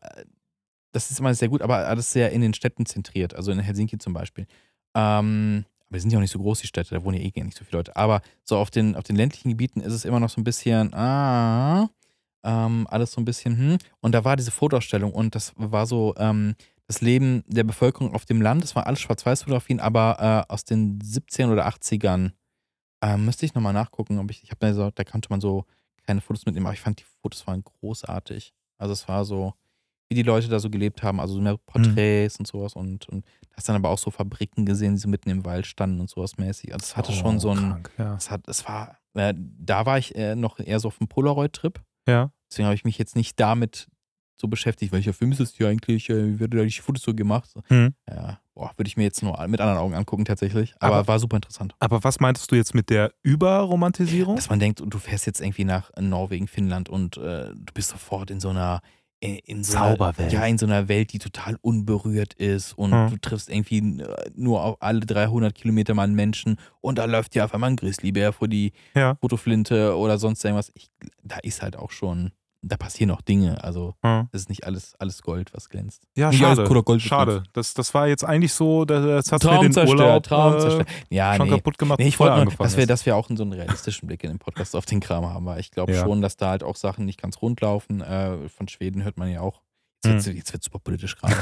das 0.91 1.09
ist 1.09 1.19
immer 1.19 1.33
sehr 1.33 1.47
gut, 1.49 1.61
aber 1.61 1.77
alles 1.87 2.11
sehr 2.11 2.31
in 2.31 2.41
den 2.41 2.53
Städten 2.53 2.85
zentriert. 2.85 3.33
Also 3.33 3.51
in 3.51 3.59
Helsinki 3.59 3.97
zum 3.97 4.13
Beispiel. 4.13 4.45
Ähm, 4.93 5.65
die 5.97 5.99
sind 5.99 6.11
ja 6.11 6.17
auch 6.17 6.21
nicht 6.21 6.31
so 6.31 6.39
groß, 6.39 6.61
die 6.61 6.67
Städte, 6.67 6.95
da 6.95 7.03
wohnen 7.03 7.17
ja 7.17 7.23
eh 7.23 7.31
gar 7.31 7.43
nicht 7.43 7.57
so 7.57 7.65
viele 7.65 7.79
Leute. 7.79 7.95
Aber 7.95 8.21
so 8.43 8.57
auf 8.57 8.71
den, 8.71 8.95
auf 8.95 9.03
den 9.03 9.15
ländlichen 9.15 9.49
Gebieten 9.49 9.81
ist 9.81 9.93
es 9.93 10.05
immer 10.05 10.19
noch 10.19 10.29
so 10.29 10.39
ein 10.39 10.43
bisschen, 10.43 10.93
ah, 10.93 11.89
ähm, 12.43 12.87
alles 12.89 13.11
so 13.11 13.21
ein 13.21 13.25
bisschen, 13.25 13.57
hm. 13.57 13.77
Und 13.99 14.13
da 14.13 14.23
war 14.23 14.35
diese 14.35 14.51
Fotoausstellung 14.51 15.11
und 15.13 15.35
das 15.35 15.53
war 15.55 15.85
so, 15.85 16.15
ähm, 16.17 16.55
das 16.87 17.01
Leben 17.01 17.43
der 17.47 17.63
Bevölkerung 17.63 18.13
auf 18.13 18.25
dem 18.25 18.41
Land, 18.41 18.63
das 18.63 18.75
war 18.75 18.85
alles 18.87 18.99
Schwarz-Weiß-Fotografien, 18.99 19.79
aber 19.79 20.45
äh, 20.49 20.51
aus 20.51 20.65
den 20.65 20.99
17 21.01 21.49
oder 21.49 21.67
80ern. 21.67 22.31
Ähm, 23.03 23.25
müsste 23.25 23.45
ich 23.45 23.53
nochmal 23.53 23.73
nachgucken, 23.73 24.19
ob 24.19 24.29
ich, 24.29 24.43
ich 24.43 24.51
habe 24.51 24.67
mir 24.67 24.73
so, 24.73 24.91
da 24.91 25.03
konnte 25.03 25.29
man 25.29 25.41
so 25.41 25.65
keine 26.05 26.21
Fotos 26.21 26.45
mitnehmen, 26.45 26.65
aber 26.65 26.73
ich 26.73 26.81
fand 26.81 26.99
die 26.99 27.05
Fotos 27.21 27.47
waren 27.47 27.63
großartig. 27.63 28.53
Also 28.77 28.93
es 28.93 29.07
war 29.07 29.25
so, 29.25 29.53
wie 30.11 30.15
die 30.15 30.23
Leute 30.23 30.49
da 30.49 30.59
so 30.59 30.69
gelebt 30.69 31.03
haben, 31.03 31.21
also 31.21 31.35
so 31.35 31.39
mehr 31.41 31.55
Porträts 31.57 32.37
und 32.37 32.45
sowas 32.45 32.73
und, 32.73 33.07
und 33.07 33.23
hast 33.55 33.69
dann 33.69 33.77
aber 33.77 33.87
auch 33.89 33.97
so 33.97 34.11
Fabriken 34.11 34.65
gesehen, 34.65 34.95
die 34.95 34.99
so 34.99 35.07
mitten 35.07 35.29
im 35.29 35.45
Wald 35.45 35.65
standen 35.65 36.01
und 36.01 36.09
sowas 36.09 36.37
mäßig. 36.37 36.73
Also 36.73 36.83
es 36.83 36.97
hatte 36.97 37.13
schon 37.13 37.39
so 37.39 37.51
ein, 37.51 37.57
Oh, 37.59 37.61
Krank, 37.69 37.91
ja. 37.97 38.15
es 38.15 38.29
hat, 38.29 38.45
es 38.49 38.67
war, 38.67 38.97
äh, 39.13 39.33
da 39.37 39.85
war 39.85 39.97
ich 39.97 40.13
äh, 40.15 40.35
noch 40.35 40.59
eher 40.59 40.81
so 40.81 40.89
auf 40.89 40.97
dem 40.97 41.07
Polaroid-Trip. 41.07 41.79
ja. 42.07 42.31
Deswegen 42.51 42.65
habe 42.65 42.75
ich 42.75 42.83
mich 42.83 42.97
jetzt 42.97 43.15
nicht 43.15 43.39
damit 43.39 43.87
so 44.35 44.49
beschäftigt, 44.49 44.91
welcher 44.91 45.13
Film 45.13 45.31
ist 45.31 45.39
das 45.39 45.53
hier 45.53 45.69
eigentlich, 45.69 46.09
äh, 46.09 46.27
wie 46.33 46.39
wird 46.41 46.53
da 46.53 46.61
die 46.63 46.71
Fotos 46.71 47.03
so 47.03 47.13
gemacht? 47.15 47.49
So, 47.49 47.61
Hm. 47.67 47.93
Ja, 48.09 48.41
boah, 48.53 48.71
würde 48.75 48.89
ich 48.89 48.97
mir 48.97 49.03
jetzt 49.03 49.23
nur 49.23 49.39
mit 49.47 49.61
anderen 49.61 49.79
Augen 49.79 49.93
angucken 49.93 50.25
tatsächlich. 50.25 50.73
Aber, 50.81 50.97
Aber- 50.97 51.07
war 51.07 51.19
super 51.19 51.37
interessant. 51.37 51.73
Aber 51.79 52.03
was 52.03 52.19
meintest 52.19 52.51
du 52.51 52.55
jetzt 52.57 52.75
mit 52.75 52.89
der 52.89 53.13
Überromantisierung? 53.23 54.35
Dass 54.35 54.49
man 54.49 54.59
denkt, 54.59 54.81
du 54.85 54.97
fährst 54.99 55.25
jetzt 55.27 55.39
irgendwie 55.39 55.63
nach 55.63 55.91
Norwegen, 55.99 56.47
Finnland 56.49 56.89
und 56.89 57.15
äh, 57.17 57.53
du 57.55 57.73
bist 57.73 57.89
sofort 57.89 58.31
in 58.31 58.39
so 58.41 58.49
einer 58.49 58.81
in, 59.21 59.35
in 59.45 59.63
so 59.63 59.77
einer, 59.77 59.95
Zauberwelt. 59.97 60.33
Ja, 60.33 60.45
in 60.45 60.57
so 60.57 60.65
einer 60.65 60.87
Welt, 60.89 61.13
die 61.13 61.19
total 61.19 61.55
unberührt 61.61 62.33
ist 62.33 62.73
und 62.73 62.91
Hm. 62.91 63.09
du 63.11 63.17
triffst 63.17 63.49
irgendwie 63.49 63.77
äh, 64.01 64.29
nur 64.35 64.63
auf 64.63 64.77
alle 64.81 64.99
300 65.01 65.55
Kilometer 65.55 65.93
mal 65.93 66.03
einen 66.03 66.15
Menschen 66.15 66.57
und 66.81 66.97
da 66.97 67.05
läuft 67.05 67.35
dir 67.35 67.45
auf 67.45 67.53
einmal 67.53 67.69
ein 67.69 67.75
Grizzlybär 67.77 68.33
vor 68.33 68.47
die 68.49 68.73
Ja. 68.95 69.15
Fotoflinte 69.21 69.95
oder 69.95 70.17
sonst 70.17 70.43
irgendwas. 70.43 70.71
Ich, 70.75 70.89
da 71.23 71.37
ist 71.43 71.61
halt 71.61 71.75
auch 71.77 71.91
schon, 71.91 72.31
da 72.61 72.77
passieren 72.77 73.11
auch 73.11 73.21
Dinge. 73.21 73.63
Also 73.63 73.95
Hm. 74.03 74.29
es 74.31 74.41
ist 74.41 74.49
nicht 74.49 74.65
alles, 74.65 74.95
alles 74.99 75.21
Gold, 75.21 75.53
was 75.53 75.69
glänzt. 75.69 76.07
Ja, 76.15 76.31
schade. 76.31 76.63
Kohle, 76.65 76.83
Gold, 76.83 77.01
schade. 77.01 77.43
Das, 77.53 77.73
das 77.73 77.93
war 77.93 78.07
jetzt 78.07 78.23
eigentlich 78.23 78.53
so, 78.53 78.85
das, 78.85 79.03
das 79.03 79.31
hat 79.31 79.43
mir 79.43 79.49
Traum 79.49 79.61
den 79.63 79.73
zerstört, 79.73 79.99
Urlaub 79.99 80.23
Traum 80.23 80.55
äh, 80.55 80.59
zerstört. 80.59 80.89
Ja, 81.09 81.35
schon 81.35 81.47
nee. 81.47 81.55
kaputt 81.55 81.77
gemacht, 81.77 81.99
Nee, 81.99 82.07
ich 82.07 82.19
wollte 82.19 82.43
nur, 82.43 82.53
dass 82.53 82.77
wir, 82.77 82.85
dass 82.85 83.05
wir 83.05 83.15
auch 83.15 83.27
so 83.29 83.43
einen 83.43 83.53
realistischen 83.53 84.07
Blick 84.07 84.23
in 84.23 84.29
den 84.29 84.39
Podcast 84.39 84.75
auf 84.75 84.85
den 84.85 84.99
Kram 84.99 85.25
haben, 85.25 85.45
weil 85.45 85.59
ich 85.59 85.71
glaube 85.71 85.93
Ja. 85.93 86.03
schon, 86.03 86.21
dass 86.21 86.37
da 86.37 86.49
halt 86.49 86.63
auch 86.63 86.75
Sachen 86.75 87.05
nicht 87.05 87.21
ganz 87.21 87.41
rund 87.41 87.61
laufen. 87.61 88.01
Äh, 88.01 88.49
von 88.49 88.67
Schweden 88.67 89.03
hört 89.03 89.17
man 89.17 89.29
ja 89.29 89.41
auch. 89.41 89.61
Jetzt 90.03 90.25
wird 90.25 90.55
es 90.55 90.65
super 90.65 90.79
politisch 90.79 91.15
gerade. 91.15 91.35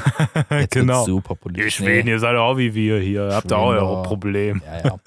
Jetzt 0.59 0.71
genau. 0.73 1.05
super 1.05 1.35
politisch. 1.35 1.79
Ihr 1.79 1.85
Schweden, 1.85 2.09
ihr 2.09 2.19
seid 2.19 2.35
auch 2.35 2.57
wie 2.57 2.73
wir 2.73 2.99
hier. 2.99 3.29
Habt 3.33 3.51
ihr 3.51 3.57
auch 3.57 3.69
eure 3.69 3.99
oh. 3.99 4.03
Probleme. 4.03 4.61
Ja, 4.65 4.89
ja. 4.89 4.99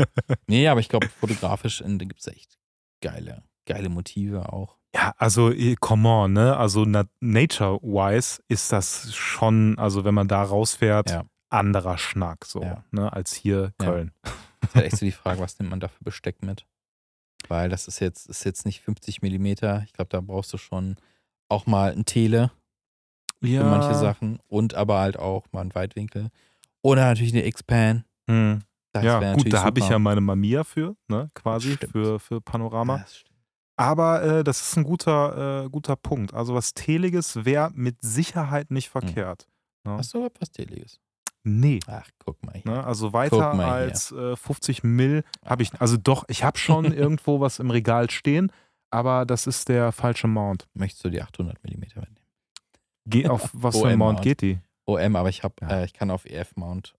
Nee, 0.47 0.69
aber 0.69 0.81
ich 0.81 0.89
glaube, 0.89 1.09
fotografisch 1.09 1.83
da 1.87 2.05
gibt 2.05 2.21
es 2.21 2.27
echt 2.29 2.59
geile, 3.03 3.43
geile 3.67 3.89
Motive 3.89 4.53
auch. 4.53 4.77
Ja, 4.95 5.15
also 5.17 5.53
come 5.81 6.09
on, 6.09 6.33
ne? 6.35 6.57
Also 6.57 6.85
na, 6.85 7.05
nature-wise 7.21 8.43
ist 8.49 8.73
das 8.73 9.15
schon, 9.15 9.79
also 9.79 10.05
wenn 10.05 10.15
man 10.15 10.29
da 10.29 10.43
rausfährt, 10.43 11.11
Ja. 11.11 11.25
anderer 11.51 11.97
Schnack 11.99 12.45
so, 12.45 12.63
Ja. 12.63 12.85
ne? 12.91 13.13
Als 13.13 13.33
hier 13.35 13.73
Ja. 13.81 13.87
Köln. 13.87 14.13
ist 14.63 14.75
halt 14.75 14.87
echt 14.87 14.97
so 14.99 15.07
die 15.07 15.13
Frage, 15.13 15.41
was 15.41 15.59
nimmt 15.59 15.71
man 15.71 15.81
da 15.81 15.89
für 15.89 16.05
Besteck 16.05 16.43
mit? 16.43 16.67
Weil 17.49 17.69
das 17.69 17.89
ist 17.89 18.01
jetzt, 18.01 18.27
ist 18.29 18.45
jetzt 18.45 18.67
nicht 18.67 18.81
50 18.83 19.23
Millimeter. 19.23 19.83
Ich 19.85 19.93
glaube, 19.93 20.09
da 20.11 20.21
brauchst 20.21 20.53
du 20.53 20.59
schon 20.59 20.97
auch 21.49 21.67
mal 21.67 21.93
ein 21.93 22.05
Tele 22.05 22.51
für 23.43 23.65
manche 23.65 23.95
Sachen 23.95 24.39
und 24.47 24.75
aber 24.75 25.01
halt 25.01 25.19
auch 25.19 25.47
mal 25.53 25.63
einen 25.63 25.75
Weitwinkel. 25.75 26.29
Oder 26.83 27.03
natürlich 27.07 27.33
eine 27.33 27.45
X-Pan. 27.47 28.05
Hm. 28.31 28.61
Das 28.93 29.05
Ja, 29.05 29.35
gut, 29.35 29.53
da 29.53 29.65
habe 29.65 29.81
ich 29.81 29.89
ja 29.89 29.99
meine 29.99 30.21
Mamiya 30.21 30.65
für, 30.65 30.97
ne? 31.09 31.31
Quasi 31.35 31.73
Stimmt. 31.75 31.93
für, 31.93 32.21
für 32.21 32.41
Panorama. 32.41 32.97
Ja, 32.99 33.03
das 33.03 33.17
stimmt. 33.19 33.32
Aber 33.77 34.23
äh, 34.23 34.45
das 34.45 34.61
ist 34.61 34.77
ein 34.77 34.85
guter, 34.85 35.65
äh, 35.65 35.69
guter 35.71 35.97
Punkt. 35.97 36.35
Also 36.35 36.55
was 36.55 36.75
Teliges 36.75 37.45
wäre 37.45 37.71
mit 37.75 37.97
Sicherheit 38.03 38.71
nicht 38.71 38.93
Hm. 38.95 39.03
verkehrt. 39.03 39.47
Ne? 39.85 39.93
Hast 39.97 40.15
du 40.15 40.29
was 40.39 40.51
Teliges? 40.51 41.01
Nee. 41.45 41.81
Ach, 41.89 42.09
guck 42.25 42.45
mal 42.45 42.55
hier. 42.55 42.71
Ne? 42.71 42.85
Also 42.85 43.13
weiter 43.13 43.53
hier. 43.55 43.65
als 43.67 44.13
äh, 44.13 44.37
50 44.37 44.85
Mill 44.85 45.25
habe 45.45 45.63
ich. 45.65 45.73
Also 45.81 45.97
doch, 45.97 46.25
ich 46.29 46.45
habe 46.45 46.57
schon 46.59 46.85
irgendwo 46.93 47.41
was 47.41 47.59
im 47.59 47.71
Regal 47.71 48.11
stehen, 48.11 48.53
aber 48.91 49.27
das 49.27 49.47
ist 49.49 49.69
der 49.69 49.91
falsche 49.91 50.29
Mount. 50.29 50.69
Möchtest 50.75 51.05
du 51.05 51.11
die 51.11 51.21
800 51.23 51.63
Millimeter 51.65 52.01
mitnehmen? 52.01 52.19
Ge 53.07 53.27
auf 53.27 53.51
was 53.55 53.77
für 53.81 53.89
ein 53.89 53.99
Mount. 53.99 54.23
geht 54.23 54.43
die? 54.43 54.61
OM, 54.87 55.17
aber 55.17 55.29
ich 55.31 55.43
habe, 55.43 55.55
Ja. 55.63 55.69
äh, 55.81 55.85
ich 55.85 55.93
kann 55.95 56.11
auf 56.13 56.27
EF 56.27 56.55
Mount 56.57 56.95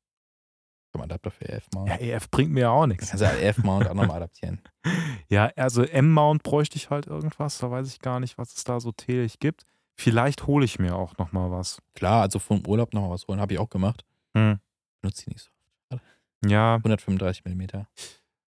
Komm, 0.94 1.02
Adapter 1.02 1.32
für 1.32 1.50
EF-Mount. 1.50 1.90
Ja, 1.90 1.96
EF 1.98 2.30
bringt 2.30 2.52
mir 2.52 2.60
ja 2.62 2.70
auch 2.70 2.86
nichts. 2.86 3.10
Du 3.10 3.18
EF-Mount 3.26 3.88
auch 3.90 3.96
nochmal 3.96 4.18
adaptieren. 4.18 4.62
Ja, 5.30 5.50
also 5.56 5.82
M-Mount 5.84 6.44
bräuchte 6.44 6.76
ich 6.76 6.92
halt 6.92 7.08
irgendwas. 7.08 7.58
Da 7.58 7.72
weiß 7.72 7.88
ich 7.88 8.00
gar 8.00 8.20
nicht, 8.20 8.38
was 8.38 8.54
es 8.56 8.64
da 8.66 8.80
so 8.80 8.92
täglich 8.92 9.40
gibt. 9.40 9.64
Vielleicht 9.96 10.46
hole 10.46 10.66
ich 10.66 10.78
mir 10.78 10.96
auch 10.96 11.18
nochmal 11.18 11.50
was. 11.50 11.80
Klar, 11.96 12.22
also 12.22 12.38
vom 12.38 12.64
Urlaub 12.68 12.94
nochmal 12.94 13.10
was 13.12 13.28
holen, 13.28 13.40
habe 13.40 13.54
ich 13.54 13.60
auch 13.60 13.70
gemacht. 13.70 14.06
Hm. 14.38 14.60
Benutze 15.02 15.24
die 15.26 15.32
nicht 15.32 15.50
so. 15.90 16.00
Ja, 16.46 16.76
135 16.76 17.46
mm. 17.46 17.62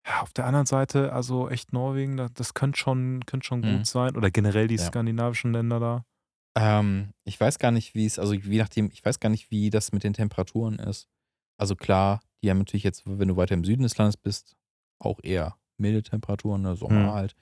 ja, 0.06 0.20
auf 0.23 0.32
der 0.32 0.47
anderen 0.47 0.64
Seite, 0.66 1.12
also 1.12 1.50
echt 1.50 1.73
Norwegen, 1.73 2.16
das, 2.16 2.32
das 2.35 2.54
könnte 2.54 2.78
schon, 2.78 3.20
könnte 3.26 3.47
schon 3.47 3.61
Mhm. 3.61 3.78
gut 3.78 3.87
sein. 3.87 4.16
Oder 4.16 4.30
generell 4.30 4.68
die 4.68 4.76
Ja. 4.76 4.85
skandinavischen 4.85 5.52
Länder 5.52 5.80
da. 5.80 6.04
Ähm, 6.56 7.12
ich 7.25 7.38
weiß 7.38 7.59
gar 7.59 7.73
nicht, 7.73 7.94
wie 7.94 8.06
es, 8.06 8.18
also 8.18 8.32
je 8.32 8.59
nachdem, 8.59 8.90
ich 8.92 9.04
weiß 9.04 9.20
gar 9.20 9.28
nicht, 9.28 9.50
wie 9.50 9.68
das 9.70 9.92
mit 9.92 10.04
den 10.04 10.14
Temperaturen 10.14 10.78
ist. 10.78 11.09
Also 11.61 11.76
klar, 11.76 12.21
die 12.43 12.50
haben 12.50 12.59
natürlich 12.59 12.85
jetzt, 12.85 13.02
wenn 13.07 13.29
du 13.29 13.37
weiter 13.37 13.55
im 13.55 13.64
Süden 13.64 13.83
des 13.83 13.97
Landes 13.99 14.17
bist, 14.17 14.57
auch 14.99 15.19
eher 15.23 15.57
milde 15.76 16.02
Temperaturen, 16.02 16.62
ne, 16.62 16.75
Sommer 16.76 17.00
Mhm. 17.09 17.12
halt. 17.12 17.33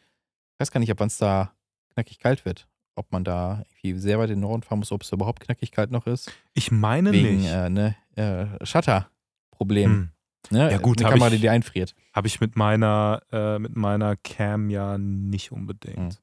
Ich 0.55 0.61
weiß 0.61 0.71
gar 0.73 0.81
nicht, 0.81 0.91
ab 0.91 0.99
wann 1.01 1.07
es 1.07 1.19
da 1.19 1.53
knackig 1.95 2.19
kalt 2.19 2.45
wird. 2.45 2.67
Ob 2.97 3.13
man 3.13 3.23
da 3.23 3.63
irgendwie 3.83 4.01
sehr 4.01 4.19
weit 4.19 4.31
in 4.31 4.37
den 4.37 4.41
Norden 4.41 4.63
fahren 4.63 4.81
muss, 4.81 4.91
ob 4.91 5.03
es 5.03 5.13
überhaupt 5.13 5.41
knackig 5.41 5.71
kalt 5.71 5.93
noch 5.93 6.07
ist. 6.07 6.33
Ich 6.55 6.73
meine 6.73 7.13
Wegen 7.13 7.37
nicht. 7.43 7.49
äh, 7.53 7.71
ne, 7.71 7.95
äh, 8.17 8.47
Shutter-Problem. 8.67 9.91
Hm. 9.91 10.11
Ne? 10.51 10.71
Ja, 10.73 10.79
gut, 10.79 11.01
Eine 11.03 11.11
Kamera, 11.13 11.33
ich- 11.33 11.41
die 11.41 11.49
einfriert. 11.49 11.95
Habe 12.13 12.27
ich 12.27 12.41
mit 12.41 12.57
meiner, 12.57 13.23
äh, 13.33 13.59
mit 13.59 13.77
meiner 13.77 14.17
Cam 14.17 14.71
ja 14.71 14.97
nicht 14.99 15.53
unbedingt. 15.53 16.15
Hm. 16.15 16.19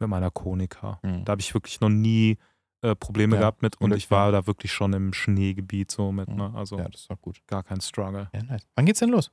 Mit 0.00 0.08
meiner 0.08 0.30
Konica. 0.30 0.98
Hm. 1.02 1.24
Da 1.24 1.32
habe 1.32 1.40
ich 1.40 1.52
wirklich 1.54 1.80
noch 1.80 1.88
nie 1.90 2.38
äh, 2.82 2.94
Probleme 2.94 3.36
Ja, 3.36 3.40
gehabt 3.42 3.62
mit 3.62 3.80
und 3.80 3.94
ich 3.94 4.10
war 4.10 4.32
da 4.32 4.46
wirklich 4.46 4.72
schon 4.72 4.92
im 4.92 5.12
Schneegebiet 5.12 5.90
so 5.90 6.12
mit, 6.12 6.28
ne? 6.28 6.52
Also 6.54 6.78
Ja, 6.78 6.88
das 6.88 7.02
ist 7.08 7.22
gut. 7.22 7.40
gar 7.46 7.62
kein 7.62 7.80
Struggle. 7.80 8.28
Ja, 8.32 8.42
nice. 8.42 8.66
Wann 8.74 8.86
geht's 8.86 9.00
denn 9.00 9.10
los? 9.10 9.30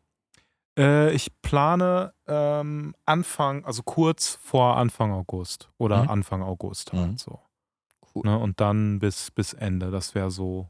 Äh, 0.77 1.12
ich 1.13 1.31
plane 1.41 2.13
ähm, 2.27 2.95
Anfang, 3.05 3.63
also 3.65 3.83
kurz 3.83 4.35
vor 4.41 4.77
Anfang 4.77 5.12
August 5.12 5.69
oder 5.77 6.03
Mhm. 6.03 6.09
Anfang 6.09 6.41
August 6.41 6.93
halt 6.93 7.12
Mhm. 7.12 7.17
so. 7.17 7.39
Cool. 8.15 8.23
Ne? 8.25 8.38
Und 8.39 8.59
dann 8.59 9.00
bis, 9.00 9.29
bis 9.31 9.53
Ende. 9.53 9.91
Das 9.91 10.15
wäre 10.15 10.31
so 10.31 10.69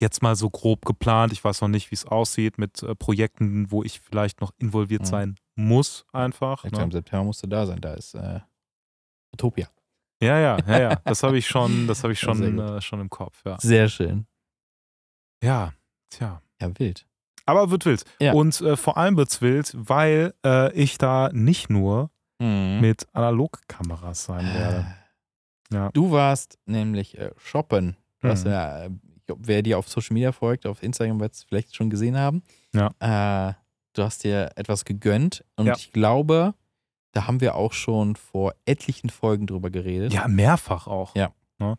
jetzt 0.00 0.22
mal 0.22 0.36
so 0.36 0.50
grob 0.50 0.84
geplant. 0.84 1.32
Ich 1.32 1.42
weiß 1.42 1.60
noch 1.62 1.68
nicht, 1.68 1.90
wie 1.90 1.94
es 1.94 2.04
aussieht 2.04 2.58
mit 2.58 2.82
äh, 2.82 2.94
Projekten, 2.94 3.70
wo 3.70 3.82
ich 3.82 4.00
vielleicht 4.00 4.40
noch 4.42 4.52
involviert 4.58 5.02
Mhm. 5.02 5.06
sein 5.06 5.34
muss, 5.56 6.04
einfach. 6.12 6.64
Ne? 6.64 6.82
Im 6.82 6.90
September 6.90 7.24
musst 7.24 7.42
du 7.42 7.46
da 7.46 7.64
sein. 7.64 7.80
Da 7.80 7.94
ist 7.94 8.14
äh, 8.14 8.40
Utopia. 9.32 9.68
Ja, 10.24 10.38
ja, 10.38 10.58
ja, 10.66 10.80
ja. 10.80 10.96
Das 11.04 11.22
habe 11.22 11.38
ich 11.38 11.46
schon, 11.46 11.86
das 11.86 12.02
habe 12.02 12.12
ich 12.12 12.18
schon, 12.20 12.58
äh, 12.58 12.80
schon 12.80 13.00
im 13.00 13.10
Kopf, 13.10 13.40
ja. 13.44 13.58
Sehr 13.60 13.88
schön. 13.88 14.26
Ja, 15.42 15.72
tja. 16.10 16.40
Ja, 16.60 16.70
wild. 16.78 17.06
Aber 17.46 17.70
wird 17.70 17.84
wild. 17.84 18.04
Ja. 18.20 18.32
Und 18.32 18.60
äh, 18.62 18.76
vor 18.76 18.96
allem 18.96 19.16
wird's 19.16 19.42
wild, 19.42 19.72
weil 19.76 20.32
äh, 20.44 20.72
ich 20.72 20.98
da 20.98 21.30
nicht 21.32 21.70
nur 21.70 22.10
Mhm. 22.40 22.80
mit 22.80 23.06
Analogkameras 23.12 24.24
sein 24.24 24.44
werde. 24.54 24.86
Ja. 25.72 25.90
Du 25.92 26.10
warst 26.10 26.58
nämlich 26.66 27.16
äh, 27.16 27.30
shoppen. 27.36 27.96
Du 28.20 28.28
hast 28.28 28.44
Mhm. 28.44 28.50
ja, 28.50 28.84
äh, 28.84 28.90
wer 29.38 29.62
dir 29.62 29.78
auf 29.78 29.88
Social 29.88 30.14
Media 30.14 30.32
folgt, 30.32 30.66
auf 30.66 30.82
Instagram 30.82 31.20
wird 31.20 31.32
es 31.34 31.44
vielleicht 31.44 31.76
schon 31.76 31.90
gesehen 31.90 32.16
haben. 32.18 32.42
Ja. 32.74 32.88
Äh, 33.50 33.54
du 33.92 34.02
hast 34.02 34.24
dir 34.24 34.50
etwas 34.56 34.84
gegönnt 34.84 35.44
und 35.56 35.66
Ja. 35.66 35.74
ich 35.76 35.92
glaube, 35.92 36.54
da 37.14 37.26
haben 37.26 37.40
wir 37.40 37.54
auch 37.54 37.72
schon 37.72 38.16
vor 38.16 38.54
etlichen 38.66 39.08
Folgen 39.08 39.46
drüber 39.46 39.70
geredet. 39.70 40.12
Ja, 40.12 40.28
mehrfach 40.28 40.86
auch. 40.86 41.14
Ja. 41.16 41.30
Ne? 41.58 41.76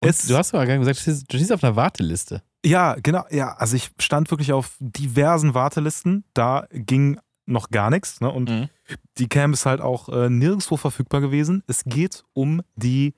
Und 0.00 0.08
Es, 0.08 0.26
du 0.26 0.36
hast 0.36 0.48
sogar 0.50 0.66
gesagt, 0.66 0.96
du 0.96 1.00
stehst, 1.00 1.32
du 1.32 1.36
stehst 1.36 1.52
auf 1.52 1.62
einer 1.62 1.76
Warteliste. 1.76 2.42
ja, 2.64 2.94
genau. 3.02 3.24
Ja, 3.30 3.54
also 3.56 3.76
ich 3.76 3.90
stand 4.00 4.30
wirklich 4.30 4.52
auf 4.52 4.76
diversen 4.80 5.54
Wartelisten. 5.54 6.24
Da 6.34 6.66
ging 6.72 7.18
noch 7.46 7.68
gar 7.70 7.90
nichts. 7.90 8.20
Ne? 8.20 8.30
Und 8.30 8.48
Mhm. 8.50 8.68
die 9.18 9.28
Cam 9.28 9.52
ist 9.52 9.66
halt 9.66 9.80
auch 9.80 10.08
äh, 10.08 10.28
nirgendwo 10.30 10.76
verfügbar 10.76 11.20
gewesen. 11.20 11.62
Es 11.66 11.84
geht 11.84 12.24
um 12.32 12.62
die 12.76 13.14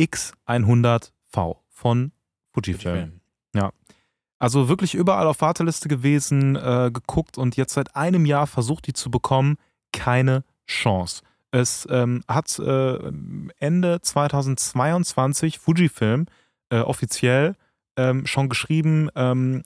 X100V 0.00 1.56
von 1.68 2.12
Fujifilm. 2.52 3.20
Also 4.40 4.68
wirklich 4.68 4.94
überall 4.94 5.26
auf 5.26 5.40
Warteliste 5.40 5.88
gewesen, 5.88 6.54
äh, 6.54 6.90
geguckt 6.92 7.38
und 7.38 7.56
jetzt 7.56 7.74
seit 7.74 7.96
einem 7.96 8.24
Jahr 8.24 8.46
versucht, 8.46 8.86
die 8.86 8.92
zu 8.92 9.10
bekommen. 9.10 9.56
Keine 9.92 10.44
Chance. 10.68 11.22
Es 11.50 11.88
ähm, 11.90 12.22
hat 12.28 12.58
äh, 12.58 12.98
Ende 13.58 14.00
2022 14.02 15.58
Fujifilm 15.58 16.26
äh, 16.70 16.80
offiziell 16.80 17.54
ähm, 17.96 18.26
schon 18.26 18.48
geschrieben, 18.48 19.08
ähm, 19.16 19.64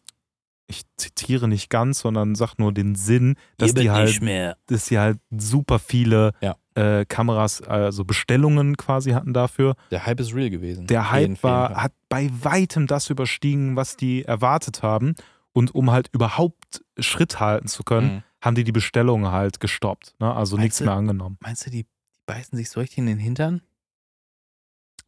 ich 0.69 0.83
zitiere 0.97 1.49
nicht 1.49 1.69
ganz, 1.69 1.99
sondern 1.99 2.35
sag 2.35 2.55
nur 2.59 2.73
den 2.73 2.95
Sinn, 2.95 3.35
dass 3.59 3.75
die 3.75 3.91
halt 3.91 4.23
dass 4.69 4.87
sie 4.87 4.99
halt 4.99 5.19
super 5.37 5.79
viele 5.79 6.33
Ja. 6.41 6.57
äh, 6.77 7.05
Kameras, 7.05 7.61
also 7.63 8.05
Bestellungen 8.05 8.77
quasi 8.79 9.11
hatten 9.11 9.35
dafür. 9.35 9.75
Der 9.91 10.07
Hype 10.07 10.21
ist 10.21 10.35
real 10.35 10.49
gewesen. 10.49 10.87
Der 10.87 11.11
Hype 11.11 11.21
jeden 11.23 11.43
war, 11.43 11.83
hat 11.83 11.93
bei 12.09 12.31
weitem 12.41 12.87
das 12.87 13.11
überstiegen, 13.11 13.77
was 13.77 13.97
die 13.97 14.25
erwartet 14.25 14.83
haben. 14.83 15.15
Und 15.53 15.75
um 15.75 15.91
halt 15.91 16.09
überhaupt 16.13 16.83
Schritt 16.99 17.39
halten 17.41 17.67
zu 17.69 17.83
können, 17.83 18.15
Mhm. 18.15 18.23
Haben 18.43 18.55
die 18.55 18.65
die 18.65 18.73
Bestellungen 18.73 19.31
halt 19.33 19.61
gestoppt. 19.61 20.15
Ne? 20.19 20.35
Also 20.35 20.57
Meinst 20.57 20.65
nichts 20.65 20.79
du- 20.79 20.85
mehr 20.85 20.95
angenommen. 20.95 21.39
Meinst 21.41 21.65
du, 21.67 21.71
die, 21.71 21.85
die 21.85 22.21
beißen 22.27 22.57
sich 22.59 22.69
so 22.71 22.81
richtig 22.81 22.99
in 22.99 23.07
den 23.07 23.19
Hintern? 23.19 23.63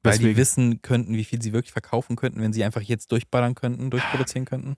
Weil 0.02 0.12
die 0.14 0.18
Deswegen- 0.18 0.36
wissen 0.38 0.82
könnten, 0.82 1.14
wie 1.16 1.24
viel 1.24 1.40
sie 1.42 1.52
wirklich 1.52 1.72
verkaufen 1.72 2.16
könnten, 2.16 2.40
wenn 2.40 2.52
sie 2.52 2.62
einfach 2.64 2.82
jetzt 2.82 3.10
durchballern 3.12 3.54
könnten, 3.54 3.90
durchproduzieren 3.90 4.44
könnten? 4.44 4.76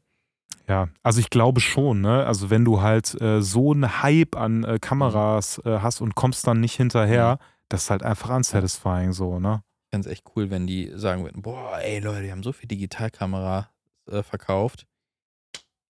Ja, 0.68 0.88
also 1.02 1.20
ich 1.20 1.30
glaube 1.30 1.60
schon, 1.60 2.00
ne? 2.00 2.24
Also 2.26 2.50
wenn 2.50 2.64
du 2.64 2.80
halt 2.80 3.20
äh, 3.20 3.40
so 3.42 3.72
einen 3.72 4.02
Hype 4.02 4.36
an 4.36 4.64
äh, 4.64 4.78
Kameras 4.80 5.60
äh, 5.64 5.78
hast 5.78 6.00
und 6.00 6.14
kommst 6.14 6.46
dann 6.46 6.60
nicht 6.60 6.74
hinterher, 6.74 7.38
das 7.68 7.84
ist 7.84 7.90
halt 7.90 8.02
einfach 8.02 8.30
unsatisfying 8.34 9.12
so, 9.12 9.38
ne? 9.38 9.62
Ich 9.84 9.90
fände 9.90 10.08
es 10.08 10.12
echt 10.12 10.24
cool, 10.34 10.50
wenn 10.50 10.66
die 10.66 10.90
sagen 10.94 11.22
würden, 11.24 11.42
boah, 11.42 11.78
ey 11.80 12.00
Leute, 12.00 12.22
die 12.22 12.32
haben 12.32 12.42
so 12.42 12.52
viel 12.52 12.66
Digitalkamera 12.68 13.70
äh, 14.10 14.22
verkauft. 14.24 14.86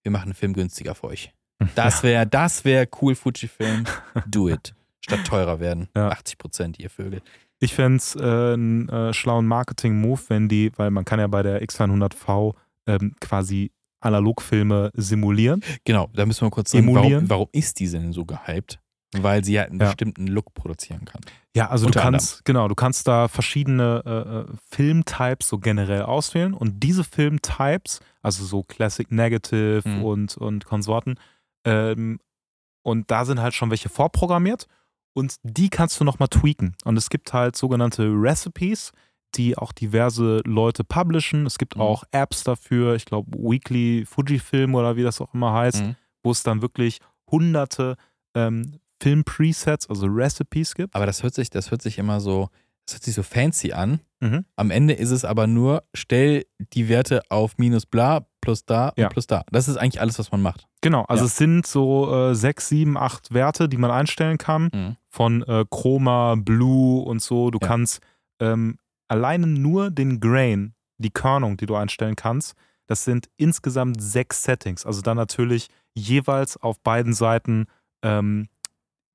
Wir 0.03 0.13
machen 0.13 0.25
einen 0.27 0.35
Film 0.35 0.53
günstiger 0.53 0.95
für 0.95 1.09
euch. 1.09 1.33
Das 1.75 2.03
wäre, 2.03 2.27
das 2.27 2.65
wäre 2.65 2.87
cool, 3.01 3.15
Fujifilm. 3.15 3.85
Do 4.27 4.49
it. 4.49 4.75
Statt 5.01 5.25
teurer 5.27 5.61
werden. 5.61 5.89
Ja. 5.97 6.09
80 6.11 6.39
Prozent, 6.39 6.79
ihr 6.79 6.91
Vögel. 6.91 7.23
Ich 7.61 7.73
fände 7.75 7.97
es 7.99 8.15
äh, 8.17 8.21
einen 8.21 8.89
äh, 8.89 9.15
schlauen 9.15 9.47
Marketing-Move, 9.47 10.21
wenn 10.29 10.49
die, 10.49 10.71
weil 10.77 10.91
man 10.91 11.05
kann 11.07 11.19
ja 11.21 11.27
bei 11.27 11.43
der 11.43 11.63
X100V 11.63 12.55
ähm, 12.87 13.15
quasi 13.21 13.71
Analogfilme 14.01 14.91
simulieren. 14.95 15.63
Genau, 15.85 16.09
da 16.15 16.27
müssen 16.27 16.47
wir 16.47 16.51
kurz 16.51 16.71
sagen, 16.71 16.95
warum, 16.95 17.29
warum 17.31 17.49
ist 17.53 17.81
die 17.81 17.89
denn 17.89 18.13
so 18.13 18.25
gehypt? 18.25 18.79
Weil 19.17 19.45
sie 19.45 19.59
halt 19.59 19.71
einen 19.71 19.81
Ja. 19.81 19.87
bestimmten 19.87 20.27
Look 20.27 20.53
produzieren 20.55 21.05
kann. 21.07 21.21
Ja, 21.55 21.69
also 21.71 21.87
Unter 21.87 22.01
du 22.01 22.05
kannst, 22.05 22.45
genau, 22.45 22.69
du 22.69 22.75
kannst 22.75 23.09
da 23.09 23.29
verschiedene 23.29 24.03
äh, 24.05 24.41
äh, 24.53 24.57
Filmtypes 24.71 25.49
so 25.49 25.59
generell 25.59 26.03
auswählen 26.03 26.53
und 26.53 26.83
diese 26.83 27.05
Filmtypes, 27.05 28.01
also 28.23 28.45
so 28.45 28.63
Classic 28.63 29.11
Negative 29.11 29.83
Mhm. 29.89 30.05
und, 30.05 30.37
und 30.37 30.65
Konsorten, 30.67 31.15
ähm, 31.67 32.19
und 32.83 33.11
da 33.11 33.25
sind 33.25 33.41
halt 33.41 33.53
schon 33.55 33.71
welche 33.71 33.89
vorprogrammiert 33.89 34.67
und 35.13 35.37
die 35.43 35.69
kannst 35.69 35.99
du 36.01 36.05
nochmal 36.05 36.29
tweaken. 36.29 36.77
Und 36.85 36.97
es 36.97 37.11
gibt 37.11 37.33
halt 37.33 37.57
sogenannte 37.57 38.05
Recipes, 38.09 38.93
die 39.35 39.59
auch 39.59 39.73
diverse 39.73 40.41
Leute 40.47 40.85
publishen. 40.85 41.45
Es 41.47 41.59
gibt 41.59 41.77
Mhm. 41.77 41.83
auch 41.83 42.05
Apps 42.13 42.45
dafür, 42.45 42.95
ich 42.95 43.05
glaube 43.05 43.37
Weekly 43.37 44.05
Fujifilm 44.07 44.75
oder 44.75 44.97
wie 44.97 45.03
das 45.03 45.21
auch 45.21 45.35
immer 45.35 45.53
heißt, 45.53 45.83
Mhm. 45.85 45.97
wo 46.23 46.31
es 46.31 46.43
dann 46.43 46.63
wirklich 46.63 47.01
hunderte 47.31 47.97
ähm, 48.35 48.79
Film-Presets, 49.03 49.89
also 49.89 50.07
Recipes 50.07 50.75
gibt. 50.75 50.95
Aber 50.95 51.07
das 51.07 51.23
hört 51.23 51.35
sich, 51.35 51.51
das 51.51 51.71
hört 51.71 51.83
sich 51.83 51.99
immer 51.99 52.21
so, 52.21 52.51
das 52.87 52.97
hört 52.97 53.03
sich 53.05 53.15
so 53.15 53.23
fancy 53.23 53.73
an. 53.73 54.01
Mhm. 54.21 54.45
Am 54.57 54.71
Ende 54.71 54.95
ist 54.95 55.11
es 55.11 55.25
aber 55.25 55.47
nur, 55.47 55.83
stell 55.95 56.45
die 56.75 56.89
Werte 56.89 57.23
auf 57.31 57.59
minus 57.59 57.87
bla, 57.87 58.27
plus 58.47 58.65
da 58.65 58.89
und 58.89 58.99
Ja. 58.99 59.09
plus 59.09 59.27
da. 59.27 59.45
Das 59.53 59.69
ist 59.69 59.77
eigentlich 59.77 60.01
alles, 60.01 60.19
was 60.19 60.31
man 60.33 60.41
macht. 60.43 60.67
Genau, 60.81 61.03
also 61.05 61.25
Ja. 61.25 61.27
es 61.27 61.37
sind 61.37 61.67
so 61.67 62.13
äh, 62.31 62.35
sechs, 62.35 62.69
sieben, 62.69 62.97
acht 62.97 63.33
Werte, 63.35 63.69
die 63.69 63.77
man 63.77 63.91
einstellen 63.91 64.39
kann. 64.39 64.71
Mhm. 64.73 64.97
Von 65.11 65.43
äh, 65.43 65.65
Chroma, 65.71 66.35
Blue 66.37 67.03
und 67.05 67.21
so. 67.23 67.51
Du 67.51 67.59
Ja. 67.61 67.69
kannst 67.69 68.01
ähm, 68.41 68.79
alleine 69.09 69.47
nur 69.47 69.91
den 69.91 70.21
Grain, 70.21 70.75
die 70.99 71.11
Körnung, 71.11 71.57
die 71.57 71.67
du 71.67 71.75
einstellen 71.77 72.17
kannst, 72.17 72.55
das 72.87 73.05
sind 73.05 73.29
insgesamt 73.37 74.01
sechs 74.01 74.43
Settings. 74.43 74.87
Also 74.87 75.01
dann 75.03 75.17
natürlich 75.17 75.69
jeweils 75.95 76.57
auf 76.57 76.81
beiden 76.81 77.13
Seiten 77.15 77.67
ähm, 78.03 78.49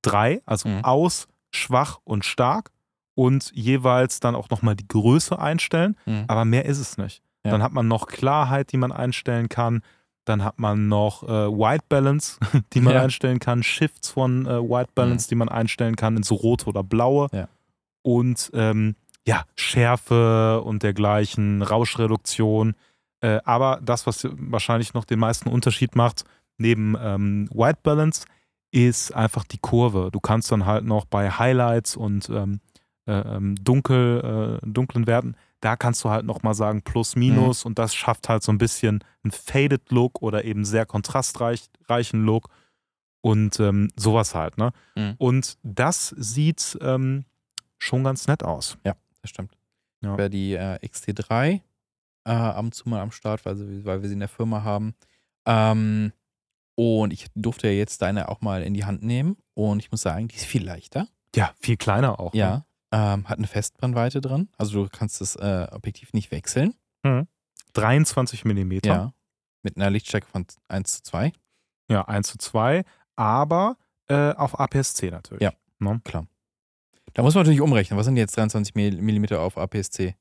drei, 0.02 0.42
also 0.46 0.68
Mhm. 0.70 0.84
aus, 0.84 1.28
schwach 1.54 2.00
und 2.04 2.26
stark. 2.26 2.72
Und 3.14 3.52
jeweils 3.54 4.22
dann 4.22 4.36
auch 4.36 4.50
nochmal 4.50 4.76
die 4.76 4.88
Größe 4.88 5.38
einstellen. 5.38 5.98
Mhm. 6.06 6.24
Aber 6.28 6.46
mehr 6.46 6.64
ist 6.66 6.80
es 6.80 6.98
nicht. 6.98 7.22
Ja. 7.44 7.52
Dann 7.52 7.64
hat 7.64 7.72
man 7.74 7.88
noch 7.88 8.08
Klarheit, 8.08 8.72
die 8.72 8.78
man 8.78 8.92
einstellen 8.92 9.50
kann. 9.50 9.82
Dann 10.26 10.44
hat 10.44 10.60
man 10.60 10.88
noch 10.88 11.24
äh, 11.24 11.28
White 11.28 11.86
Balance, 11.90 12.38
die 12.74 12.82
man 12.82 12.94
Ja. 12.94 13.02
einstellen 13.02 13.40
kann. 13.40 13.64
Shifts 13.64 14.10
von 14.10 14.46
äh, 14.46 14.62
White 14.62 14.92
Balance, 14.94 15.28
die 15.28 15.36
man 15.36 15.50
einstellen 15.50 15.96
kann 15.96 16.16
ins 16.18 16.32
rote 16.32 16.68
oder 16.68 16.84
blaue. 16.84 17.28
Ja. 17.32 17.48
Und 18.04 18.52
ähm, 18.54 18.96
ja, 19.28 19.44
Schärfe 19.56 20.62
und 20.62 20.84
dergleichen, 20.84 21.62
Rauschreduktion. 21.62 22.76
Äh, 23.22 23.40
aber 23.46 23.80
das, 23.84 24.06
was 24.08 24.28
wahrscheinlich 24.32 24.94
noch 24.94 25.06
den 25.06 25.20
meisten 25.20 25.50
Unterschied 25.50 25.96
macht, 25.96 26.24
neben 26.58 26.96
ähm, 27.00 27.50
White 27.54 27.80
Balance 27.84 28.26
ist 28.72 29.14
einfach 29.14 29.44
die 29.44 29.58
Kurve. 29.60 30.10
Du 30.12 30.20
kannst 30.20 30.52
dann 30.52 30.66
halt 30.66 30.86
noch 30.86 31.06
bei 31.06 31.30
Highlights 31.30 31.96
und 31.96 32.30
ähm, 32.30 32.62
äh, 33.08 33.14
ähm, 33.14 33.56
dunkel, 33.64 34.60
äh, 34.64 34.66
dunklen 34.68 35.08
Werten, 35.08 35.36
da 35.62 35.76
kannst 35.76 36.04
du 36.04 36.10
halt 36.10 36.26
nochmal 36.26 36.56
sagen 36.56 36.82
plus, 36.82 37.16
minus 37.16 37.66
und 37.66 37.80
das 37.80 37.96
schafft 37.96 38.30
halt 38.30 38.44
so 38.44 38.52
ein 38.52 38.58
bisschen 38.58 39.04
einen 39.24 39.32
Faded 39.32 39.92
Look 39.92 40.22
oder 40.22 40.44
eben 40.44 40.66
sehr 40.66 40.86
kontrastreichen 40.86 42.26
Look 42.26 42.50
und 43.22 43.60
ähm, 43.60 43.90
sowas 43.96 44.36
halt. 44.36 44.58
Ne? 44.58 44.72
Mhm. 44.96 45.16
Und 45.18 45.58
das 45.64 46.10
sieht 46.18 46.78
ähm, 46.82 47.26
schon 47.78 48.04
ganz 48.04 48.28
nett 48.28 48.44
aus. 48.44 48.78
Das 49.22 49.30
stimmt. 49.30 49.56
Ja. 50.04 50.18
Wäre 50.18 50.30
die 50.30 50.54
äh, 50.54 50.80
XT3 50.84 51.62
äh, 52.26 52.32
ab 52.32 52.64
und 52.64 52.74
zu 52.74 52.90
mal 52.90 53.02
am 53.02 53.12
Start, 53.12 53.46
weil, 53.46 53.56
sie, 53.56 53.86
weil 53.86 54.02
wir 54.02 54.10
sie 54.10 54.14
in 54.14 54.20
der 54.20 54.30
Firma 54.30 54.64
haben. 54.64 54.96
Ähm, 55.46 56.12
und 56.76 57.14
ich 57.14 57.28
durfte 57.36 57.68
ja 57.68 57.74
jetzt 57.74 58.02
deine 58.02 58.30
auch 58.30 58.42
mal 58.42 58.64
in 58.64 58.74
die 58.74 58.86
Hand 58.86 59.04
nehmen. 59.04 59.38
Und 59.54 59.80
ich 59.80 59.92
muss 59.92 60.02
sagen, 60.02 60.28
die 60.28 60.36
ist 60.36 60.46
viel 60.46 60.66
leichter. 60.66 61.08
Ja, 61.36 61.54
viel 61.60 61.78
kleiner 61.78 62.20
auch. 62.20 62.34
Ne? 62.34 62.66
Ähm, 62.94 63.30
hat 63.30 63.38
eine 63.38 63.48
Festbrennweite 63.48 64.20
drin. 64.20 64.50
Also 64.58 64.84
du 64.84 64.90
kannst 64.90 65.22
das 65.22 65.36
äh, 65.38 65.68
Objektiv 65.72 66.14
nicht 66.14 66.32
wechseln. 66.32 66.76
23 67.74 68.46
Millimeter. 68.46 68.88
Ja. 68.88 69.14
Mit 69.64 69.78
einer 69.78 69.90
Lichtstärke 69.90 70.28
von 70.28 70.46
1 70.68 70.98
zu 70.98 71.04
2. 71.04 71.32
Ja, 71.90 72.02
1 72.04 72.28
zu 72.28 72.38
2, 72.38 72.84
aber 73.16 73.78
äh, 74.08 74.34
auf 74.34 74.60
APS-C 74.60 75.12
natürlich. 75.12 75.44
Ja. 75.44 75.54
Ne? 75.80 76.02
Klar. 76.04 76.28
Da 77.14 77.22
muss 77.22 77.36
man 77.36 77.44
natürlich 77.44 77.62
umrechnen. 77.62 77.98
Was 77.98 78.06
sind 78.06 78.18
jetzt 78.18 78.36
23 78.38 78.76
mm 78.76 79.36
auf 79.36 79.58
APS-C? 79.58 80.16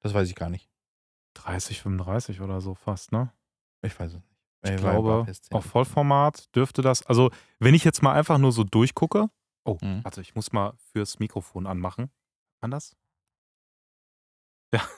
Das 0.00 0.14
weiß 0.14 0.28
ich 0.28 0.34
gar 0.34 0.48
nicht. 0.48 0.68
30, 1.34 1.80
35 1.80 2.40
oder 2.40 2.60
so 2.60 2.74
fast, 2.74 3.12
ne? 3.12 3.32
Ich 3.82 3.98
weiß 3.98 4.12
es 4.12 4.16
nicht. 4.16 4.26
Ich 4.64 4.70
weil 4.70 4.76
glaube, 4.76 5.26
auf 5.50 5.64
Vollformat 5.64 6.54
dürfte 6.54 6.82
das, 6.82 7.04
also 7.06 7.30
wenn 7.58 7.74
ich 7.74 7.84
jetzt 7.84 8.02
mal 8.02 8.12
einfach 8.12 8.38
nur 8.38 8.52
so 8.52 8.62
durchgucke, 8.62 9.28
oh, 9.64 9.78
Mhm. 9.80 10.04
warte, 10.04 10.20
ich 10.20 10.34
muss 10.34 10.52
mal 10.52 10.74
fürs 10.92 11.18
Mikrofon 11.18 11.66
anmachen. 11.66 12.10
Anders? 12.60 12.96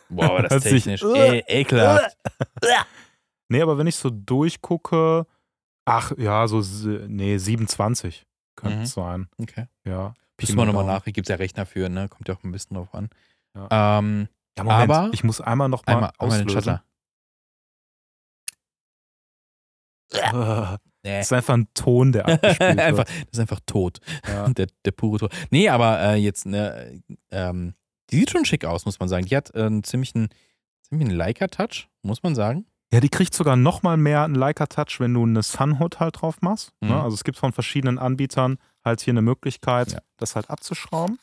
Boah, 0.09 0.25
aber 0.27 0.43
das 0.43 0.53
Hört 0.53 0.65
ist 0.65 0.71
sich- 0.71 0.85
technisch 0.85 1.03
e 1.03 1.43
ekelhaft. 1.49 2.17
Nee, 3.49 3.61
aber 3.63 3.77
wenn 3.79 3.87
ich 3.87 3.97
so 3.97 4.11
durchgucke, 4.11 5.27
ach 5.85 6.13
ja, 6.17 6.47
so, 6.49 6.61
nee, 7.09 7.37
27 7.39 8.25
könnte 8.57 8.77
Mhm. 8.79 8.83
es 8.85 8.93
sein. 8.93 9.29
Okay. 9.39 9.67
Ja. 9.85 10.15
Pi 10.37 10.45
Müssen 10.47 10.57
mal 10.57 10.63
wir 10.63 10.67
nochmal 10.67 10.85
Daumen. 10.85 10.95
nach. 10.97 11.05
Gibt 11.05 11.27
es 11.27 11.29
ja 11.29 11.37
Rechner 11.37 11.67
für, 11.67 11.89
ne? 11.89 12.09
Kommt 12.09 12.29
ja 12.29 12.35
auch 12.35 12.43
ein 12.45 12.53
bisschen 12.53 12.77
drauf 12.77 12.95
an. 12.95 13.11
Ja. 13.55 13.99
Ähm, 13.99 14.29
Ja, 14.57 14.63
Moment, 14.65 14.91
Aber- 14.91 15.11
ich 15.13 15.25
muss 15.25 15.41
einmal 15.41 15.69
noch 15.69 15.85
mal 15.87 15.95
einmal, 15.95 16.13
einmal 16.19 16.39
den 16.39 16.47
auslösen. 16.49 16.81
Shutter. 20.13 20.79
Nee. 21.05 21.21
ist 21.21 21.33
einfach 21.33 21.55
ein 21.55 21.69
Ton, 21.75 22.13
der 22.13 22.27
abgespielt 22.27 22.61
einfach, 22.81 22.99
wird. 23.07 23.09
das 23.09 23.33
ist 23.33 23.39
einfach 23.41 23.61
tot. 23.67 23.99
Ja. 24.27 24.49
Der, 24.55 24.67
der 24.85 24.91
pure 24.93 25.19
Tod. 25.19 25.33
Nee, 25.51 25.69
aber 25.69 26.01
äh, 26.01 26.15
jetzt, 26.17 26.47
ne, 26.47 27.03
ähm, 27.31 27.75
die 28.11 28.17
sieht 28.21 28.31
schon 28.31 28.45
schick 28.45 28.65
aus, 28.65 28.85
muss 28.87 28.99
man 29.01 29.09
sagen. 29.09 29.27
Die 29.27 29.37
hat 29.37 29.55
äh, 29.55 29.63
einen 29.65 29.85
ziemlichen, 29.85 30.29
ziemlichen 30.83 31.11
Leica-Touch, 31.13 31.89
muss 32.03 32.23
man 32.23 32.35
sagen. 32.35 32.67
Ja, 32.93 33.01
die 33.01 33.09
kriegt 33.09 33.35
sogar 33.35 33.57
noch 33.57 33.83
mal 33.83 33.97
mehr 33.97 34.23
einen 34.25 34.35
Leica-Touch, 34.35 35.01
wenn 35.01 35.15
du 35.15 35.25
eine 35.25 35.43
Sunhood 35.43 36.01
halt 36.01 36.21
drauf 36.23 36.41
machst. 36.43 36.73
Mhm. 36.81 36.89
Ne? 36.91 37.03
Also 37.03 37.15
es 37.15 37.25
gibt 37.25 37.37
von 37.39 37.53
verschiedenen 37.53 37.99
Anbietern 37.99 38.59
halt 38.85 39.01
hier 39.01 39.13
eine 39.13 39.23
Möglichkeit, 39.23 39.93
Ja. 39.93 39.99
das 40.17 40.37
halt 40.37 40.49
abzuschrauben 40.51 41.19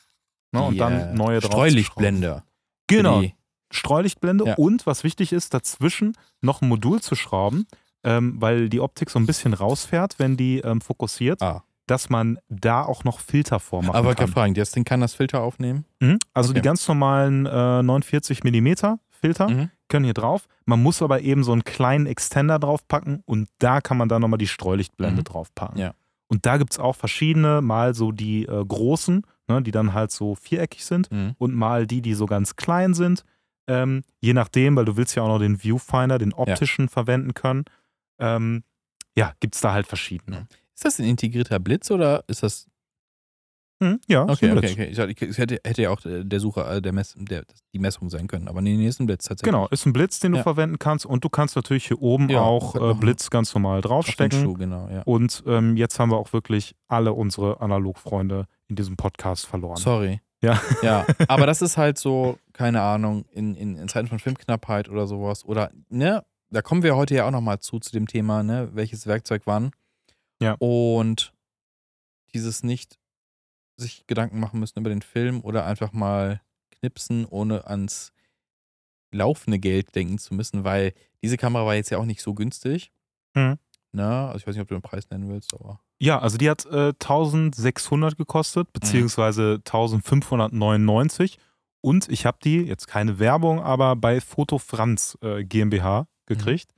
ne? 0.52 0.62
und 0.62 0.78
dann 0.78 0.92
äh, 0.92 1.14
neue 1.14 1.40
drauf 1.40 1.50
Streulichtblende. 1.52 2.42
Genau, 2.88 3.22
Streulichtblende 3.70 4.44
Ja. 4.46 4.54
und 4.56 4.86
was 4.86 5.02
wichtig 5.04 5.32
ist, 5.32 5.54
dazwischen 5.54 6.16
noch 6.40 6.60
ein 6.62 6.68
Modul 6.68 7.00
zu 7.00 7.14
schrauben, 7.14 7.66
ähm, 8.04 8.36
weil 8.40 8.68
die 8.68 8.80
Optik 8.80 9.10
so 9.10 9.18
ein 9.18 9.26
bisschen 9.26 9.54
rausfährt, 9.54 10.18
wenn 10.18 10.36
die 10.36 10.58
ähm, 10.60 10.80
fokussiert, 10.80 11.40
Ah. 11.42 11.62
dass 11.86 12.10
man 12.10 12.38
da 12.48 12.82
auch 12.82 13.04
noch 13.04 13.20
Filter 13.20 13.60
vormachen 13.60 13.94
aber 13.96 14.10
ich 14.10 14.16
kann. 14.16 14.26
kann 14.26 14.32
fragen, 14.32 14.54
das 14.54 14.70
Ding 14.72 14.84
kann 14.84 15.00
das 15.00 15.14
Filter 15.14 15.40
aufnehmen? 15.42 15.84
Mhm. 16.00 16.18
Also 16.34 16.50
Okay. 16.50 16.60
die 16.60 16.64
ganz 16.64 16.86
normalen 16.88 17.46
äh, 17.46 17.82
49 17.82 18.42
mm 18.44 18.98
Filter 19.10 19.48
Mhm. 19.48 19.70
können 19.88 20.04
hier 20.04 20.14
drauf. 20.14 20.46
Man 20.64 20.82
muss 20.82 21.02
aber 21.02 21.20
eben 21.20 21.44
so 21.44 21.52
einen 21.52 21.64
kleinen 21.64 22.06
Extender 22.06 22.58
draufpacken 22.58 23.22
und 23.26 23.48
da 23.58 23.80
kann 23.80 23.96
man 23.96 24.08
dann 24.08 24.20
nochmal 24.22 24.38
die 24.38 24.48
Streulichtblende 24.48 25.20
Mhm. 25.20 25.24
draufpacken. 25.24 25.78
Ja. 25.78 25.92
Und 26.28 26.46
da 26.46 26.56
gibt 26.56 26.72
es 26.72 26.78
auch 26.78 26.96
verschiedene, 26.96 27.60
mal 27.60 27.94
so 27.94 28.10
die 28.10 28.46
äh, 28.46 28.64
großen, 28.64 29.22
ne, 29.48 29.60
die 29.62 29.70
dann 29.70 29.92
halt 29.92 30.10
so 30.12 30.34
viereckig 30.34 30.84
sind 30.84 31.10
Mhm. 31.12 31.34
und 31.38 31.54
mal 31.54 31.86
die, 31.86 32.00
die 32.00 32.14
so 32.14 32.26
ganz 32.26 32.56
klein 32.56 32.94
sind. 32.94 33.24
Ähm, 33.68 34.02
je 34.20 34.32
nachdem, 34.32 34.74
weil 34.76 34.84
du 34.86 34.96
willst 34.96 35.14
ja 35.14 35.22
auch 35.22 35.28
noch 35.28 35.38
den 35.38 35.58
Viewfinder, 35.62 36.18
den 36.18 36.32
optischen 36.32 36.88
verwenden 36.88 37.34
können. 37.34 37.64
Ähm, 38.22 38.64
ja, 39.16 39.34
gibt 39.40 39.54
es 39.54 39.60
da 39.60 39.72
halt 39.72 39.86
verschiedene. 39.86 40.46
Ist 40.74 40.84
das 40.84 40.98
ein 40.98 41.04
integrierter 41.04 41.58
Blitz 41.58 41.90
oder 41.90 42.24
ist 42.28 42.42
das. 42.42 42.66
Mhm. 43.80 44.00
Ja, 44.06 44.22
Okay, 44.22 44.52
okay, 44.52 44.70
okay. 44.72 44.84
Ich 45.16 45.22
Es 45.22 45.38
hätte, 45.38 45.58
hätte 45.64 45.82
ja 45.82 45.90
auch 45.90 46.00
der 46.00 46.22
der 46.22 46.38
Sucher, 46.40 46.70
äh, 46.76 46.80
der, 46.80 46.92
Mess, 46.92 47.14
der 47.18 47.44
die 47.74 47.78
Messung 47.80 48.10
sein 48.10 48.28
können. 48.28 48.46
Aber 48.48 48.60
nee, 48.62 48.76
nee, 48.76 48.86
ist 48.86 49.00
ein 49.00 49.06
Blitz 49.06 49.24
tatsächlich. 49.24 49.52
Genau, 49.52 49.66
ist 49.68 49.84
ein 49.86 49.92
Blitz, 49.92 50.20
den 50.20 50.32
du 50.32 50.38
Ja. 50.38 50.42
verwenden 50.44 50.78
kannst 50.78 51.04
und 51.04 51.24
du 51.24 51.28
kannst 51.28 51.56
natürlich 51.56 51.88
hier 51.88 52.00
oben 52.00 52.28
Ja, 52.28 52.40
auch 52.42 52.76
äh, 52.76 52.94
Blitz 52.94 53.28
ganz 53.28 53.52
normal 53.54 53.80
draufstecken. 53.80 54.40
Schuh, 54.40 54.54
genau, 54.54 54.88
ja. 54.88 55.02
Und 55.02 55.42
ähm, 55.46 55.76
jetzt 55.76 55.98
haben 55.98 56.10
wir 56.10 56.16
auch 56.16 56.32
wirklich 56.32 56.76
alle 56.88 57.12
unsere 57.12 57.60
Analogfreunde 57.60 58.46
in 58.68 58.76
diesem 58.76 58.96
Podcast 58.96 59.46
verloren. 59.46 59.76
Sorry. 59.78 60.20
Ja. 60.42 60.60
Ja, 60.82 61.04
aber 61.28 61.46
das 61.46 61.60
ist 61.62 61.76
halt 61.76 61.98
so, 61.98 62.38
keine 62.52 62.82
Ahnung, 62.82 63.24
in, 63.32 63.54
in, 63.56 63.76
in 63.76 63.88
Zeiten 63.88 64.06
von 64.08 64.18
Filmknappheit 64.20 64.88
oder 64.88 65.06
sowas. 65.08 65.44
Oder, 65.44 65.70
ne, 65.88 66.24
da 66.52 66.62
kommen 66.62 66.82
wir 66.82 66.96
heute 66.96 67.14
ja 67.14 67.26
auch 67.26 67.30
nochmal 67.30 67.60
zu, 67.60 67.80
zu 67.80 67.92
dem 67.92 68.06
Thema, 68.06 68.42
ne, 68.42 68.68
welches 68.72 69.06
Werkzeug 69.06 69.42
wann. 69.46 69.72
Ja. 70.40 70.56
Und 70.58 71.32
dieses 72.34 72.62
nicht 72.62 72.98
sich 73.76 74.06
Gedanken 74.06 74.38
machen 74.38 74.60
müssen 74.60 74.78
über 74.78 74.90
den 74.90 75.02
Film 75.02 75.40
oder 75.40 75.64
einfach 75.64 75.92
mal 75.92 76.40
knipsen, 76.70 77.24
ohne 77.26 77.66
ans 77.66 78.12
laufende 79.12 79.58
Geld 79.58 79.94
denken 79.94 80.18
zu 80.18 80.34
müssen, 80.34 80.64
weil 80.64 80.94
diese 81.22 81.36
Kamera 81.36 81.66
war 81.66 81.74
jetzt 81.74 81.90
ja 81.90 81.98
auch 81.98 82.04
nicht 82.04 82.22
so 82.22 82.34
günstig. 82.34 82.92
Mhm. 83.34 83.58
Ne? 83.92 84.06
Also 84.06 84.38
ich 84.38 84.46
weiß 84.46 84.54
nicht, 84.54 84.62
ob 84.62 84.68
du 84.68 84.74
den 84.74 84.82
Preis 84.82 85.08
nennen 85.10 85.28
willst, 85.28 85.54
aber. 85.54 85.80
Ja, 86.00 86.18
also 86.18 86.36
die 86.36 86.50
hat 86.50 86.66
äh, 86.66 86.88
1600 86.88 88.16
gekostet, 88.16 88.72
beziehungsweise 88.72 89.54
1599. 89.64 91.38
Und 91.80 92.08
ich 92.08 92.26
habe 92.26 92.38
die, 92.42 92.58
jetzt 92.62 92.88
keine 92.88 93.18
Werbung, 93.18 93.60
aber 93.60 93.96
bei 93.96 94.20
Foto 94.20 94.58
Franz 94.58 95.16
äh, 95.22 95.44
GmbH 95.44 96.06
gekriegt. 96.26 96.74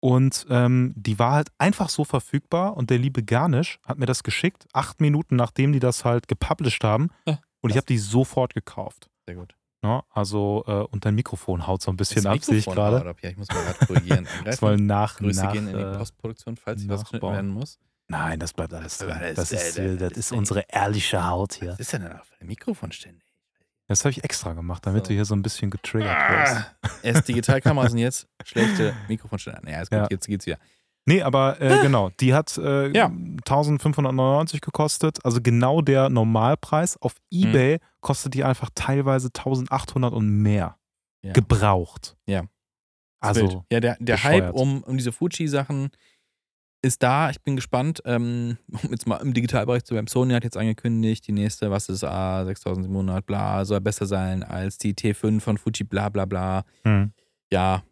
Und 0.00 0.46
ähm, 0.48 0.92
die 0.96 1.18
war 1.18 1.32
halt 1.32 1.48
einfach 1.58 1.88
so 1.88 2.04
verfügbar 2.04 2.76
und 2.76 2.88
der 2.90 2.98
liebe 2.98 3.24
Garnisch 3.24 3.80
hat 3.84 3.98
mir 3.98 4.06
das 4.06 4.22
geschickt, 4.22 4.66
acht 4.72 5.00
Minuten 5.00 5.34
nachdem 5.34 5.72
die 5.72 5.80
das 5.80 6.04
halt 6.04 6.28
gepublished 6.28 6.84
haben. 6.84 7.08
Ja, 7.26 7.40
und 7.60 7.70
ich 7.70 7.76
habe 7.76 7.86
die 7.86 7.98
sofort 7.98 8.54
gekauft. 8.54 9.10
Sehr 9.26 9.34
gut. 9.34 9.56
Ne? 9.82 10.02
Also, 10.10 10.62
äh, 10.68 10.72
und 10.92 11.04
dein 11.04 11.14
Mikrofon 11.16 11.66
haut 11.66 11.82
so 11.82 11.90
ein 11.90 11.96
bisschen 11.96 12.24
Das 12.24 12.32
ab, 12.38 12.44
sehe 12.44 12.58
ich 12.58 12.66
gerade. 12.66 13.14
Ja, 13.22 13.30
ich 13.30 13.36
muss 13.36 13.48
mal 13.48 13.64
gerade 13.64 13.86
korrigieren. 13.86 14.28
Das 14.44 14.56
soll 14.58 14.76
nach, 14.76 15.16
Grüße 15.18 15.42
nach 15.44 15.52
gehen 15.52 15.66
in 15.68 15.76
die 15.76 15.82
äh, 15.82 15.96
Postproduktion, 15.98 16.56
falls 16.56 16.88
was 16.88 17.02
geschnitten 17.02 17.26
werden 17.26 17.50
muss. 17.50 17.78
Nein, 18.08 18.38
das 18.40 18.52
bleibt 18.52 18.72
alles 18.74 18.98
drin. 18.98 19.16
Das- 19.20 19.34
Das 19.34 19.52
ist, 19.52 19.78
äh, 19.78 19.96
das 19.96 20.08
das- 20.10 20.18
ist 20.18 20.32
unsere 20.32 20.64
ehrliche 20.68 21.26
Haut 21.26 21.54
hier. 21.54 21.72
Was 21.72 21.80
ist 21.80 21.92
denn 21.92 22.02
da 22.02 22.22
für 22.24 22.40
ein 22.40 22.46
Mikrofon 22.46 22.90
ständig? 22.92 23.24
Das 23.88 24.04
habe 24.04 24.10
ich 24.10 24.22
extra 24.22 24.52
gemacht, 24.52 24.84
damit 24.86 25.04
So. 25.06 25.08
du 25.08 25.14
hier 25.14 25.24
so 25.24 25.34
ein 25.34 25.42
bisschen 25.42 25.70
getriggert 25.70 26.16
wirst. 26.30 26.56
Ah, 26.82 26.88
erst 27.02 27.26
Digitalkameras 27.28 27.92
und 27.92 27.98
jetzt 27.98 28.28
schlechte 28.44 28.94
Mikrofonständer. 29.08 29.60
Naja, 29.64 29.80
ist 29.80 29.90
gut, 29.90 29.98
Ja. 30.00 30.06
jetzt 30.10 30.26
geht's 30.26 30.46
wieder. 30.46 30.58
Nee, 31.06 31.22
aber 31.22 31.58
äh, 31.58 31.80
genau, 31.80 32.10
die 32.20 32.34
hat 32.34 32.58
äh, 32.58 32.88
Ja. 32.94 33.06
1599 33.06 34.60
gekostet. 34.60 35.24
Also 35.24 35.40
genau 35.40 35.80
der 35.80 36.10
Normalpreis. 36.10 36.96
Auf 37.00 37.14
Mhm. 37.32 37.48
Ebay 37.48 37.78
kostet 38.00 38.34
die 38.34 38.44
einfach 38.44 38.68
teilweise 38.74 39.28
1800 39.28 40.12
und 40.12 40.28
mehr. 40.28 40.76
Ja. 41.22 41.32
Gebraucht. 41.32 42.16
Ja. 42.26 42.44
Also, 43.20 43.64
ja, 43.72 43.80
der, 43.80 43.96
der. 43.98 44.22
Hype 44.22 44.52
um, 44.52 44.82
um 44.84 44.96
diese 44.96 45.10
Fuji-Sachen 45.12 45.90
ist 46.82 47.02
da. 47.02 47.30
Ich 47.30 47.40
bin 47.42 47.56
gespannt. 47.56 48.00
Ähm, 48.04 48.58
um 48.82 48.90
jetzt 48.90 49.06
mal 49.06 49.16
im 49.16 49.34
Digitalbereich 49.34 49.84
zu 49.84 49.94
bleiben. 49.94 50.06
Sony 50.06 50.34
hat 50.34 50.44
jetzt 50.44 50.56
angekündigt, 50.56 51.26
die 51.26 51.32
nächste, 51.32 51.70
was 51.70 51.88
ist 51.88 52.04
A, 52.04 52.44
6700, 52.44 53.24
bla, 53.26 53.64
soll 53.64 53.80
besser 53.80 54.06
sein 54.06 54.42
als 54.42 54.78
die 54.78 54.94
T5 54.94 55.40
von 55.40 55.58
Fuji, 55.58 55.84
bla, 55.84 56.08
bla, 56.08 56.24
bla. 56.24 56.64
hm. 56.84 57.12
Ja, 57.52 57.82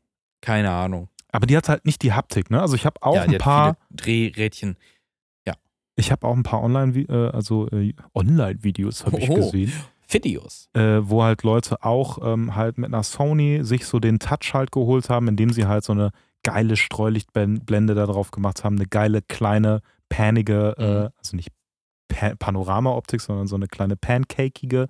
keine 0.42 0.70
Ahnung. 0.70 1.08
aber 1.32 1.46
die 1.46 1.56
hat 1.56 1.68
halt 1.68 1.86
nicht 1.86 2.02
die 2.02 2.12
Haptik, 2.12 2.50
ne? 2.50 2.60
Also 2.60 2.76
ich 2.76 2.84
habe 2.84 3.02
auch 3.02 3.14
ja, 3.16 3.22
ein 3.22 3.38
paar, 3.38 3.76
Drehrädchen. 3.90 4.76
ich 5.98 6.12
habe 6.12 6.26
auch 6.26 6.36
ein 6.36 6.42
paar 6.42 6.62
Online, 6.62 6.92
äh, 7.08 7.30
also 7.30 7.68
äh, 7.70 7.94
Online-Videos 8.14 9.06
habe 9.06 9.18
ich 9.18 9.30
Oh. 9.30 9.36
gesehen. 9.36 9.72
Videos. 10.08 10.68
äh, 10.74 10.98
wo 11.00 11.22
halt 11.24 11.42
Leute 11.42 11.82
auch 11.82 12.18
ähm, 12.22 12.54
halt 12.54 12.76
mit 12.78 12.92
einer 12.92 13.02
Sony 13.02 13.60
sich 13.64 13.86
so 13.86 13.98
den 13.98 14.18
Touch 14.18 14.52
halt 14.52 14.70
geholt 14.72 15.08
haben, 15.08 15.26
indem 15.26 15.50
sie 15.50 15.64
halt 15.66 15.84
so 15.84 15.92
eine 15.94 16.10
geile 16.46 16.76
Streulichtblende 16.76 17.94
da 17.96 18.06
drauf 18.06 18.30
gemacht 18.30 18.62
haben, 18.62 18.76
eine 18.76 18.86
geile 18.86 19.20
kleine 19.22 19.80
panige, 20.08 20.74
äh, 20.78 21.02
Mhm. 21.04 21.08
also 21.18 21.36
nicht 21.36 21.48
pa 22.08 22.36
Panorama-Optik, 22.36 23.20
sondern 23.20 23.48
so 23.48 23.56
eine 23.56 23.66
kleine 23.66 23.96
pancakige 23.96 24.86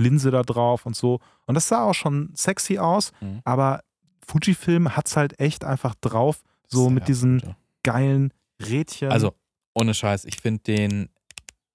Linse 0.00 0.30
da 0.30 0.42
drauf 0.42 0.86
und 0.86 0.96
so. 0.96 1.20
Und 1.46 1.54
das 1.54 1.68
sah 1.68 1.84
auch 1.84 1.92
schon 1.94 2.30
sexy 2.34 2.78
aus, 2.78 3.12
Mhm. 3.20 3.40
aber 3.44 3.80
Fujifilm 4.26 4.96
hat 4.96 5.06
es 5.06 5.16
halt 5.18 5.38
echt 5.38 5.64
einfach 5.64 5.94
drauf, 6.00 6.42
so 6.66 6.88
mit 6.88 7.06
diesen 7.08 7.40
gut, 7.40 7.48
ja. 7.50 7.56
geilen 7.82 8.32
Rädchen. 8.66 9.12
Also, 9.12 9.34
ohne 9.74 9.92
Scheiß, 9.92 10.24
ich 10.24 10.40
finde 10.40 10.62
den, 10.62 11.10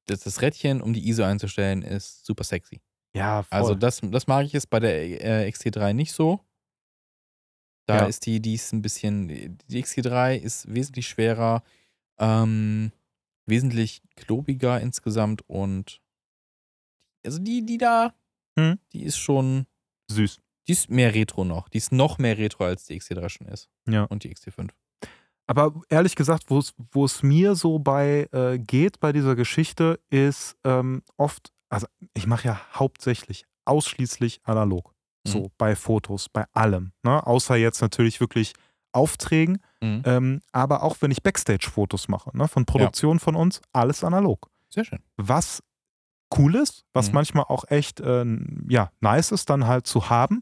das, 0.07 0.21
das 0.21 0.41
Rädchen, 0.41 0.81
um 0.81 0.93
die 0.93 1.07
ISO 1.07 1.21
einzustellen, 1.23 1.83
ist 1.83 2.25
super 2.25 2.43
sexy. 2.43 2.81
ja, 3.13 3.43
voll. 3.43 3.57
Also, 3.59 3.75
das, 3.75 4.01
das 4.01 4.25
mag 4.25 4.45
ich 4.45 4.53
jetzt 4.53 4.69
bei 4.71 4.79
der 4.79 5.45
äh, 5.45 5.49
XT3 5.49 5.93
nicht 5.93 6.13
so. 6.13 6.39
Da 7.89 8.01
Ja. 8.01 8.05
ist 8.05 8.27
die, 8.27 8.39
die 8.39 8.53
ist 8.53 8.71
ein 8.71 8.83
bisschen, 8.83 9.27
die 9.67 9.81
XT3 9.83 10.35
ist 10.37 10.71
wesentlich 10.71 11.07
schwerer, 11.07 11.63
ähm, 12.19 12.91
wesentlich 13.47 14.03
klobiger 14.15 14.79
insgesamt 14.79 15.41
und 15.49 15.99
also 17.25 17.39
die, 17.39 17.65
die 17.65 17.79
da, 17.79 18.13
Hm. 18.59 18.77
die 18.93 19.03
ist 19.03 19.17
schon, 19.17 19.65
süß. 20.11 20.39
die 20.67 20.71
ist 20.73 20.89
mehr 20.91 21.15
Retro 21.15 21.43
noch. 21.45 21.67
Die 21.69 21.79
ist 21.79 21.91
noch 21.91 22.19
mehr 22.19 22.37
Retro, 22.37 22.65
als 22.65 22.85
die 22.85 22.99
XT3 22.99 23.27
schon 23.29 23.47
ist. 23.47 23.69
Ja. 23.87 24.03
Und 24.03 24.23
die 24.23 24.29
XT5. 24.33 24.69
Aber 25.47 25.81
ehrlich 25.89 26.15
gesagt, 26.15 26.43
wo 26.51 26.59
es- 26.59 26.75
wo 26.91 27.05
es 27.05 27.23
mir 27.23 27.55
so 27.55 27.79
bei 27.79 28.27
äh, 28.31 28.59
geht 28.59 28.99
bei 28.99 29.11
dieser 29.11 29.35
Geschichte, 29.35 29.99
ist 30.11 30.55
ähm, 30.63 31.01
oft, 31.17 31.51
also 31.69 31.87
ich 32.13 32.27
mache 32.27 32.47
ja 32.49 32.61
hauptsächlich 32.75 33.45
ausschließlich 33.65 34.41
analog. 34.43 34.93
Mhm. 35.25 35.29
So 35.31 35.51
bei 35.57 35.75
Fotos, 35.75 36.29
bei 36.29 36.45
allem. 36.53 36.91
Ne? 37.03 37.25
Außer 37.25 37.55
jetzt 37.55 37.81
natürlich 37.81 38.19
wirklich 38.19 38.53
Aufträgen. 38.91 39.59
Mhm. 39.81 40.01
Ähm, 40.05 40.41
aber 40.51 40.83
auch 40.83 40.97
wenn 41.01 41.11
ich 41.11 41.21
Backstage-Fotos 41.23 42.07
mache, 42.07 42.35
ne? 42.35 42.47
von 42.47 42.65
Produktionen 42.65 43.19
von 43.19 43.35
uns, 43.35 43.61
alles 43.71 44.03
analog. 44.03 44.49
Sehr 44.69 44.83
schön. 44.85 44.99
Was 45.17 45.61
cool 46.37 46.55
ist, 46.55 46.85
was 46.93 47.07
Mhm. 47.09 47.13
manchmal 47.15 47.45
auch 47.45 47.65
echt 47.69 47.99
äh, 47.99 48.25
ja, 48.67 48.91
nice 49.01 49.31
ist, 49.31 49.49
dann 49.49 49.67
halt 49.67 49.87
zu 49.87 50.09
haben. 50.09 50.41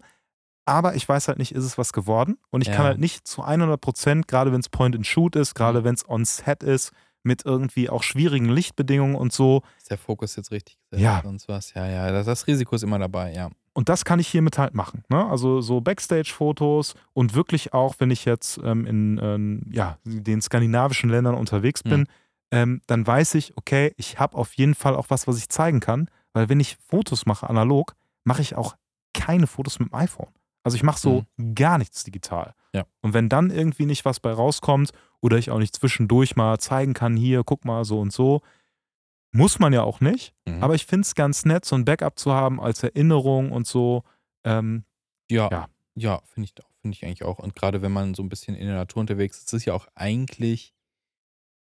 Aber 0.66 0.96
ich 0.96 1.08
weiß 1.08 1.30
halt 1.30 1.38
nicht, 1.40 1.54
ist 1.54 1.64
es 1.64 1.78
was 1.78 1.94
geworden? 1.94 2.38
Und 2.50 2.62
ich 2.62 2.68
Ja. 2.68 2.76
kann 2.76 2.86
halt 2.86 3.00
nicht 3.00 3.26
zu 3.26 3.42
100 3.44 3.80
Prozent, 3.80 4.28
gerade 4.28 4.52
wenn 4.52 4.60
es 4.60 4.68
Point-and-Shoot 4.70 5.36
ist, 5.38 5.56
gerade 5.56 5.80
Mhm. 5.80 5.84
wenn 5.86 5.96
es 5.96 6.08
on-set 6.10 6.62
ist, 6.64 6.92
mit 7.24 7.46
irgendwie 7.46 7.90
auch 7.90 8.04
schwierigen 8.04 8.48
Lichtbedingungen 8.50 9.16
und 9.16 9.34
so. 9.34 9.62
Ist 9.78 9.90
der 9.90 9.98
Fokus 9.98 10.36
jetzt 10.36 10.52
richtig 10.52 10.78
gesetzt? 10.90 11.04
Ja. 11.04 11.22
Sonst 11.24 11.48
was. 11.48 11.74
Ja, 11.74 11.86
ja. 11.88 12.12
Das, 12.12 12.26
das 12.26 12.48
Risiko 12.48 12.76
ist 12.76 12.84
immer 12.84 13.00
dabei, 13.00 13.34
ja. 13.34 13.50
Und 13.78 13.90
das 13.90 14.06
kann 14.06 14.18
ich 14.20 14.28
hiermit 14.28 14.58
halt 14.58 14.74
machen. 14.74 15.04
Ne? 15.08 15.24
Also 15.30 15.62
so 15.62 15.82
Backstage-Fotos 15.82 16.96
und 17.14 17.36
wirklich 17.36 17.74
auch, 17.76 17.94
wenn 18.00 18.10
ich 18.10 18.26
jetzt 18.26 18.60
ähm, 18.64 18.88
in 18.88 19.20
ähm, 19.22 19.62
ja, 19.72 20.00
den 20.04 20.42
skandinavischen 20.42 21.12
Ländern 21.12 21.36
unterwegs 21.36 21.84
bin, 21.84 22.00
Mhm. 22.02 22.06
ähm, 22.50 22.82
dann 22.88 23.06
weiß 23.06 23.36
ich, 23.36 23.56
okay, 23.56 23.94
ich 23.96 24.20
habe 24.20 24.36
auf 24.36 24.54
jeden 24.54 24.74
Fall 24.74 24.96
auch 24.96 25.12
was, 25.12 25.28
was 25.28 25.38
ich 25.38 25.50
zeigen 25.50 25.80
kann. 25.80 26.10
Weil 26.34 26.50
wenn 26.50 26.60
ich 26.60 26.78
Fotos 26.90 27.28
mache 27.28 27.48
analog, 27.48 27.94
mache 28.24 28.42
ich 28.42 28.56
auch 28.56 28.76
keine 29.14 29.46
Fotos 29.46 29.78
mit 29.80 29.92
dem 29.92 29.94
iPhone. 29.96 30.30
Also 30.64 30.76
ich 30.76 30.82
mache 30.84 31.00
so 31.00 31.26
gar 31.54 31.78
nichts 31.78 32.04
digital. 32.04 32.56
Ja. 32.74 32.84
Und 33.02 33.14
wenn 33.14 33.30
dann 33.30 33.52
irgendwie 33.52 33.86
nicht 33.86 34.06
was 34.06 34.20
bei 34.20 34.32
rauskommt 34.32 34.92
oder 35.22 35.38
ich 35.38 35.52
auch 35.52 35.60
nicht 35.60 35.76
zwischendurch 35.76 36.36
mal 36.36 36.58
zeigen 36.58 36.96
kann, 36.96 37.16
hier, 37.16 37.44
guck 37.44 37.64
mal, 37.64 37.86
so 37.86 38.00
und 38.00 38.12
so, 38.12 38.42
muss 39.32 39.60
man 39.60 39.74
ja 39.74 39.84
auch 39.84 40.00
nicht. 40.00 40.34
Mhm. 40.46 40.64
Aber 40.64 40.76
ich 40.76 40.86
finde 40.86 41.06
es 41.06 41.16
ganz 41.16 41.46
nett, 41.46 41.66
so 41.66 41.76
ein 41.76 41.86
Backup 41.86 42.18
zu 42.18 42.34
haben 42.34 42.60
als 42.60 42.84
Erinnerung 42.84 43.52
und 43.52 43.68
so. 43.68 44.04
Ähm, 44.44 44.84
Ja, 45.30 45.50
Ja. 45.52 45.68
ja, 45.96 46.22
finde 46.26 46.50
ich, 46.56 46.64
auch- 46.64 46.70
finde 46.82 46.96
ich 46.96 47.06
eigentlich 47.06 47.24
auch. 47.24 47.40
Und 47.40 47.54
gerade 47.56 47.82
wenn 47.82 47.92
man 47.92 48.14
so 48.14 48.24
ein 48.24 48.30
bisschen 48.30 48.56
in 48.56 48.66
der 48.68 48.76
Natur 48.78 49.02
unterwegs 49.02 49.38
ist, 49.38 49.48
ist 49.48 49.54
es 49.54 49.66
ja 49.66 49.74
auch 49.74 49.88
eigentlich, 49.94 50.74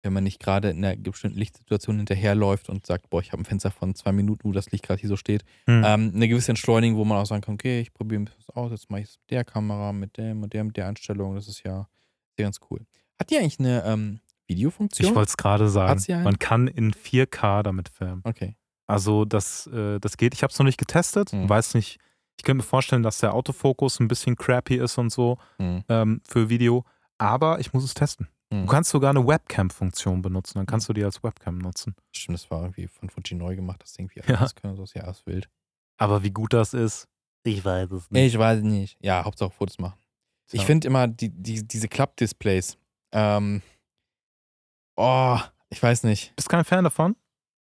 wenn 0.03 0.13
man 0.13 0.23
nicht 0.23 0.39
gerade 0.39 0.69
in 0.69 0.85
einer 0.85 0.95
bestimmten 0.95 1.37
Lichtsituation 1.37 1.97
hinterherläuft 1.97 2.69
und 2.69 2.85
sagt, 2.85 3.09
boah, 3.09 3.19
ich 3.19 3.33
habe 3.33 3.41
ein 3.41 3.45
Fenster 3.45 3.71
von 3.71 3.93
zwei 3.93 4.13
Minuten, 4.13 4.45
wo 4.47 4.53
das 4.53 4.71
Licht 4.71 4.85
gerade 4.85 5.01
hier 5.01 5.09
so 5.09 5.17
steht, 5.17 5.43
hm. 5.65 5.83
ähm, 5.85 6.11
eine 6.15 6.27
gewisse 6.29 6.51
Entschleunigung, 6.51 6.97
wo 6.97 7.03
man 7.03 7.17
auch 7.17 7.25
sagen 7.25 7.41
kann, 7.41 7.55
okay, 7.55 7.81
ich 7.81 7.93
probiere 7.93 8.21
ein 8.21 8.25
bisschen 8.25 8.43
was 8.47 8.55
aus, 8.55 8.71
jetzt 8.71 8.89
mache 8.89 9.01
ich 9.01 9.07
es 9.09 9.17
mit 9.19 9.31
der 9.31 9.43
Kamera, 9.43 9.91
mit 9.91 10.15
dem 10.15 10.43
und 10.43 10.53
der, 10.53 10.63
mit 10.63 10.77
der 10.77 10.87
Einstellung, 10.87 11.35
das 11.35 11.49
ist 11.49 11.63
ja 11.63 11.89
sehr 12.37 12.45
ganz 12.45 12.59
cool. 12.71 12.85
Hat 13.19 13.29
die 13.31 13.37
eigentlich 13.37 13.59
eine 13.59 13.83
ähm, 13.83 14.21
Videofunktion? 14.47 15.09
ich 15.09 15.15
wollte 15.15 15.29
es 15.29 15.37
gerade 15.37 15.69
sagen. 15.69 16.01
Man 16.23 16.39
kann 16.39 16.67
in 16.67 16.91
4K 16.93 17.63
damit 17.63 17.89
filmen. 17.89 18.21
Okay. 18.23 18.55
Also 18.87 19.25
das, 19.25 19.67
äh, 19.67 19.99
das 19.99 20.17
geht. 20.17 20.33
Ich 20.33 20.43
habe 20.43 20.51
es 20.51 20.59
noch 20.59 20.65
nicht 20.65 20.77
getestet. 20.77 21.33
Mhm. 21.33 21.49
Weiß 21.49 21.73
nicht. 21.73 21.99
Ich 22.37 22.43
könnte 22.43 22.57
mir 22.57 22.63
vorstellen, 22.63 23.03
dass 23.03 23.17
der 23.19 23.33
Autofokus 23.33 23.99
ein 23.99 24.07
bisschen 24.07 24.35
crappy 24.35 24.75
ist 24.77 24.97
und 24.97 25.11
so 25.11 25.37
Hm. 25.59 25.83
ähm, 25.89 26.21
für 26.27 26.49
Video. 26.49 26.85
Aber 27.17 27.59
ich 27.59 27.73
muss 27.73 27.83
es 27.83 27.93
testen. 27.95 28.27
Hm. 28.53 28.61
Du 28.61 28.71
kannst 28.71 28.91
sogar 28.91 29.09
eine 29.09 29.25
Webcam-Funktion 29.27 30.21
benutzen. 30.21 30.59
Dann 30.59 30.67
kannst 30.67 30.87
du 30.87 30.93
die 30.93 31.03
als 31.03 31.21
Webcam 31.23 31.57
nutzen. 31.57 31.95
Stimmt, 32.15 32.37
das 32.37 32.49
war 32.51 32.61
irgendwie 32.61 32.87
von 32.87 33.09
Fuji 33.09 33.35
neu 33.35 33.55
gemacht, 33.55 33.81
das 33.81 33.93
Ding 33.93 34.09
wie 34.13 34.19
Ja. 34.31 34.37
alles 34.37 34.55
können, 34.55 34.75
so 34.75 34.83
ist 34.83 34.93
ja 34.93 35.09
ist 35.09 35.25
wild. 35.25 35.49
Aber 35.97 36.23
wie 36.23 36.29
gut 36.31 36.53
das 36.53 36.73
ist, 36.75 37.07
ich 37.43 37.65
weiß 37.65 37.91
es 37.91 38.07
Ich 38.11 38.37
weiß 38.37 38.61
nicht. 38.61 38.97
Ja, 39.01 39.25
Hauptsache 39.25 39.49
Fotos 39.49 39.79
machen. 39.79 39.97
Ich 40.51 40.61
Ja. 40.61 40.65
finde 40.67 40.87
immer 40.87 41.07
die, 41.07 41.29
die, 41.29 41.67
diese 41.67 41.87
Klappdisplays. 41.87 42.77
Ähm, 43.11 43.61
oh, 44.97 45.39
ich 45.69 45.81
weiß 45.81 46.03
nicht. 46.03 46.35
Bist 46.35 46.49
kein 46.49 46.65
Fan 46.65 46.83
davon? 46.83 47.15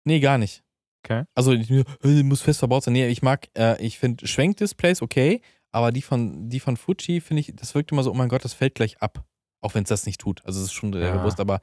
Nee, 0.05 0.21
gar 0.21 0.39
nicht. 0.39 0.63
Okay. 1.05 1.25
Also, 1.35 1.55
die, 1.55 1.85
die 2.03 2.23
muss 2.23 2.43
fest 2.43 2.59
verbaut 2.59 2.83
sein. 2.85 2.93
Nee, 2.95 3.07
ich 3.09 3.23
mag, 3.23 3.49
äh, 3.57 3.81
ich 3.85 3.99
finde 3.99 4.27
Schwenkdisplays 4.27 5.03
okay, 5.03 5.41
aber 5.73 5.93
die 5.93 6.03
von, 6.03 6.49
die 6.49 6.61
von 6.61 6.77
Fuji 6.77 7.21
finde 7.21 7.41
ich, 7.41 7.53
das 7.55 7.75
wirkt 7.75 7.93
immer 7.93 8.03
so, 8.03 8.11
oh 8.11 8.15
mein 8.15 8.29
Gott, 8.29 8.45
das 8.45 8.55
fällt 8.55 8.75
gleich 8.75 9.01
ab. 9.01 9.25
Auch 9.61 9.75
wenn 9.75 9.85
es 9.85 9.89
das 9.89 10.07
nicht 10.07 10.21
tut. 10.21 10.45
Also, 10.45 10.59
es 10.61 10.67
ist 10.67 10.73
schon 10.73 10.93
äh, 10.95 11.01
Ja. 11.07 11.17
bewusst, 11.17 11.39
aber. 11.41 11.61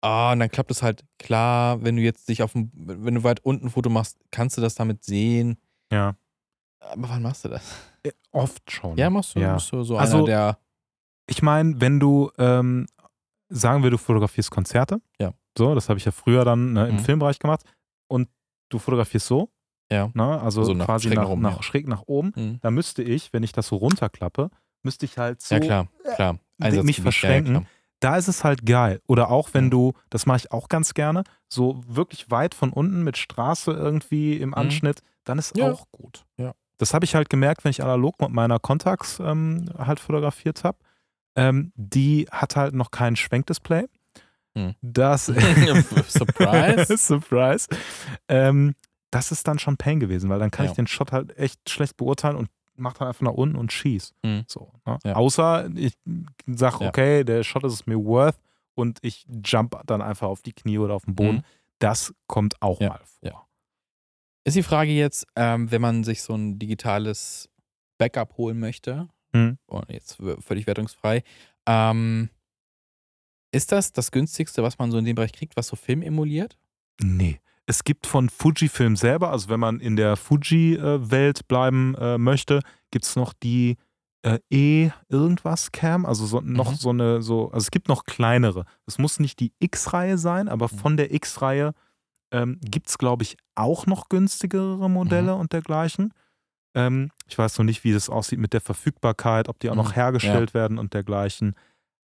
Ah, 0.00 0.32
und 0.32 0.38
dann 0.38 0.48
klappt 0.48 0.70
es 0.70 0.80
halt 0.84 1.04
klar, 1.18 1.82
wenn 1.82 1.96
du 1.96 2.02
jetzt 2.02 2.28
dich 2.28 2.44
auf 2.44 2.52
dem, 2.52 2.70
wenn 2.72 3.16
du 3.16 3.24
weit 3.24 3.44
unten 3.44 3.66
ein 3.66 3.70
Foto 3.70 3.90
machst, 3.90 4.16
kannst 4.30 4.56
du 4.56 4.60
das 4.60 4.76
damit 4.76 5.02
sehen. 5.02 5.58
Ja. 5.92 6.14
Aber 6.78 7.08
wann 7.08 7.22
machst 7.22 7.44
du 7.44 7.48
das? 7.48 7.74
Äh, 8.04 8.12
Oft 8.30 8.70
schon. 8.70 8.96
Ja, 8.96 9.10
machst 9.10 9.34
du, 9.34 9.40
Ja. 9.40 9.54
bist 9.54 9.72
du 9.72 9.82
so 9.82 9.96
Also- 9.98 10.18
einer 10.18 10.26
der. 10.26 10.58
Ich 11.26 11.42
meine, 11.42 11.80
wenn 11.80 11.98
du, 11.98 12.30
ähm, 12.38 12.86
sagen 13.48 13.82
wir, 13.82 13.90
du 13.90 13.98
fotografierst 13.98 14.50
Konzerte. 14.50 15.00
Ja. 15.20 15.32
So, 15.56 15.74
das 15.74 15.88
habe 15.88 15.98
ich 15.98 16.04
ja 16.04 16.12
früher 16.12 16.44
dann 16.44 16.72
ne, 16.72 16.88
im 16.88 16.96
Mhm. 16.96 16.98
Filmbereich 17.00 17.38
gemacht. 17.38 17.62
Und 18.08 18.28
du 18.68 18.78
fotografierst 18.78 19.26
so. 19.26 19.50
Ja. 19.90 20.10
Ne, 20.14 20.40
also 20.40 20.60
Also 20.60 20.74
nach- 20.74 20.84
quasi 20.86 21.08
schräg 21.08 21.16
nach, 21.16 21.24
nach 21.24 21.30
oben, 21.30 21.42
nach, 21.42 21.56
ja. 21.56 21.62
schräg 21.62 21.88
nach 21.88 22.02
oben. 22.06 22.32
Mhm. 22.36 22.58
Da 22.60 22.70
müsste 22.70 23.02
ich, 23.02 23.32
wenn 23.32 23.42
ich 23.42 23.52
das 23.52 23.68
so 23.68 23.76
runterklappe, 23.76 24.50
müsste 24.82 25.06
ich 25.06 25.16
halt 25.18 25.40
so 25.40 25.54
Ja, 25.54 25.60
klar, 25.60 25.88
klar. 26.14 26.32
mich 26.34 26.40
Einsatzgebiet, 26.60 26.96
ja, 26.96 26.98
ja, 26.98 27.02
verschränken. 27.02 27.52
klar. 27.54 27.66
da 28.00 28.16
ist 28.16 28.28
es 28.28 28.44
halt 28.44 28.64
geil. 28.64 29.00
Oder 29.08 29.28
auch 29.30 29.48
wenn 29.54 29.64
Mhm. 29.66 29.70
du, 29.70 29.92
das 30.10 30.24
mache 30.26 30.36
ich 30.36 30.52
auch 30.52 30.68
ganz 30.68 30.94
gerne, 30.94 31.24
so 31.48 31.80
wirklich 31.88 32.30
weit 32.30 32.54
von 32.54 32.70
unten 32.72 33.02
mit 33.02 33.16
Straße 33.16 33.72
irgendwie 33.72 34.36
im 34.36 34.54
Anschnitt, 34.54 35.00
dann 35.24 35.36
ist 35.38 35.56
Mhm. 35.56 35.62
Ja. 35.62 35.72
auch 35.72 35.86
gut. 35.90 36.24
Ja. 36.36 36.52
Das 36.76 36.94
habe 36.94 37.04
ich 37.04 37.16
halt 37.16 37.28
gemerkt, 37.28 37.64
wenn 37.64 37.70
ich 37.70 37.82
analog 37.82 38.20
mit 38.20 38.30
meiner 38.30 38.60
Contax 38.60 39.18
ähm, 39.18 39.68
halt 39.76 39.98
fotografiert 39.98 40.62
habe. 40.62 40.78
Ähm, 41.38 41.72
die 41.76 42.26
hat 42.30 42.56
halt 42.56 42.74
noch 42.74 42.90
kein 42.90 43.16
Schwenkdisplay. 43.16 43.86
Mhm. 44.54 44.74
Das 44.82 45.26
Surprise. 46.08 46.96
Surprise. 46.96 47.68
Ähm, 48.28 48.74
das 49.10 49.32
ist 49.32 49.46
dann 49.48 49.58
schon 49.58 49.76
Pain 49.76 50.00
gewesen, 50.00 50.28
weil 50.30 50.38
dann 50.38 50.50
kann 50.50 50.66
Ja. 50.66 50.70
ich 50.72 50.76
den 50.76 50.86
Shot 50.86 51.12
halt 51.12 51.36
echt 51.38 51.70
schlecht 51.70 51.96
beurteilen 51.96 52.36
und 52.36 52.48
mach 52.76 52.92
dann 52.94 53.08
einfach 53.08 53.22
nach 53.22 53.32
unten 53.32 53.56
und 53.56 53.72
schieß. 53.72 54.14
Mhm. 54.22 54.44
So, 54.46 54.72
ne? 54.86 54.98
Ja. 55.04 55.14
Außer 55.14 55.68
ich 55.74 55.94
sage, 56.46 56.84
Ja. 56.84 56.88
okay, 56.88 57.24
der 57.24 57.42
Shot 57.42 57.64
ist 57.64 57.72
es 57.72 57.86
mir 57.86 57.98
worth 58.04 58.36
und 58.74 58.98
ich 59.02 59.26
jump 59.44 59.80
dann 59.86 60.02
einfach 60.02 60.28
auf 60.28 60.42
die 60.42 60.52
Knie 60.52 60.78
oder 60.78 60.94
auf 60.94 61.04
den 61.04 61.14
Boden. 61.14 61.36
Mhm. 61.38 61.42
Das 61.78 62.12
kommt 62.26 62.60
auch 62.60 62.80
Ja, 62.80 62.88
mal 62.90 63.00
vor. 63.20 63.48
Ist 64.44 64.56
die 64.56 64.62
Frage 64.62 64.92
jetzt, 64.92 65.26
ähm, 65.36 65.70
wenn 65.70 65.82
man 65.82 66.04
sich 66.04 66.22
so 66.22 66.34
ein 66.34 66.58
digitales 66.58 67.48
Backup 67.98 68.36
holen 68.38 68.58
möchte, 68.58 69.08
Mhm. 69.32 69.58
und 69.66 69.90
jetzt 69.90 70.16
völlig 70.40 70.66
wertungsfrei, 70.66 71.22
ähm, 71.66 72.30
ist 73.52 73.72
das 73.72 73.92
das 73.92 74.10
günstigste, 74.10 74.62
was 74.62 74.78
man 74.78 74.90
so 74.90 74.98
in 74.98 75.04
dem 75.04 75.14
Bereich 75.16 75.32
kriegt, 75.32 75.56
was 75.56 75.68
so 75.68 75.76
Film 75.76 76.02
emuliert? 76.02 76.58
Nee. 77.00 77.40
Es 77.66 77.84
gibt 77.84 78.06
von 78.06 78.28
Fujifilm 78.30 78.96
selber, 78.96 79.30
also 79.30 79.48
wenn 79.50 79.60
man 79.60 79.80
in 79.80 79.96
der 79.96 80.16
Fuji-Welt 80.16 81.46
bleiben 81.48 81.94
äh, 81.96 82.16
möchte, 82.18 82.60
gibt 82.90 83.04
es 83.04 83.14
noch 83.16 83.32
die 83.34 83.76
äh, 84.22 84.38
E-Irgendwas-Cam, 84.50 86.04
also 86.06 86.26
so, 86.26 86.40
noch 86.40 86.72
Mhm. 86.72 86.76
so 86.76 86.90
eine, 86.90 87.22
so, 87.22 87.46
also 87.50 87.58
es 87.64 87.70
gibt 87.70 87.88
noch 87.88 88.04
kleinere. 88.04 88.64
Es 88.86 88.98
muss 88.98 89.20
nicht 89.20 89.38
die 89.40 89.52
X-Reihe 89.60 90.18
sein, 90.18 90.48
aber 90.48 90.68
Mhm. 90.72 90.78
von 90.78 90.96
der 90.96 91.12
X-Reihe 91.14 91.72
ähm, 92.30 92.58
gibt 92.62 92.88
es, 92.88 92.98
glaube 92.98 93.22
ich, 93.22 93.36
auch 93.54 93.86
noch 93.86 94.08
günstigere 94.10 94.90
Modelle 94.90 95.34
Mhm. 95.34 95.40
und 95.40 95.52
dergleichen. 95.54 96.12
Ähm, 96.78 97.10
ich 97.26 97.36
weiß 97.36 97.58
noch 97.58 97.64
nicht, 97.64 97.82
wie 97.84 97.92
das 97.92 98.08
aussieht 98.08 98.38
mit 98.38 98.52
der 98.52 98.60
Verfügbarkeit, 98.60 99.48
ob 99.48 99.58
die 99.58 99.68
auch 99.70 99.74
noch 99.74 99.90
Mhm. 99.90 99.94
hergestellt 99.94 100.54
werden 100.54 100.78
und 100.78 100.94
dergleichen. 100.94 101.54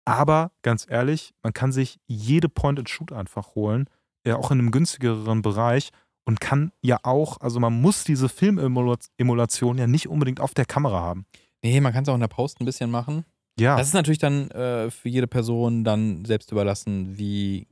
Aber 0.05 0.51
ganz 0.63 0.87
ehrlich, 0.89 1.33
man 1.43 1.53
kann 1.53 1.73
sich 1.73 1.99
jede 2.07 2.49
Point-and-Shoot 2.49 3.13
einfach 3.13 3.55
holen, 3.55 3.89
ja 4.27 4.37
auch 4.37 4.51
in 4.51 4.59
einem 4.59 4.71
günstigeren 4.71 5.43
Bereich 5.43 5.91
und 6.25 6.41
kann 6.41 6.73
ja 6.83 6.99
auch, 7.03 7.41
also 7.41 7.59
man 7.61 7.81
muss 7.81 8.05
diese 8.05 8.29
Filmemulation 8.29 9.79
ja 9.79 9.87
nicht 9.87 10.09
unbedingt 10.09 10.41
auf 10.41 10.55
der 10.55 10.65
Kamera 10.65 11.01
haben. 11.01 11.27
Nee, 11.65 11.81
man 11.81 11.93
kann 11.93 12.03
es 12.03 12.09
auch 12.09 12.15
in 12.15 12.21
der 12.21 12.29
Post 12.29 12.61
ein 12.61 12.65
bisschen 12.65 12.91
machen. 12.91 13.25
Ja, 13.59 13.77
Das 13.77 13.89
ist 13.89 13.95
natürlich 13.95 14.19
dann 14.19 14.51
äh, 14.53 14.91
für 14.91 15.09
jede 15.09 15.27
Person 15.27 15.85
dann 15.85 16.25
selbst 16.25 16.51
überlassen, 16.53 17.19
wie 17.19 17.67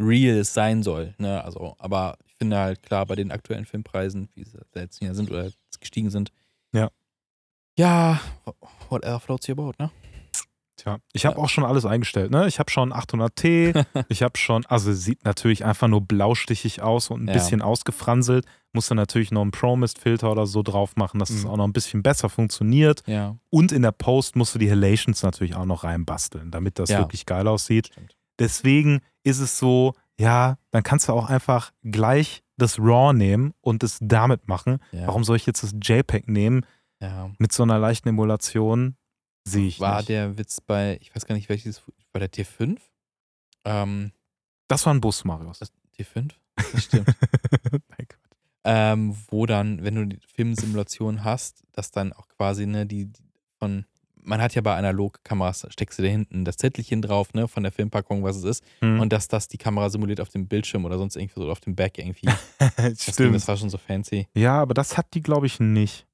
real 0.00 0.38
es 0.38 0.54
sein 0.54 0.82
soll. 0.82 1.14
Ne? 1.18 1.42
Also, 1.44 1.74
aber 1.78 2.16
ich 2.34 2.38
finde 2.38 2.58
halt 2.58 2.82
klar, 2.82 3.06
bei 3.06 3.14
den 3.14 3.30
aktuellen 3.30 3.64
Filmpreisen, 3.64 4.28
wie 4.34 4.44
sie 4.44 4.58
jetzt 4.74 4.98
hier 4.98 5.14
sind 5.14 5.30
oder 5.30 5.50
gestiegen 5.80 6.10
sind. 6.10 6.32
Ja. 6.72 6.90
Ja, 7.78 8.20
whatever 8.90 9.20
floats 9.20 9.48
your 9.48 9.56
boat, 9.56 9.78
ne? 9.78 9.90
Tja, 10.76 10.98
ich 11.12 11.24
habe 11.24 11.38
auch 11.38 11.48
schon 11.48 11.64
alles 11.64 11.84
eingestellt. 11.86 12.32
Ne? 12.32 12.48
Ich 12.48 12.58
habe 12.58 12.68
schon 12.70 12.92
800T, 12.92 13.84
ich 14.08 14.22
habe 14.24 14.36
schon, 14.36 14.66
also 14.66 14.92
sieht 14.92 15.24
natürlich 15.24 15.64
einfach 15.64 15.86
nur 15.86 16.00
blaustichig 16.00 16.82
aus 16.82 17.10
und 17.10 17.22
ein 17.24 17.28
Ja. 17.28 17.34
bisschen 17.34 17.62
ausgefranselt. 17.62 18.44
Musste 18.72 18.96
natürlich 18.96 19.30
noch 19.30 19.42
einen 19.42 19.52
Pro-Mist-Filter 19.52 20.32
oder 20.32 20.46
so 20.46 20.64
drauf 20.64 20.96
machen, 20.96 21.20
dass 21.20 21.30
es 21.30 21.44
Mhm. 21.44 21.50
auch 21.50 21.56
noch 21.58 21.64
ein 21.64 21.72
bisschen 21.72 22.02
besser 22.02 22.28
funktioniert. 22.28 23.04
Ja, 23.06 23.36
Und 23.50 23.70
in 23.70 23.82
der 23.82 23.92
Post 23.92 24.34
musst 24.34 24.56
du 24.56 24.58
die 24.58 24.68
Halations 24.68 25.22
natürlich 25.22 25.54
auch 25.54 25.64
noch 25.66 25.84
reinbasteln, 25.84 26.50
damit 26.50 26.80
das 26.80 26.90
Ja. 26.90 26.98
wirklich 26.98 27.24
geil 27.26 27.46
aussieht. 27.46 27.86
stimmt. 27.92 28.16
Deswegen 28.40 29.00
ist 29.22 29.38
es 29.38 29.56
so, 29.60 29.94
ja, 30.20 30.58
dann 30.70 30.82
kannst 30.82 31.08
du 31.08 31.12
auch 31.12 31.28
einfach 31.28 31.72
gleich 31.82 32.42
das 32.56 32.78
RAW 32.78 33.12
nehmen 33.12 33.52
und 33.60 33.82
es 33.82 33.98
damit 34.00 34.46
machen. 34.48 34.78
Ja. 34.92 35.06
Warum 35.08 35.24
soll 35.24 35.36
ich 35.36 35.46
jetzt 35.46 35.62
das 35.62 35.74
JPEG 35.82 36.28
nehmen 36.28 36.64
Ja. 37.00 37.30
mit 37.38 37.52
so 37.52 37.62
einer 37.64 37.78
leichten 37.78 38.08
Emulation? 38.08 38.96
Sehe 39.46 39.66
ich 39.66 39.80
War 39.80 39.96
nicht. 39.98 40.08
der 40.08 40.38
Witz 40.38 40.60
bei, 40.60 40.98
ich 41.00 41.14
weiß 41.14 41.26
gar 41.26 41.34
nicht, 41.34 41.48
welches, 41.48 41.82
bei 42.12 42.20
der 42.20 42.30
T5? 42.32 42.78
Ähm, 43.64 44.12
das 44.68 44.86
war 44.86 44.94
ein 44.94 45.00
Bus, 45.00 45.24
Marius. 45.24 45.58
das 45.58 45.72
T5? 45.98 46.30
Das 46.72 46.84
stimmt. 46.84 47.08
Mein 47.88 48.06
Gott. 48.08 48.18
ähm, 48.64 49.16
wo 49.28 49.44
dann, 49.46 49.82
wenn 49.84 49.94
du 49.96 50.06
die 50.06 50.20
Filmsimulation 50.34 51.24
hast, 51.24 51.64
dass 51.72 51.90
dann 51.90 52.12
auch 52.12 52.28
quasi, 52.28 52.66
ne, 52.66 52.86
die, 52.86 53.06
die 53.06 53.22
von, 53.58 53.84
man 54.24 54.40
hat 54.42 54.54
ja 54.54 54.62
bei 54.62 54.74
Analogkameras, 54.76 55.66
steckst 55.70 55.98
du 55.98 56.02
da 56.02 56.08
hinten 56.08 56.44
das 56.44 56.56
Zettelchen 56.56 57.02
drauf, 57.02 57.32
ne, 57.34 57.46
von 57.48 57.62
der 57.62 57.72
Filmpackung, 57.72 58.22
was 58.24 58.36
es 58.36 58.44
ist, 58.44 58.64
Hm. 58.80 59.00
und 59.00 59.12
dass 59.12 59.28
das 59.28 59.48
die 59.48 59.58
Kamera 59.58 59.90
simuliert 59.90 60.20
auf 60.20 60.28
dem 60.30 60.48
Bildschirm 60.48 60.84
oder 60.84 60.98
sonst 60.98 61.16
irgendwie 61.16 61.34
so 61.36 61.42
oder 61.42 61.52
auf 61.52 61.60
dem 61.60 61.74
Back 61.76 61.98
irgendwie. 61.98 62.28
Deswegen, 62.78 62.96
Stimmt. 62.96 63.34
das 63.36 63.48
war 63.48 63.56
schon 63.56 63.70
so 63.70 63.78
fancy. 63.78 64.26
Ja, 64.34 64.60
aber 64.60 64.74
das 64.74 64.96
hat 64.96 65.06
die, 65.14 65.22
glaube 65.22 65.46
ich, 65.46 65.60
nicht. 65.60 66.06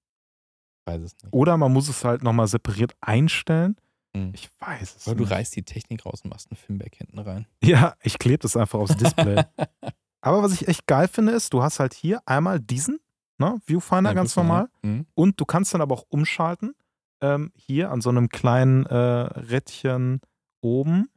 Ich 0.80 0.92
weiß 0.92 1.02
es 1.02 1.12
nicht. 1.22 1.32
Oder 1.32 1.56
man 1.56 1.72
muss 1.72 1.88
es 1.88 2.04
halt 2.04 2.22
nochmal 2.22 2.48
separiert 2.48 2.94
einstellen. 3.00 3.76
Hm. 4.16 4.32
Ich 4.34 4.48
weiß 4.58 4.96
es 4.96 5.06
Oder 5.06 5.16
du 5.16 5.22
nicht. 5.24 5.32
reißt 5.32 5.54
die 5.54 5.62
Technik 5.62 6.04
raus 6.04 6.22
und 6.24 6.30
machst 6.30 6.50
ein 6.50 6.56
Filmback 6.56 6.96
hinten 6.96 7.18
rein. 7.20 7.46
Ja, 7.62 7.94
ich 8.02 8.18
klebe 8.18 8.38
das 8.38 8.56
einfach 8.56 8.80
aufs 8.80 8.96
Display. 8.96 9.44
aber 10.20 10.42
was 10.42 10.52
ich 10.52 10.66
echt 10.68 10.86
geil 10.86 11.06
finde, 11.06 11.32
ist, 11.32 11.52
du 11.52 11.62
hast 11.62 11.78
halt 11.78 11.94
hier 11.94 12.20
einmal 12.26 12.58
diesen, 12.58 12.98
ne, 13.38 13.60
Viewfinder 13.66 14.10
Ja, 14.10 14.14
ganz 14.14 14.34
Prüfung, 14.34 14.48
normal. 14.48 14.68
Mhm. 14.82 15.06
Und 15.14 15.40
du 15.40 15.44
kannst 15.44 15.72
dann 15.74 15.80
aber 15.80 15.94
auch 15.94 16.06
umschalten, 16.08 16.74
ähm, 17.20 17.52
hier 17.56 17.90
an 17.90 18.00
so 18.00 18.10
einem 18.10 18.28
kleinen 18.28 18.86
äh, 18.86 18.94
Rädchen 18.94 20.20
oben. 20.60 21.10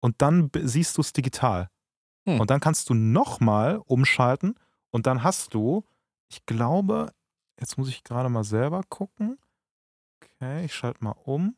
Und 0.00 0.22
dann 0.22 0.50
siehst 0.54 0.96
du 0.96 1.00
es 1.00 1.12
digital. 1.12 1.70
Hm. 2.28 2.40
Und 2.40 2.50
dann 2.50 2.60
kannst 2.60 2.88
du 2.90 2.94
nochmal 2.94 3.80
umschalten. 3.84 4.54
Und 4.90 5.06
dann 5.06 5.22
hast 5.22 5.54
du, 5.54 5.84
ich 6.30 6.46
glaube, 6.46 7.12
jetzt 7.60 7.78
muss 7.78 7.88
ich 7.88 8.04
gerade 8.04 8.28
mal 8.28 8.44
selber 8.44 8.82
gucken. 8.88 9.38
Okay, 10.22 10.64
ich 10.64 10.74
schalte 10.74 11.02
mal 11.02 11.16
um. 11.24 11.56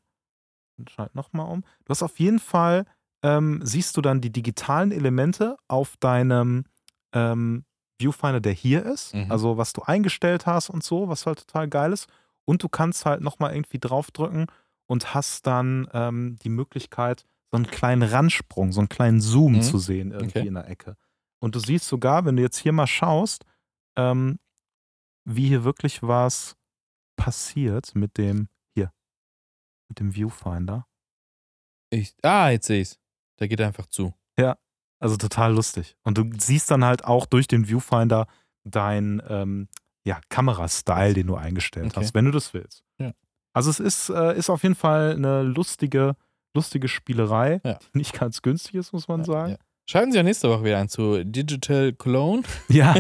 Und 0.79 0.91
schalte 0.91 1.17
nochmal 1.17 1.47
um. 1.47 1.63
Du 1.85 1.91
hast 1.91 2.03
auf 2.03 2.19
jeden 2.19 2.39
Fall, 2.39 2.87
ähm, 3.23 3.61
siehst 3.63 3.97
du 3.97 4.01
dann 4.01 4.21
die 4.21 4.33
digitalen 4.33 4.93
Elemente 4.93 5.57
auf 5.69 5.97
deinem 5.99 6.65
ähm, 7.13 7.65
Viewfinder, 7.99 8.41
der 8.41 8.53
hier 8.53 8.85
ist. 8.85 9.15
Mhm. 9.15 9.31
Also 9.31 9.59
was 9.59 9.73
du 9.73 9.83
eingestellt 9.83 10.47
hast 10.47 10.71
und 10.71 10.83
so, 10.83 11.09
was 11.09 11.27
halt 11.27 11.47
total 11.47 11.69
geil 11.69 11.93
ist. 11.93 12.09
Und 12.51 12.65
du 12.65 12.69
kannst 12.69 13.07
halt 13.07 13.21
nochmal 13.21 13.55
irgendwie 13.55 13.79
draufdrücken 13.79 14.47
und 14.89 15.15
hast 15.15 15.47
dann 15.47 15.89
ähm, 15.93 16.35
die 16.43 16.49
Möglichkeit, 16.49 17.25
so 17.53 17.57
einen 17.57 17.69
kleinen 17.69 18.03
Ransprung, 18.03 18.73
so 18.73 18.81
einen 18.81 18.89
kleinen 18.89 19.21
Zoom 19.21 19.53
Mhm. 19.59 19.63
zu 19.63 19.79
sehen 19.79 20.11
irgendwie 20.11 20.41
Okay. 20.41 20.49
in 20.49 20.55
der 20.55 20.67
Ecke. 20.69 20.97
Und 21.41 21.55
du 21.55 21.61
siehst 21.61 21.87
sogar, 21.87 22.25
wenn 22.25 22.35
du 22.35 22.43
jetzt 22.43 22.59
hier 22.59 22.73
mal 22.73 22.89
schaust, 22.89 23.45
ähm, 23.97 24.41
wie 25.25 25.47
hier 25.47 25.63
wirklich 25.63 26.03
was 26.03 26.57
passiert 27.17 27.95
mit 27.95 28.19
dem, 28.19 28.49
hier, 28.75 28.93
mit 29.89 30.01
dem 30.01 30.13
Viewfinder. 30.17 30.89
Ich, 31.91 32.17
ah, 32.25 32.51
jetzt 32.51 32.67
sehe 32.67 32.81
ich's. 32.81 32.99
Der 33.39 33.47
geht 33.47 33.61
einfach 33.61 33.87
zu. 33.87 34.13
Also 35.03 35.17
total 35.17 35.55
lustig. 35.55 35.97
Und 36.03 36.19
du 36.19 36.31
siehst 36.39 36.71
dann 36.71 36.85
halt 36.85 37.07
auch 37.07 37.25
durch 37.25 37.47
den 37.47 37.67
Viewfinder 37.67 38.27
dein 38.65 39.23
ähm, 39.27 39.69
ja, 40.05 40.21
Kamerastyle, 40.29 41.15
den 41.15 41.27
du 41.27 41.37
eingestellt 41.37 41.87
Okay. 41.87 42.01
hast, 42.01 42.15
wenn 42.15 42.25
du 42.27 42.31
das 42.31 42.55
willst. 42.55 42.83
Ja. 42.99 43.13
Also 43.53 43.71
es 43.71 43.81
ist, 43.81 44.09
äh, 44.11 44.37
ist 44.39 44.49
auf 44.51 44.63
jeden 44.63 44.75
Fall 44.77 45.15
eine 45.17 45.43
lustige, 45.43 46.15
lustige 46.55 46.89
Spielerei, 46.89 47.61
Ja. 47.65 47.79
die 47.95 47.99
nicht 47.99 48.13
ganz 48.19 48.43
günstig 48.43 48.75
ist, 48.77 48.93
muss 48.93 49.09
man 49.09 49.21
Ja, 49.21 49.25
sagen. 49.27 49.57
Schalten 49.89 50.13
Sie 50.13 50.19
ja 50.19 50.23
nächste 50.23 50.49
Woche 50.49 50.63
wieder 50.65 50.79
ein 50.79 50.89
zu 50.89 51.25
Digital 51.25 51.93
Cologne. 51.93 52.43
Ja, 52.69 52.95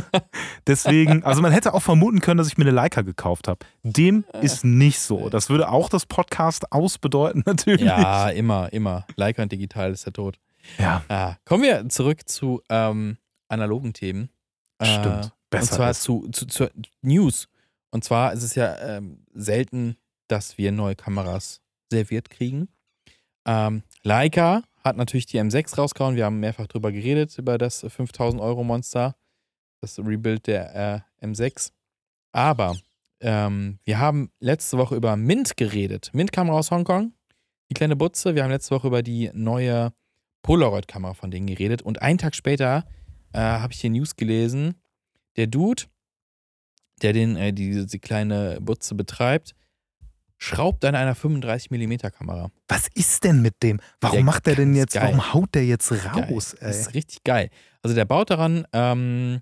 deswegen, 0.66 1.22
also 1.24 1.40
man 1.40 1.52
hätte 1.52 1.72
auch 1.74 1.82
vermuten 1.82 2.20
können, 2.20 2.38
dass 2.38 2.48
ich 2.48 2.58
mir 2.58 2.64
eine 2.64 2.72
Leica 2.72 3.02
gekauft 3.02 3.46
habe. 3.48 3.60
Dem 3.84 4.24
Äh. 4.32 4.44
ist 4.44 4.64
nicht 4.64 4.98
so. 4.98 5.28
Das 5.28 5.50
würde 5.50 5.68
auch 5.68 5.88
das 5.88 6.04
Podcast 6.06 6.72
ausbedeuten, 6.72 7.42
natürlich. 7.46 7.82
Ja, 7.86 8.28
immer, 8.30 8.72
immer. 8.72 9.06
Leica 9.16 9.42
und 9.42 9.52
digital 9.52 9.92
ist 9.92 10.04
der 10.06 10.12
Tod. 10.12 10.38
ja 10.78 11.02
Ah, 11.08 11.36
kommen 11.44 11.62
wir 11.62 11.88
zurück 11.88 12.28
zu 12.28 12.60
ähm, 12.68 13.18
analogen 13.48 13.92
Themen. 13.92 14.30
Äh, 14.78 15.20
stimmt. 15.50 15.62
Und 15.62 15.68
Besser 15.68 15.76
zwar 15.76 15.90
ist. 15.90 16.02
zu, 16.02 16.28
zu, 16.28 16.46
zu 16.46 16.70
News. 17.02 17.48
Und 17.90 18.04
zwar 18.04 18.32
ist 18.32 18.42
es 18.42 18.54
ja 18.54 18.76
ähm, 18.78 19.24
selten, 19.34 19.96
dass 20.28 20.58
wir 20.58 20.72
neue 20.72 20.94
Kameras 20.94 21.60
serviert 21.90 22.30
kriegen. 22.30 22.68
Ähm, 23.46 23.82
Leica 24.02 24.62
hat 24.84 24.96
natürlich 24.96 25.26
die 25.26 25.40
M6 25.40 25.76
rausgehauen. 25.76 26.16
Wir 26.16 26.24
haben 26.24 26.40
mehrfach 26.40 26.66
drüber 26.66 26.92
geredet, 26.92 27.36
über 27.38 27.58
das 27.58 27.84
5000 27.86 28.40
Euro 28.40 28.62
Monster, 28.64 29.16
das 29.80 29.98
Rebuild 29.98 30.46
der 30.46 31.04
äh, 31.20 31.26
M6. 31.26 31.72
Aber 32.32 32.76
ähm, 33.20 33.78
wir 33.84 33.98
haben 33.98 34.30
letzte 34.38 34.78
Woche 34.78 34.94
über 34.94 35.16
Mint 35.16 35.56
geredet. 35.56 36.10
Mint-Kamera 36.12 36.58
aus 36.58 36.70
Hongkong, 36.70 37.12
die 37.68 37.74
kleine 37.74 37.96
Butze. 37.96 38.34
Wir 38.34 38.44
haben 38.44 38.50
letzte 38.50 38.74
Woche 38.74 38.86
über 38.86 39.02
die 39.02 39.30
neue 39.34 39.92
Polaroid-Kamera 40.42 41.14
von 41.14 41.30
denen 41.30 41.46
geredet. 41.46 41.82
Und 41.82 42.00
einen 42.02 42.18
Tag 42.18 42.34
später 42.34 42.84
äh, 43.32 43.38
habe 43.38 43.72
ich 43.72 43.80
die 43.80 43.90
News 43.90 44.16
gelesen. 44.16 44.76
Der 45.36 45.46
Dude, 45.46 45.84
der 47.02 47.12
den, 47.12 47.36
äh, 47.36 47.52
die, 47.52 47.86
die 47.86 47.98
kleine 47.98 48.58
Butze 48.60 48.94
betreibt, 48.94 49.54
schraubt 50.38 50.84
an 50.84 50.94
einer 50.94 51.14
35mm 51.14 52.10
Kamera. 52.10 52.50
Was 52.68 52.88
ist 52.94 53.24
denn 53.24 53.42
mit 53.42 53.62
dem? 53.62 53.80
Warum 54.00 54.16
Der 54.16 54.24
macht 54.24 54.46
der 54.46 54.56
denn 54.56 54.74
jetzt, 54.74 54.94
geil. 54.94 55.04
warum 55.04 55.34
haut 55.34 55.54
der 55.54 55.66
jetzt 55.66 55.92
raus, 55.92 56.56
Das 56.58 56.76
ey? 56.76 56.80
ist 56.80 56.94
richtig 56.94 57.24
geil. 57.24 57.50
Also 57.82 57.94
der 57.94 58.04
baut 58.06 58.30
daran, 58.30 58.66
ähm, 58.72 59.40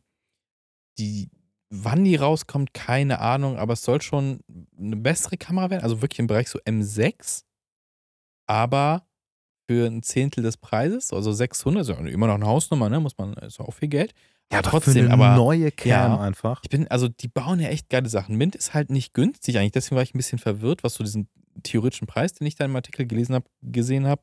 die, 0.99 1.31
wann 1.71 2.05
die 2.05 2.17
rauskommt, 2.17 2.75
keine 2.75 3.21
Ahnung, 3.21 3.59
aber 3.59 3.75
es 3.75 3.83
soll 3.83 4.03
schon 4.03 4.41
eine 4.77 4.97
bessere 4.97 5.37
Kamera 5.37 5.71
werden, 5.71 5.83
also 5.85 6.03
wirklich 6.03 6.19
im 6.19 6.27
Bereich 6.27 6.49
so 6.49 6.59
M6, 6.61 7.45
aber 8.49 9.07
für 9.71 9.87
ein 9.87 10.03
Zehntel 10.03 10.43
des 10.43 10.57
Preises, 10.57 11.13
also 11.13 11.31
600, 11.33 11.83
ist 11.83 11.89
ja 11.91 11.97
immer 11.99 12.27
noch 12.27 12.35
eine 12.35 12.47
Hausnummer, 12.47 12.89
ne, 12.89 13.01
muss 13.01 13.19
man, 13.19 13.35
ist 13.35 13.59
ja 13.59 13.65
auch 13.67 13.75
viel 13.75 13.89
Geld. 13.89 14.15
Ja, 14.53 14.61
aber 14.61 14.71
trotzdem, 14.71 14.95
für 14.95 15.01
eine 15.01 15.13
aber 15.13 15.37
neue 15.37 15.71
Cam 15.71 15.89
ja. 15.91 16.21
einfach. 16.21 16.61
ich 16.63 16.71
bin, 16.71 16.89
also 16.89 17.09
die 17.09 17.29
bauen 17.29 17.61
ja 17.61 17.69
echt 17.69 17.91
geile 17.91 18.09
Sachen. 18.09 18.37
Mint 18.37 18.55
ist 18.55 18.73
halt 18.73 18.91
nicht 18.91 19.13
günstig 19.13 19.59
eigentlich, 19.59 19.73
deswegen 19.73 19.97
war 19.97 20.03
ich 20.03 20.15
ein 20.15 20.19
bisschen 20.19 20.39
verwirrt, 20.39 20.83
was 20.83 20.95
so 20.95 21.05
diesen 21.05 21.29
theoretischen 21.63 22.07
Preis, 22.07 22.33
den 22.33 22.47
ich 22.47 22.55
da 22.55 22.65
im 22.65 22.75
Artikel 22.75 23.07
gelesen 23.07 23.35
habe, 23.35 23.47
gesehen 23.63 24.07
habe. 24.07 24.23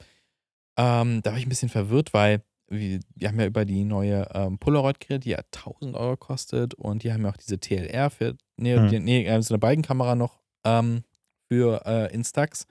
Ähm, 0.78 1.22
da 1.22 1.32
war 1.32 1.38
ich 1.38 1.46
ein 1.46 1.50
bisschen 1.50 1.70
verwirrt, 1.70 2.14
weil 2.14 2.42
wir, 2.68 3.00
wir 3.14 3.28
haben 3.28 3.40
ja 3.40 3.46
über 3.46 3.66
die 3.66 3.84
neue 3.84 4.28
ähm, 4.34 4.58
Polaroid 4.58 5.00
geredet, 5.00 5.26
die 5.26 5.30
ja 5.30 5.40
1000 5.54 5.96
Euro 5.96 6.18
kostet 6.18 6.74
und 6.74 7.04
die 7.04 7.14
haben 7.14 7.24
ja 7.24 7.30
auch 7.30 7.38
diese 7.38 7.60
TLR 7.60 8.10
für, 8.10 8.36
nee, 8.58 8.76
Hm. 8.76 8.88
die, 8.90 9.00
nee 9.00 9.26
äh, 9.26 9.42
so 9.42 9.54
eine 9.54 9.60
Balkenkamera 9.60 10.16
noch 10.16 10.42
ähm, 10.66 11.04
für 11.48 11.86
äh, 11.86 12.14
Instax. 12.14 12.66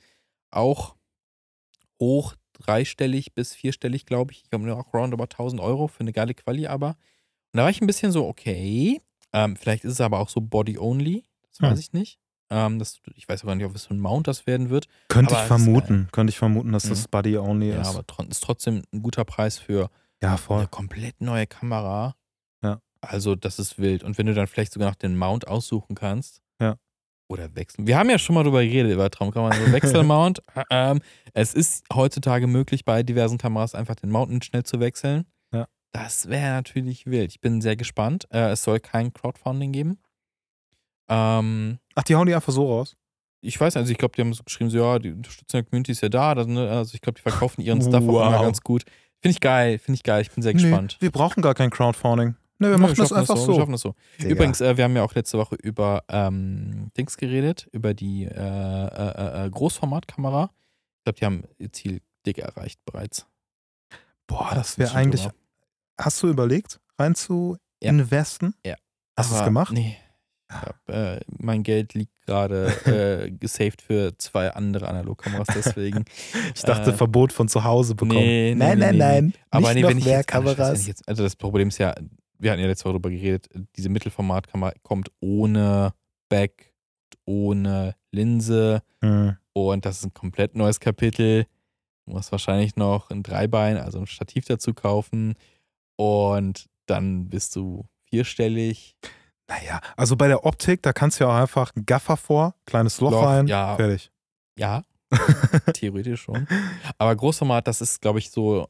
Auch 0.51 0.97
hoch 2.01 2.35
dreistellig 2.55 3.35
bis 3.35 3.55
vierstellig, 3.55 4.07
glaube 4.07 4.33
ich. 4.33 4.43
Ich 4.43 4.51
glaube 4.51 4.75
auch 4.75 4.93
roundabout 4.93 5.25
1000 5.25 5.61
Euro 5.61 5.87
für 5.89 6.01
eine 6.01 6.13
geile 6.13 6.35
Quali, 6.35 6.67
aber. 6.67 6.97
Da 7.55 7.63
war 7.63 7.71
ich 7.71 7.81
ein 7.81 7.87
bisschen 7.87 8.13
so, 8.13 8.27
okay, 8.27 9.01
ähm, 9.33 9.57
vielleicht 9.57 9.85
ist 9.85 9.93
es 9.93 10.01
aber 10.01 10.19
auch 10.19 10.29
so 10.29 10.41
Body-only, 10.41 11.25
das 11.49 11.61
Hm. 11.61 11.71
weiß 11.71 11.79
ich 11.81 11.93
nicht. 11.93 12.19
Ähm, 12.51 12.79
das, 12.79 12.99
ich 13.15 13.29
weiß 13.29 13.43
aber 13.45 13.55
nicht, 13.55 13.65
ob 13.65 13.75
es 13.75 13.85
so 13.85 13.95
ein 13.95 14.01
Mount 14.01 14.29
das 14.29 14.47
werden 14.47 14.69
wird. 14.71 14.87
Könnte 15.09 15.35
ich 15.35 15.41
vermuten. 15.41 16.09
Könnte 16.13 16.31
ich 16.31 16.39
vermuten, 16.39 16.73
dass 16.73 16.85
Mhm. 16.85 16.89
das 16.91 17.09
Buddy 17.09 17.39
Only 17.39 17.71
Ja, 17.71 17.81
ist. 17.81 17.89
aber 17.89 18.07
tro 18.07 18.23
ist 18.25 18.45
trotzdem 18.45 18.83
ein 18.93 19.03
guter 19.03 19.25
Preis 19.25 19.59
für 19.59 19.89
ja, 20.23 20.39
eine 20.49 20.69
komplett 20.69 21.21
neue 21.21 21.47
Kamera. 21.47 22.15
Ja. 22.63 22.81
Also, 23.01 23.35
das 23.35 23.59
ist 23.59 23.79
wild. 23.79 24.05
Und 24.05 24.19
wenn 24.19 24.27
du 24.27 24.35
dann 24.35 24.47
vielleicht 24.47 24.73
sogar 24.73 24.89
noch 24.91 24.95
den 24.95 25.17
Mount 25.17 25.49
aussuchen 25.49 25.95
kannst. 25.95 26.43
Ja. 26.61 26.77
Oder 27.29 27.55
wechseln. 27.57 27.87
Wir 27.87 27.99
haben 27.99 28.11
ja 28.11 28.19
schon 28.19 28.35
mal 28.35 28.43
drüber 28.45 28.63
geredet, 28.63 28.93
über 28.93 29.11
Traumkamera. 29.11 29.55
So 29.55 29.73
Wechselmount. 29.73 30.43
ähm, 30.71 31.01
es 31.33 31.55
ist 31.55 31.85
heutzutage 31.93 32.47
möglich, 32.47 32.85
bei 32.85 33.03
diversen 33.03 33.39
Kameras 33.39 33.75
einfach 33.75 33.95
den 33.97 34.11
Mount 34.11 34.45
schnell 34.45 34.65
zu 34.65 34.79
wechseln. 34.81 35.25
Das 35.95 36.29
wäre 36.29 36.51
natürlich 36.51 37.07
wild. 37.07 37.31
Ich 37.31 37.41
bin 37.41 37.61
sehr 37.61 37.77
gespannt. 37.77 38.27
Äh, 38.33 38.51
es 38.51 38.65
soll 38.65 38.81
kein 38.81 39.13
Crowdfunding 39.13 39.71
geben. 39.71 39.99
Ähm, 41.09 41.79
Ach, 41.95 42.03
die 42.03 42.17
hauen 42.17 42.27
die 42.27 42.35
einfach 42.35 42.53
so 42.53 42.67
raus. 42.67 42.97
ich 43.41 43.61
weiß, 43.61 43.77
also 43.77 43.93
ich 43.93 43.99
glaube, 43.99 44.15
die 44.17 44.23
haben 44.23 44.33
so 44.33 44.43
geschrieben, 44.43 44.71
so, 44.71 44.79
ja, 44.79 44.99
die 44.99 45.13
Unterstützung 45.13 45.59
der 45.61 45.65
Community 45.65 45.93
ist 45.93 46.01
ja 46.01 46.09
da. 46.09 46.35
Das, 46.35 46.47
ne, 46.49 46.69
also 46.69 46.95
ich 46.95 47.01
glaube, 47.01 47.17
die 47.17 47.23
verkaufen 47.23 47.61
ihren 47.61 47.81
Stuff 47.81 48.03
auch 48.09 48.27
immer 48.27 48.33
Wow. 48.39 48.43
ganz 48.43 48.61
gut. 48.63 48.83
Finde 49.21 49.33
ich 49.35 49.41
geil, 49.41 49.79
finde 49.79 49.97
ich 49.97 50.03
geil. 50.03 50.23
Ich 50.23 50.31
bin 50.33 50.43
sehr 50.43 50.53
gespannt. 50.55 50.97
Nee, 51.01 51.07
wir 51.07 51.11
brauchen 51.13 51.43
gar 51.43 51.55
kein 51.55 51.71
Crowdfunding. 51.71 52.35
Nee, 52.59 52.67
wir 52.67 52.73
Ja, 52.73 52.79
machen 52.79 52.95
das 52.97 53.09
schaffen 53.09 53.21
einfach 53.21 53.37
Wir 53.37 53.43
so. 53.43 53.55
schaffen 53.57 53.73
das 53.73 53.81
so. 53.83 53.95
Digga. 54.19 54.31
Übrigens, 54.31 54.61
äh, 54.61 54.77
wir 54.77 54.85
haben 54.85 54.97
ja 54.97 55.03
auch 55.05 55.15
letzte 55.15 55.39
Woche 55.39 55.55
über 55.57 56.03
ähm, 56.09 56.91
Dings 56.97 57.17
geredet, 57.17 57.69
über 57.73 57.95
die 57.95 58.25
äh, 58.25 58.31
äh, 58.31 59.47
äh, 59.47 59.51
Großformatkamera. 59.51 60.51
Ich 60.99 61.05
glaube, 61.05 61.19
die 61.21 61.25
haben 61.25 61.45
ihr 61.59 61.73
Ziel 61.73 62.01
dick 62.27 62.39
erreicht 62.39 62.81
bereits. 62.85 63.27
Boah, 64.27 64.53
das 64.55 64.79
wäre 64.79 64.95
eigentlich. 64.95 65.29
Hast 66.01 66.23
du 66.23 66.29
überlegt, 66.29 66.81
rein 66.99 67.15
zu 67.15 67.57
Ja. 67.83 67.91
investen? 67.91 68.55
Ja. 68.65 68.75
Hast 69.17 69.31
du 69.31 69.35
es 69.35 69.41
Aber 69.41 69.49
gemacht? 69.49 69.73
Nee. 69.73 69.97
Hab, 70.53 70.77
äh, 70.89 71.21
mein 71.39 71.63
Geld 71.63 71.95
liegt 71.95 72.13
gerade 72.27 72.67
äh, 72.87 73.31
gesaved 73.41 73.81
für 73.83 74.17
zwei 74.19 74.51
andere 74.53 74.89
Analogkameras, 74.89 75.49
deswegen. 75.55 76.05
Ich 76.55 76.63
dachte, 76.63 76.91
äh, 76.91 76.95
Verbot 76.95 77.33
von 77.33 77.49
zu 77.49 77.65
Hause 77.65 77.95
bekommen. 77.95 78.21
nee, 78.21 78.55
nee, 78.55 78.55
nein, 78.55 78.79
nee, 78.79 78.85
nein, 78.85 78.93
nee, 78.93 78.99
nein. 78.99 79.35
Aber 79.51 79.61
Nicht 79.69 79.75
nee, 79.77 79.83
noch 79.83 79.89
wenn 79.91 79.99
ich 79.99 80.05
mehr 80.05 80.19
jetzt, 80.19 80.33
ah, 80.33 80.37
scheiße, 80.37 80.47
wenn 80.47 80.57
Kameras. 80.57 80.81
ich 80.81 80.87
jetzt, 80.87 81.09
also 81.09 81.23
das 81.23 81.35
Problem 81.37 81.69
ist 81.69 81.79
ja, 81.79 81.95
wir 82.39 82.51
hatten 82.53 82.61
ja 82.61 82.67
letzte 82.69 82.85
Woche 82.85 82.93
darüber 82.95 83.11
geredet, 83.11 83.49
diese 83.77 83.89
Mittelformatkamera 83.89 84.73
kommt 84.83 85.11
ohne 85.21 85.93
Back, 86.29 86.73
ohne 87.25 87.97
Linse 88.13 88.83
Hm. 89.03 89.37
und 89.55 89.85
das 89.87 89.99
ist 89.99 90.05
ein 90.05 90.15
komplett 90.15 90.55
neues 90.57 90.79
Kapitel. 90.79 91.47
Du 92.07 92.13
musst 92.13 92.31
wahrscheinlich 92.33 92.77
noch 92.77 93.11
ein 93.11 93.23
Dreibein, 93.23 93.77
also 93.79 93.99
ein 93.99 94.07
Stativ 94.07 94.45
dazu 94.45 94.75
kaufen 94.75 95.35
und 95.97 96.67
dann 96.87 97.29
bist 97.29 97.57
du 97.57 97.87
vierstellig. 98.09 98.97
Naja, 99.49 99.81
also 99.97 100.17
bei 100.17 100.27
der 100.29 100.45
Optik, 100.45 100.83
da 100.83 100.93
kannst 100.93 101.21
du 101.21 101.25
ja 101.25 101.31
auch 101.31 101.41
einfach 101.41 101.75
einen 101.75 101.85
Gaffer 101.87 102.17
vor, 102.17 102.55
kleines 102.67 103.01
Loch, 103.01 103.11
Loch, 103.13 103.23
rein, 103.25 103.47
ja. 103.47 103.77
fertig. 103.77 104.11
Ja, 104.59 104.83
theoretisch 105.75 106.23
schon. 106.23 106.47
Aber 106.99 107.15
Großformat, 107.15 107.67
das 107.67 107.81
ist, 107.81 108.01
glaube 108.01 108.19
ich, 108.21 108.31
so 108.31 108.69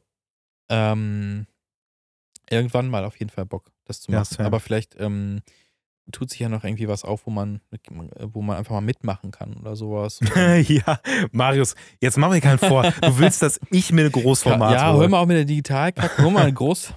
ähm, 0.69 1.47
irgendwann 2.49 2.89
mal 2.89 3.05
auf 3.05 3.17
jeden 3.17 3.29
Fall 3.31 3.45
Bock, 3.45 3.71
das 3.85 4.01
zu 4.01 4.11
Ja, 4.11 4.19
machen. 4.19 4.35
same. 4.35 4.47
Aber 4.47 4.59
vielleicht 4.59 4.95
ähm, 4.99 5.41
tut 6.11 6.29
sich 6.29 6.39
ja 6.39 6.49
noch 6.49 6.63
irgendwie 6.63 6.87
was 6.87 7.03
auf, 7.03 7.25
wo 7.25 7.31
man, 7.31 7.61
wo 8.19 8.41
man 8.41 8.57
einfach 8.57 8.71
mal 8.73 8.81
mitmachen 8.81 9.31
kann 9.31 9.55
oder 9.55 9.75
sowas. 9.75 10.19
ja, 10.67 10.99
Marius, 11.31 11.75
jetzt 11.99 12.17
mach 12.17 12.29
mir 12.29 12.41
keinen 12.41 12.59
vor. 12.59 12.83
Du 13.01 13.17
willst, 13.19 13.41
dass 13.41 13.59
ich 13.71 13.91
mir 13.91 14.01
eine 14.01 14.11
Großformat 14.11 14.73
ja, 14.73 14.93
hör 14.93 15.07
mal 15.09 15.19
auch 15.19 15.25
mit 15.25 15.37
der 15.37 15.45
Digitalkamera. 15.45 16.23
Hol 16.23 16.31
mal 16.31 16.43
eine 16.43 16.53
Groß, 16.53 16.93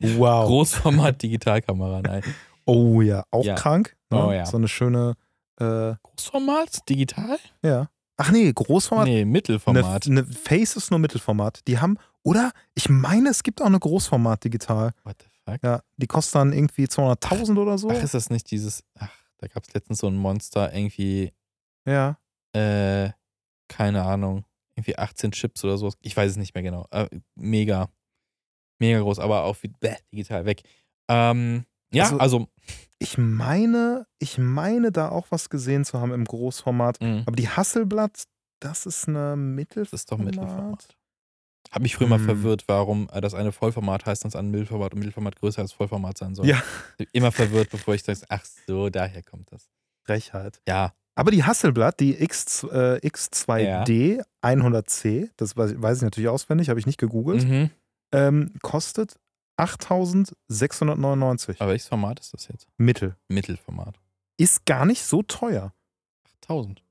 Wow. 0.00 0.46
Großformat-Digitalkamera. 0.46 2.02
Nein. 2.02 2.22
Oh 2.64 3.00
ja, 3.00 3.24
auch 3.30 3.44
Ja. 3.44 3.54
krank. 3.54 3.96
Ne? 4.10 4.24
Oh 4.26 4.32
ja. 4.32 4.46
So 4.46 4.56
eine 4.56 4.68
schöne, 4.68 5.14
äh, 5.60 5.94
Großformat? 6.02 6.88
Digital? 6.88 7.38
ja. 7.62 7.88
Ach 8.18 8.30
nee, 8.32 8.50
Großformat. 8.50 9.06
Nee, 9.08 9.16
Eine, 9.20 9.26
Mittelformat. 9.26 10.06
eine 10.06 10.24
Face 10.24 10.76
ist 10.76 10.90
nur 10.90 10.98
Mittelformat. 10.98 11.60
Die 11.68 11.78
haben, 11.80 11.98
oder? 12.22 12.52
Ich 12.74 12.88
meine, 12.88 13.28
es 13.28 13.42
gibt 13.42 13.60
auch 13.60 13.66
eine 13.66 13.78
Großformat 13.78 14.42
digital. 14.42 14.92
What 15.04 15.16
the 15.20 15.28
fuck? 15.48 15.62
Ja, 15.62 15.82
die 15.96 16.06
kostet 16.06 16.34
dann 16.36 16.52
irgendwie 16.52 16.84
200.000 16.86 17.58
oder 17.60 17.78
so. 17.78 17.88
Ach, 17.90 18.02
ist 18.02 18.14
das 18.14 18.30
nicht 18.30 18.50
dieses, 18.50 18.82
ach, 18.98 19.10
da 19.38 19.46
gab 19.48 19.62
es 19.66 19.72
letztens 19.74 19.98
so 19.98 20.06
ein 20.08 20.16
Monster, 20.16 20.72
irgendwie 20.74 21.32
ja. 21.86 22.18
äh, 22.52 23.10
keine 23.68 24.04
Ahnung, 24.04 24.44
irgendwie 24.74 24.98
18 24.98 25.32
Chips 25.32 25.64
oder 25.64 25.78
sowas. 25.78 25.94
Ich 26.02 26.16
weiß 26.16 26.32
es 26.32 26.36
nicht 26.36 26.54
mehr 26.54 26.62
genau. 26.62 26.86
Äh, 26.90 27.08
mega, 27.34 27.88
mega 28.80 29.00
groß, 29.00 29.18
aber 29.18 29.44
auch 29.44 29.56
wie, 29.62 29.68
bäh, 29.68 29.96
digital 30.12 30.44
weg. 30.44 30.62
Ähm, 31.08 31.64
ja, 31.92 32.04
Also- 32.04 32.18
also, 32.18 32.46
Ich 32.98 33.18
meine, 33.18 34.06
ich 34.18 34.38
meine 34.38 34.90
da 34.90 35.10
auch 35.10 35.26
was 35.30 35.50
gesehen 35.50 35.84
zu 35.84 36.00
haben 36.00 36.12
im 36.12 36.24
Großformat. 36.24 37.00
mh, 37.00 37.22
Aber 37.26 37.36
die 37.36 37.48
Hasselblatt, 37.48 38.24
das 38.60 38.86
ist 38.86 39.06
eine 39.08 39.36
Mittelformat. 39.36 39.92
das 39.92 40.00
ist 40.00 40.10
doch 40.12 40.18
Mittelformat. 40.18 40.95
Hab 41.70 41.82
mich 41.82 41.96
früher 41.96 42.06
mal 42.08 42.18
Hm. 42.18 42.24
verwirrt, 42.26 42.64
warum 42.68 43.08
äh, 43.12 43.20
das 43.20 43.34
eine 43.34 43.52
Vollformat 43.52 44.06
heißt, 44.06 44.24
das 44.24 44.36
andere 44.36 44.60
Mittelformat 44.60 44.92
und 44.92 44.98
Mittelformat 45.00 45.36
größer 45.36 45.60
als 45.62 45.72
Vollformat 45.72 46.16
sein 46.18 46.34
soll. 46.34 46.46
Ja. 46.46 46.62
Immer 47.12 47.32
verwirrt, 47.32 47.70
bevor 47.70 47.94
ich 47.94 48.02
sage, 48.02 48.20
ach 48.28 48.44
so, 48.66 48.88
daher 48.90 49.22
kommt 49.22 49.50
das. 49.52 49.68
Frechheit. 50.04 50.60
Ja, 50.68 50.94
Aber 51.16 51.30
die 51.32 51.42
Hasselblatt, 51.44 51.98
die 52.00 52.22
X, 52.22 52.62
äh, 52.64 53.00
X2D 53.02 54.22
100C, 54.42 55.30
das 55.36 55.56
weiß, 55.56 55.96
ich 55.98 56.02
natürlich 56.02 56.28
auswendig, 56.28 56.68
habe 56.68 56.78
ich 56.78 56.86
nicht 56.86 56.98
gegoogelt, 56.98 57.44
mhm. 57.44 57.70
ähm, 58.12 58.52
kostet 58.62 59.18
8.699 59.58 61.56
aber 61.60 61.70
welches 61.70 61.88
Format 61.88 62.20
ist 62.20 62.34
das 62.34 62.48
jetzt? 62.48 62.66
Mittel. 62.76 63.16
Mittelformat. 63.28 63.98
Ist 64.36 64.66
gar 64.66 64.84
nicht 64.84 65.02
so 65.02 65.22
teuer. 65.22 65.72
8000. 66.42 66.82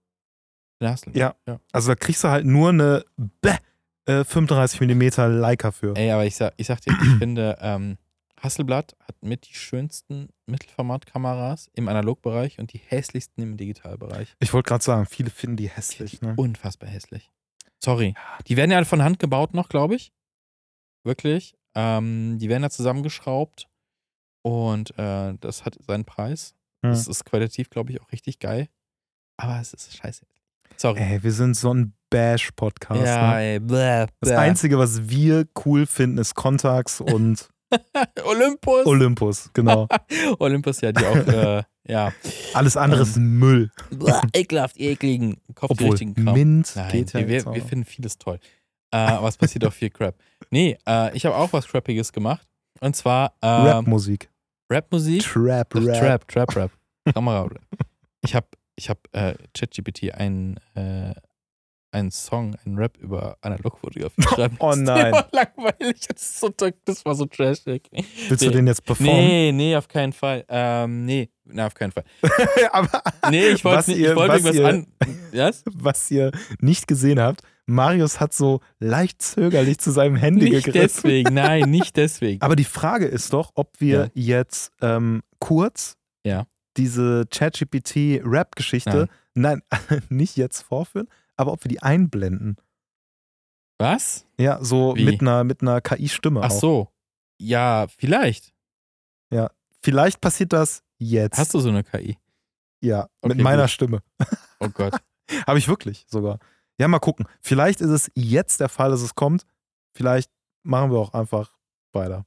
Da 0.79 0.89
hast 0.91 1.05
du- 1.05 1.11
Ja. 1.11 1.35
ja. 1.47 1.59
Also 1.71 1.89
da 1.89 1.95
kriegst 1.95 2.23
du 2.23 2.27
halt 2.29 2.45
nur 2.45 2.69
eine 2.69 3.05
bäh, 3.17 3.57
äh, 4.05 4.23
35 4.23 4.81
mm 4.81 5.39
Leica 5.39 5.71
für. 5.71 5.95
Ey, 5.95 6.11
aber 6.11 6.25
ich 6.25 6.35
sag, 6.35 6.53
ich 6.57 6.67
sag 6.67 6.81
dir, 6.81 6.93
ich 6.93 7.09
finde, 7.19 7.57
ähm, 7.61 7.97
Hasselblatt 8.41 8.95
hat 8.99 9.21
mit 9.21 9.47
die 9.47 9.55
schönsten 9.55 10.29
Mittelformatkameras 10.45 11.69
im 11.73 11.87
Analogbereich 11.87 12.59
und 12.59 12.73
die 12.73 12.77
hässlichsten 12.77 13.43
im 13.43 13.57
Digitalbereich. 13.57 14.35
Ich 14.39 14.53
wollte 14.53 14.67
gerade 14.69 14.83
sagen, 14.83 15.05
viele 15.05 15.29
finden 15.29 15.57
die 15.57 15.69
hässlich. 15.69 16.21
Ne? 16.21 16.33
Unfassbar 16.37 16.89
hässlich. 16.89 17.31
Sorry. 17.83 18.13
Die 18.47 18.57
werden 18.57 18.71
ja 18.71 18.83
von 18.83 19.03
Hand 19.03 19.19
gebaut 19.19 19.53
noch, 19.53 19.69
glaube 19.69 19.95
ich. 19.95 20.11
Wirklich. 21.03 21.55
Ähm, 21.75 22.37
die 22.39 22.49
werden 22.49 22.63
ja 22.63 22.69
zusammengeschraubt 22.69 23.67
und 24.43 24.97
äh, 24.97 25.33
das 25.39 25.65
hat 25.65 25.77
seinen 25.85 26.05
Preis. 26.05 26.55
Hm. 26.83 26.91
Das 26.91 27.07
ist 27.07 27.25
qualitativ, 27.25 27.69
glaube 27.69 27.91
ich, 27.91 28.01
auch 28.01 28.11
richtig 28.11 28.39
geil. 28.39 28.69
Aber 29.37 29.59
es 29.59 29.73
ist 29.73 29.95
scheiße. 29.97 30.25
Sorry. 30.77 30.99
Ey, 30.99 31.23
wir 31.23 31.31
sind 31.31 31.55
so 31.55 31.73
ein 31.73 31.93
Bash-Podcast. 32.15 33.05
ja, 33.05 33.33
ne? 33.33 33.41
ey. 33.41 33.59
Bläh, 33.59 34.05
Das 34.21 34.29
bläh. 34.29 34.35
Einzige, 34.35 34.79
was 34.79 35.09
wir 35.09 35.45
cool 35.65 35.85
finden, 35.85 36.17
ist 36.17 36.33
Contax 36.33 37.01
und 37.01 37.49
Olympus. 38.25 38.85
Olympus. 38.85 39.49
Genau. 39.53 39.87
Olympus, 40.39 40.79
ja, 40.79 40.93
die 40.93 41.05
auch, 41.05 41.15
äh, 41.27 41.63
ja. 41.87 42.13
Alles 42.53 42.77
andere 42.77 43.01
ist 43.01 43.17
Müll. 43.17 43.69
Blah, 43.89 44.21
ekelhaft, 44.33 44.79
ekligen, 44.79 45.41
Obwohl, 45.49 45.55
kopfgerichtigen 45.67 46.15
Kram. 46.15 46.33
Mint 46.33 46.71
Nein, 46.75 46.91
geht 46.91 47.13
ja 47.13 47.27
wir, 47.27 47.45
wir, 47.53 47.61
finden 47.61 47.85
vieles 47.85 48.17
toll. 48.17 48.39
Äh, 48.91 48.97
aber 48.97 49.27
es 49.27 49.35
passiert 49.35 49.65
auch 49.65 49.73
viel 49.73 49.89
Crap. 49.89 50.15
Nee, 50.51 50.77
äh, 50.87 51.15
ich 51.17 51.25
habe 51.25 51.35
auch 51.35 51.51
was 51.51 51.67
Crappiges 51.67 52.13
gemacht. 52.13 52.47
Und 52.79 52.95
zwar 52.95 53.33
ähm, 53.41 53.65
Rap-Musik. 53.65 54.29
Rap-Musik. 54.71 55.23
Trap, 55.23 55.69
Das 55.69 55.85
Rap. 55.85 55.99
Trap, 55.99 56.27
Trap, 56.27 56.55
Rap. 56.55 56.71
Kamera. 57.13 57.49
ich 58.21 58.35
habe 58.35 58.47
ich 58.77 58.89
hab, 58.89 58.99
äh, 59.11 59.35
ChatGPT 59.53 60.13
einen, 60.13 60.57
äh, 60.75 61.13
einen 61.95 62.11
Song, 62.11 62.55
einen 62.65 62.77
Rap 62.77 62.97
über 62.97 63.37
Analogfotografie 63.41 64.21
schreiben 64.35 64.57
Oh 64.59 64.73
nein. 64.75 64.85
Der 64.85 65.11
war 65.13 65.27
langweilig. 65.31 66.01
Das, 66.07 66.21
ist 66.21 66.39
so, 66.39 66.49
das 66.85 67.05
war 67.05 67.15
so 67.15 67.25
trashig. 67.25 67.89
Willst 68.27 68.43
du 68.43 68.47
Nee. 68.49 68.53
den 68.55 68.67
jetzt 68.67 68.85
performen? 68.85 69.13
Nee, 69.15 69.51
nee, 69.51 69.75
auf 69.75 69.87
keinen 69.87 70.13
Fall. 70.13 70.45
Ähm, 70.49 71.05
nee, 71.05 71.29
na, 71.45 71.67
auf 71.67 71.73
keinen 71.73 71.91
Fall. 71.91 72.03
Aber 72.71 73.01
Nee, 73.31 73.47
ich 73.49 73.63
wollte 73.63 73.77
was 73.79 73.87
irgendwas 73.87 74.55
ihr- 74.55 74.67
an. 74.67 74.87
Was? 75.31 75.63
was 75.71 76.11
ihr 76.11 76.31
nicht 76.59 76.87
gesehen 76.87 77.19
habt, 77.19 77.41
Marius 77.67 78.19
hat 78.19 78.33
so 78.33 78.59
leicht 78.79 79.21
zögerlich 79.21 79.79
zu 79.79 79.89
seinem 79.91 80.15
Handy 80.15 80.49
Nicht 80.51 80.65
gegriffen. 80.65 80.81
deswegen, 81.01 81.33
nein, 81.33 81.69
nicht 81.71 81.95
deswegen. 81.97 82.41
Aber 82.41 82.55
die 82.55 82.63
Frage 82.63 83.05
ist 83.05 83.33
doch, 83.33 83.51
ob 83.55 83.79
wir 83.79 84.11
jetzt 84.13 84.71
ähm, 84.81 85.23
kurz 85.39 85.95
Ja. 86.23 86.45
diese 86.77 87.25
ChatGPT-Rap-Geschichte, 87.31 89.07
nein, 89.33 89.61
nicht 90.09 90.37
jetzt 90.37 90.61
vorführen, 90.61 91.07
aber 91.37 91.51
ob 91.51 91.63
wir 91.63 91.69
die 91.69 91.81
einblenden. 91.81 92.57
Was? 93.77 94.25
Ja, 94.39 94.63
so 94.63 94.95
Wie? 94.95 95.03
mit 95.05 95.21
einer, 95.21 95.43
mit 95.43 95.61
einer 95.61 95.81
KI-Stimme 95.81 96.41
Ach 96.41 96.49
auch. 96.49 96.59
so. 96.59 96.87
Ja, 97.39 97.87
vielleicht. 97.97 98.53
Vielleicht 99.81 100.19
passiert 100.19 100.51
das 100.51 100.81
jetzt. 100.97 101.37
Hast 101.37 101.53
du 101.53 101.59
so 101.59 101.69
eine 101.69 101.83
KI? 101.83 102.17
ja, 102.81 103.07
mit 103.21 103.33
Okay, 103.33 103.41
meiner 103.43 103.63
gut. 103.63 103.69
Stimme. 103.71 103.99
Oh 104.59 104.69
Gott. 104.69 104.95
Habe 105.47 105.59
ich 105.59 105.67
wirklich 105.67 106.05
sogar. 106.09 106.39
Ja, 106.79 106.87
mal 106.87 106.97
gucken. 106.99 107.27
Vielleicht 107.41 107.81
ist 107.81 107.89
es 107.91 108.09
jetzt 108.15 108.61
der 108.61 108.69
Fall, 108.69 108.89
dass 108.89 109.01
es 109.01 109.13
kommt. 109.13 109.45
Vielleicht 109.93 110.31
machen 110.63 110.91
wir 110.91 110.97
auch 110.97 111.13
einfach 111.13 111.51
weiter. 111.93 112.25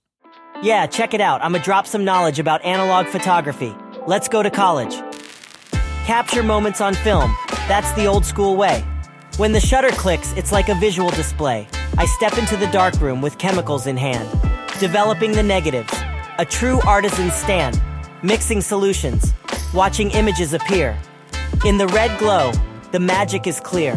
Yeah, 0.62 0.86
check 0.86 1.14
it 1.14 1.20
out. 1.20 1.40
I'm 1.40 1.52
gonna 1.52 1.58
drop 1.58 1.86
some 1.86 2.04
knowledge 2.04 2.38
about 2.40 2.62
analog 2.64 3.06
photography. 3.08 3.74
Let's 4.06 4.28
go 4.30 4.42
to 4.42 4.50
college. 4.50 4.94
Capture 6.06 6.42
moments 6.44 6.80
on 6.80 6.94
film. 6.94 7.34
That's 7.66 7.92
the 7.94 8.06
old 8.06 8.24
school 8.24 8.56
way. 8.56 8.84
When 9.38 9.52
the 9.52 9.60
shutter 9.60 9.90
clicks, 9.90 10.32
it's 10.36 10.50
like 10.50 10.68
a 10.68 10.74
visual 10.74 11.10
display. 11.10 11.68
I 11.96 12.06
step 12.06 12.38
into 12.38 12.56
the 12.56 12.66
darkroom 12.72 13.22
with 13.22 13.38
chemicals 13.38 13.86
in 13.86 13.96
hand, 13.96 14.28
developing 14.80 15.30
the 15.30 15.44
negatives. 15.44 15.94
A 16.38 16.44
true 16.44 16.80
artisan's 16.84 17.34
stand, 17.34 17.80
mixing 18.24 18.60
solutions, 18.60 19.32
watching 19.72 20.10
images 20.10 20.54
appear. 20.54 20.96
In 21.64 21.78
the 21.78 21.86
red 21.86 22.18
glow, 22.18 22.50
the 22.90 22.98
magic 22.98 23.46
is 23.46 23.60
clear. 23.60 23.94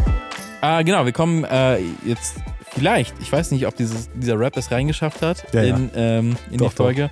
Ah, 0.61 0.83
genau, 0.83 1.05
wir 1.05 1.11
kommen 1.11 1.43
äh, 1.45 1.79
jetzt 2.05 2.35
vielleicht, 2.75 3.15
ich 3.19 3.31
weiß 3.31 3.49
nicht, 3.49 3.65
ob 3.65 3.75
dieses, 3.75 4.09
dieser 4.13 4.37
Rap 4.39 4.55
es 4.57 4.69
reingeschafft 4.69 5.23
hat 5.23 5.43
Ja, 5.53 5.63
ja. 5.63 5.75
ähm, 5.95 6.37
in 6.51 6.59
Doch, 6.59 6.69
die 6.69 6.75
Folge. 6.75 7.09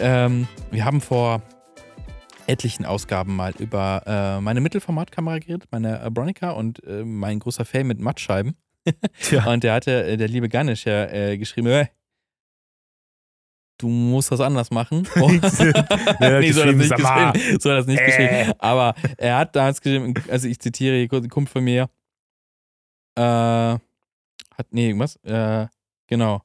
Ähm, 0.00 0.46
wir 0.70 0.84
haben 0.84 1.00
vor 1.00 1.42
etlichen 2.46 2.84
Ausgaben 2.84 3.36
mal 3.36 3.52
über 3.58 4.02
äh, 4.06 4.40
meine 4.40 4.60
Mittelformatkamera 4.60 5.38
geredet, 5.38 5.64
meine 5.70 6.04
äh, 6.04 6.10
Bronica 6.10 6.50
und 6.50 6.82
äh, 6.84 7.04
mein 7.04 7.38
großer 7.38 7.64
Fail 7.64 7.84
mit 7.84 8.00
Mattscheiben. 8.00 8.56
Tja. 9.20 9.50
Und 9.50 9.64
der 9.64 9.74
hatte, 9.74 10.04
äh, 10.04 10.16
der 10.16 10.28
liebe 10.28 10.48
Ganesh 10.48 10.86
ja 10.86 11.04
äh, 11.06 11.38
geschrieben, 11.38 11.68
äh, 11.68 11.86
du 13.78 13.88
musst 13.88 14.30
was 14.30 14.40
anders 14.40 14.70
machen. 14.70 15.06
Oh. 15.20 15.28
nee, 15.30 16.52
so 16.52 16.62
hat 16.64 16.68
er. 16.68 17.60
So 17.60 17.70
hat 17.70 17.76
er 17.76 17.78
es 17.78 17.86
nicht 17.86 18.00
Äh. 18.00 18.06
geschrieben. 18.06 18.52
Aber 18.58 18.94
er 19.16 19.38
hat 19.38 19.54
damals 19.56 19.80
geschrieben, 19.80 20.14
also 20.28 20.48
ich 20.48 20.58
zitiere 20.58 20.96
hier 20.96 21.08
kurz, 21.08 21.24
ein 21.24 21.30
Kumpel 21.30 21.52
von 21.52 21.64
mir, 21.64 21.88
äh, 23.16 23.20
hat 23.22 23.80
Hat, 24.58 24.66
nee, 24.70 24.86
irgendwas? 24.88 25.16
Äh, 25.24 25.66
genau. 26.06 26.42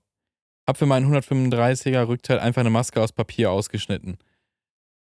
Hab 0.67 0.77
für 0.77 0.85
meinen 0.85 1.13
135er 1.13 2.07
Rückteil 2.07 2.39
einfach 2.39 2.61
eine 2.61 2.69
Maske 2.69 3.01
aus 3.01 3.11
Papier 3.13 3.51
ausgeschnitten. 3.51 4.17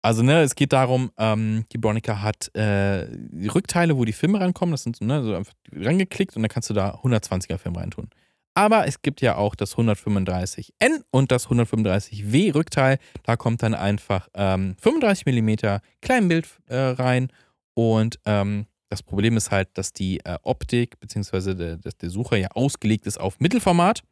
Also, 0.04 0.22
ne, 0.22 0.42
es 0.42 0.54
geht 0.54 0.74
darum, 0.74 1.10
ähm, 1.16 1.64
die 1.72 1.78
Bronica 1.78 2.20
hat 2.20 2.54
äh, 2.54 3.06
die 3.10 3.48
Rückteile, 3.48 3.96
wo 3.96 4.04
die 4.04 4.12
Filme 4.12 4.38
rankommen, 4.38 4.72
das 4.72 4.82
sind 4.82 5.00
ne, 5.00 5.22
so 5.22 5.34
einfach 5.34 5.54
rangeklickt 5.72 6.36
und 6.36 6.42
dann 6.42 6.50
kannst 6.50 6.68
du 6.68 6.74
da 6.74 6.96
120er 6.96 7.56
Film 7.56 7.74
reintun. 7.74 8.10
Aber 8.52 8.86
es 8.86 9.00
gibt 9.00 9.22
ja 9.22 9.36
auch 9.36 9.54
das 9.54 9.76
135N 9.76 11.04
und 11.10 11.32
das 11.32 11.48
135W 11.48 12.54
Rückteil. 12.54 12.98
Da 13.22 13.36
kommt 13.36 13.62
dann 13.62 13.72
einfach 13.72 14.28
ähm, 14.34 14.76
35 14.78 15.24
mm 15.24 15.78
Kleinbild 16.02 16.48
äh, 16.66 16.76
rein. 16.76 17.32
Und 17.72 18.20
ähm, 18.26 18.66
das 18.90 19.02
Problem 19.02 19.38
ist 19.38 19.50
halt, 19.50 19.70
dass 19.72 19.94
die 19.94 20.20
äh, 20.26 20.36
Optik 20.42 21.00
bzw. 21.00 21.54
Der, 21.54 21.76
der 21.78 22.10
Sucher 22.10 22.36
ja 22.36 22.48
ausgelegt 22.48 23.06
ist 23.06 23.18
auf 23.18 23.40
Mittelformat. 23.40 24.02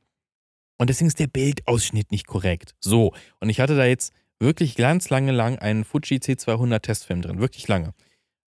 Und 0.79 0.89
deswegen 0.89 1.09
ist 1.09 1.19
der 1.19 1.27
Bildausschnitt 1.27 2.11
nicht 2.11 2.27
korrekt. 2.27 2.75
So, 2.81 3.13
und 3.41 3.51
ich 3.51 3.61
hatte 3.61 3.77
da 3.77 3.85
jetzt 3.85 4.15
wirklich 4.43 4.77
ganz 4.77 5.09
lange 5.11 5.33
lang 5.33 5.59
einen 5.59 5.85
Fuji 5.85 6.17
C200 6.19 6.81
Testfilm 6.81 7.23
drin. 7.23 7.39
Wirklich 7.39 7.69
lange. 7.69 7.95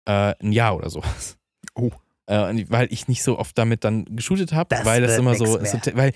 Äh, 0.07 0.35
ein 0.41 0.53
Jahr 0.53 0.77
oder 0.77 0.91
sowas. 0.91 1.37
Oh. 1.75 1.91
Äh, 2.27 2.65
weil 2.69 2.89
ich 2.93 3.09
nicht 3.09 3.23
so 3.23 3.39
oft 3.39 3.57
damit 3.59 3.85
dann 3.85 4.05
geshootet 4.17 4.53
habe, 4.53 4.77
weil 4.85 5.03
das 5.03 5.19
immer 5.19 5.35
so, 5.35 5.45
so, 5.65 5.79
weil, 5.95 6.13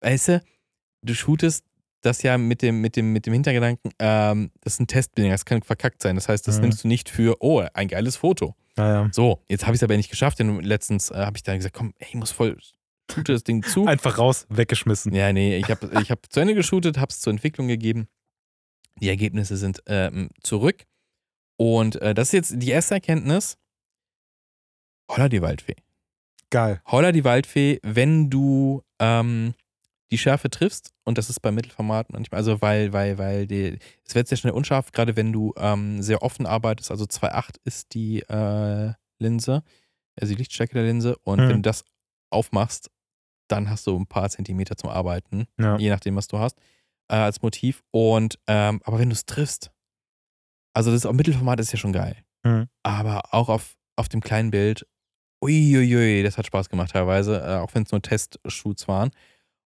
weißt 0.00 0.28
du, 0.28 0.42
du 1.02 1.14
shootest 1.14 1.64
das 2.02 2.22
ja 2.22 2.36
mit 2.36 2.60
dem, 2.60 2.82
mit 2.82 2.96
dem, 2.96 3.12
mit 3.14 3.24
dem 3.24 3.32
Hintergedanken, 3.32 3.90
ähm, 3.98 4.50
das 4.60 4.74
ist 4.74 4.80
ein 4.80 4.86
Testbild, 4.86 5.32
das 5.32 5.46
kann 5.46 5.62
verkackt 5.62 6.02
sein. 6.02 6.16
Das 6.16 6.28
heißt, 6.28 6.46
das 6.46 6.56
Mhm. 6.56 6.62
nimmst 6.62 6.84
du 6.84 6.88
nicht 6.88 7.08
für, 7.08 7.36
oh, 7.40 7.64
ein 7.72 7.88
geiles 7.88 8.16
Foto. 8.16 8.54
Naja. 8.76 9.08
So, 9.12 9.42
jetzt 9.48 9.64
habe 9.64 9.74
ich 9.74 9.78
es 9.78 9.82
aber 9.84 9.96
nicht 9.96 10.10
geschafft, 10.10 10.38
denn 10.38 10.60
letztens 10.60 11.10
äh, 11.10 11.14
habe 11.14 11.36
ich 11.38 11.42
dann 11.42 11.56
gesagt, 11.56 11.74
komm, 11.74 11.94
ey, 11.98 12.08
ich 12.10 12.14
muss 12.16 12.30
voll, 12.30 12.58
shoote 13.10 13.32
das 13.32 13.44
Ding 13.44 13.62
zu. 13.62 13.86
Einfach 13.86 14.18
raus, 14.18 14.46
weggeschmissen. 14.50 15.14
Ja, 15.14 15.32
nee, 15.32 15.56
ich 15.56 15.70
habe 15.70 15.90
ich 16.02 16.10
hab 16.10 16.30
zu 16.30 16.40
Ende 16.40 16.54
geshootet, 16.54 16.98
habe 16.98 17.10
es 17.10 17.20
zur 17.20 17.30
Entwicklung 17.32 17.68
gegeben. 17.68 18.08
Die 19.00 19.08
Ergebnisse 19.08 19.56
sind 19.56 19.82
ähm, 19.86 20.30
zurück. 20.42 20.84
Und 21.56 21.96
äh, 22.02 22.14
das 22.14 22.28
ist 22.28 22.32
jetzt 22.32 22.52
die 22.62 22.70
erste 22.70 22.94
Erkenntnis. 22.94 23.56
Holla 25.10 25.28
die 25.28 25.42
Waldfee. 25.42 25.76
Geil. 26.50 26.80
Holla 26.86 27.12
die 27.12 27.24
Waldfee, 27.24 27.80
wenn 27.82 28.30
du 28.30 28.82
ähm, 28.98 29.54
die 30.10 30.18
Schärfe 30.18 30.50
triffst, 30.50 30.92
und 31.04 31.18
das 31.18 31.28
ist 31.30 31.40
bei 31.40 31.50
Mittelformat 31.50 32.12
manchmal, 32.12 32.38
also 32.38 32.60
weil, 32.62 32.92
weil, 32.92 33.18
weil 33.18 33.46
die, 33.46 33.78
es 34.06 34.14
wird 34.14 34.28
sehr 34.28 34.38
schnell 34.38 34.52
unscharf, 34.52 34.92
gerade 34.92 35.16
wenn 35.16 35.32
du 35.32 35.52
ähm, 35.56 36.00
sehr 36.02 36.22
offen 36.22 36.46
arbeitest, 36.46 36.90
also 36.90 37.04
2.8 37.04 37.56
ist 37.64 37.94
die 37.94 38.20
äh, 38.20 38.92
Linse, 39.18 39.62
also 40.20 40.32
die 40.32 40.38
Lichtstärke 40.38 40.74
der 40.74 40.84
Linse, 40.84 41.16
und 41.24 41.40
Mhm. 41.40 41.48
wenn 41.48 41.56
du 41.56 41.62
das 41.62 41.84
aufmachst, 42.30 42.90
dann 43.48 43.68
hast 43.68 43.86
du 43.86 43.98
ein 43.98 44.06
paar 44.06 44.30
Zentimeter 44.30 44.76
zum 44.76 44.90
Arbeiten, 44.90 45.46
Ja. 45.58 45.76
je 45.78 45.90
nachdem, 45.90 46.14
was 46.16 46.28
du 46.28 46.38
hast, 46.38 46.56
äh, 47.08 47.16
als 47.16 47.42
Motiv. 47.42 47.82
Und 47.90 48.38
ähm, 48.46 48.80
aber 48.84 48.98
wenn 48.98 49.10
du 49.10 49.14
es 49.14 49.26
triffst, 49.26 49.70
also 50.74 50.90
das 50.90 51.10
Mittelformat 51.12 51.60
ist 51.60 51.72
ja 51.72 51.78
schon 51.78 51.92
geil. 51.92 52.16
Mhm. 52.44 52.68
Aber 52.82 53.22
auch 53.32 53.48
auf, 53.48 53.76
auf 53.96 54.08
dem 54.08 54.20
kleinen 54.20 54.50
Bild, 54.50 54.86
uiuiui, 55.42 56.22
das 56.22 56.38
hat 56.38 56.46
Spaß 56.46 56.68
gemacht 56.68 56.92
teilweise, 56.92 57.40
äh, 57.40 57.56
auch 57.56 57.74
wenn 57.74 57.84
es 57.84 57.92
nur 57.92 58.02
Testshoots 58.02 58.88
waren. 58.88 59.10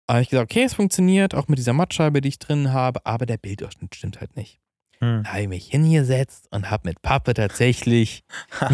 Da 0.06 0.14
habe 0.14 0.22
ich 0.22 0.30
gesagt, 0.30 0.50
okay, 0.50 0.64
es 0.64 0.74
funktioniert, 0.74 1.34
auch 1.34 1.48
mit 1.48 1.58
dieser 1.58 1.72
Mattscheibe, 1.72 2.20
die 2.20 2.28
ich 2.28 2.38
drin 2.38 2.72
habe, 2.72 3.04
aber 3.04 3.26
der 3.26 3.36
Bildausschnitt 3.36 3.94
stimmt 3.94 4.20
halt 4.20 4.36
nicht. 4.36 4.60
Hm. 5.00 5.22
Da 5.22 5.30
habe 5.30 5.42
ich 5.42 5.48
mich 5.48 5.66
hingesetzt 5.66 6.48
und 6.50 6.70
habe 6.70 6.88
mit 6.88 7.02
Pappe 7.02 7.34
tatsächlich 7.34 8.24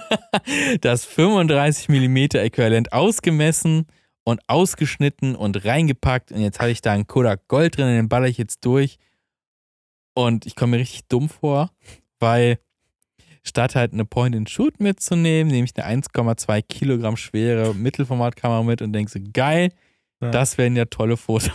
das 0.80 1.04
35 1.04 1.88
mm 1.88 2.16
Äquivalent 2.36 2.92
ausgemessen 2.92 3.86
und 4.30 4.40
ausgeschnitten 4.46 5.36
und 5.36 5.64
reingepackt. 5.64 6.32
Und 6.32 6.40
jetzt 6.40 6.60
habe 6.60 6.70
ich 6.70 6.80
da 6.82 6.92
einen 6.92 7.06
Kodak 7.06 7.46
Gold 7.48 7.76
drin, 7.76 7.86
den 7.86 8.08
baller 8.08 8.26
ich 8.28 8.38
jetzt 8.38 8.64
durch. 8.64 8.98
Und 10.14 10.46
ich 10.46 10.56
komme 10.56 10.72
mir 10.76 10.82
richtig 10.82 11.06
dumm 11.08 11.28
vor, 11.28 11.70
weil 12.18 12.58
statt 13.42 13.74
halt 13.74 13.92
eine 13.92 14.04
Point-and-Shoot 14.04 14.80
mitzunehmen, 14.80 15.50
nehme 15.52 15.64
ich 15.64 15.76
eine 15.82 16.02
1,2 16.02 16.62
Kilogramm 16.62 17.16
schwere 17.16 17.74
Mittelformatkamera 17.74 18.62
mit 18.62 18.82
und 18.82 18.92
denke 18.92 19.10
so, 19.10 19.18
geil, 19.32 19.72
Ja. 20.20 20.30
das 20.30 20.58
wären 20.58 20.76
ja 20.76 20.84
tolle 20.84 21.16
Fotos. 21.16 21.50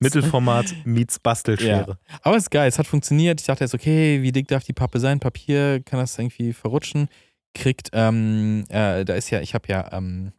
Mittelformat 0.00 0.66
meets 0.84 1.18
Bastelschere. 1.18 1.98
Aber 2.22 2.36
es 2.36 2.44
ist 2.44 2.50
geil, 2.50 2.68
es 2.68 2.78
hat 2.78 2.86
funktioniert. 2.86 3.40
Ich 3.40 3.46
dachte 3.46 3.64
jetzt, 3.64 3.74
okay, 3.74 4.20
wie 4.22 4.32
dick 4.32 4.48
darf 4.48 4.64
die 4.64 4.72
Pappe 4.72 4.98
sein? 5.00 5.20
Papier, 5.20 5.82
kann 5.82 5.98
das 5.98 6.18
irgendwie 6.18 6.52
verrutschen? 6.52 7.08
Kriegt, 7.54 7.90
ähm, 7.92 8.64
äh, 8.68 9.04
da 9.04 9.14
ist 9.14 9.30
ja, 9.30 9.40
ich 9.40 9.54
habe 9.54 9.68
ja 9.68 9.92
ähm, 9.92 10.32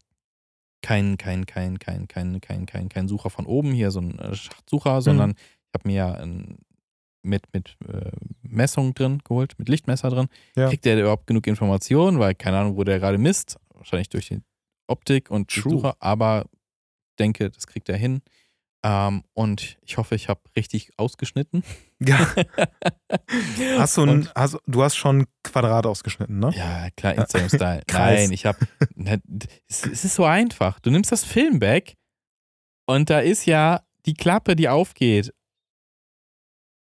kein, 0.86 1.17
kein, 1.17 1.47
kein, 1.47 1.79
kein, 1.79 2.07
kein, 2.07 2.39
kein, 2.39 2.65
kein, 2.67 2.89
kein 2.89 3.07
Sucher 3.07 3.31
von 3.31 3.47
oben, 3.47 3.71
hier 3.71 3.89
so 3.89 4.01
ein 4.01 4.19
äh, 4.19 4.36
Schachtsucher, 4.36 5.01
sondern 5.01 5.31
ich 5.31 5.73
habe 5.73 5.88
mir 5.89 5.95
ja 5.95 6.11
ein, 6.11 6.59
mit, 7.23 7.51
mit 7.53 7.75
äh, 7.88 8.11
Messung 8.43 8.93
drin 8.93 9.19
geholt, 9.23 9.55
mit 9.57 9.67
Lichtmesser 9.67 10.11
drin. 10.11 10.27
Ja. 10.55 10.69
Kriegt 10.69 10.86
der 10.86 10.99
überhaupt 11.01 11.25
genug 11.25 11.47
Informationen, 11.47 12.19
weil 12.19 12.36
keine 12.36 12.59
Ahnung, 12.59 12.77
wo 12.77 12.83
der 12.83 12.99
gerade 12.99 13.17
misst. 13.17 13.57
Wahrscheinlich 13.73 14.09
durch 14.09 14.27
die 14.27 14.41
Optik 14.86 15.31
und 15.31 15.49
True. 15.49 15.71
Sucher, 15.71 15.95
aber 15.99 16.45
denke, 17.17 17.49
das 17.49 17.65
kriegt 17.65 17.89
er 17.89 17.97
hin. 17.97 18.21
Ähm, 18.88 19.23
und 19.33 19.79
ich 19.81 19.97
hoffe, 19.97 20.13
ich 20.13 20.29
habe 20.29 20.41
richtig 20.55 20.91
ausgeschnitten. 20.97 21.63
Ja. 21.99 22.19
Hast 23.79 23.95
du, 23.95 24.01
ein, 24.01 24.29
hast, 24.36 24.57
du 24.67 24.83
hast 24.83 24.97
schon 24.97 25.27
Quadrat 25.43 25.86
ausgeschnitten, 25.86 26.39
ne? 26.39 26.51
Ja, 26.53 26.89
klar, 26.97 27.15
Instagram-Style. 27.15 27.83
Nein, 27.91 28.31
ich 28.33 28.45
habe. 28.45 28.59
Es, 29.69 29.86
es 29.86 30.03
ist 30.03 30.15
so 30.15 30.25
einfach. 30.25 30.81
Du 30.81 30.91
nimmst 30.91 31.13
das 31.13 31.23
Filmback 31.23 31.95
und 32.86 33.09
da 33.09 33.19
ist 33.21 33.45
ja 33.45 33.81
die 34.05 34.13
Klappe, 34.13 34.57
die 34.57 34.67
aufgeht. 34.67 35.33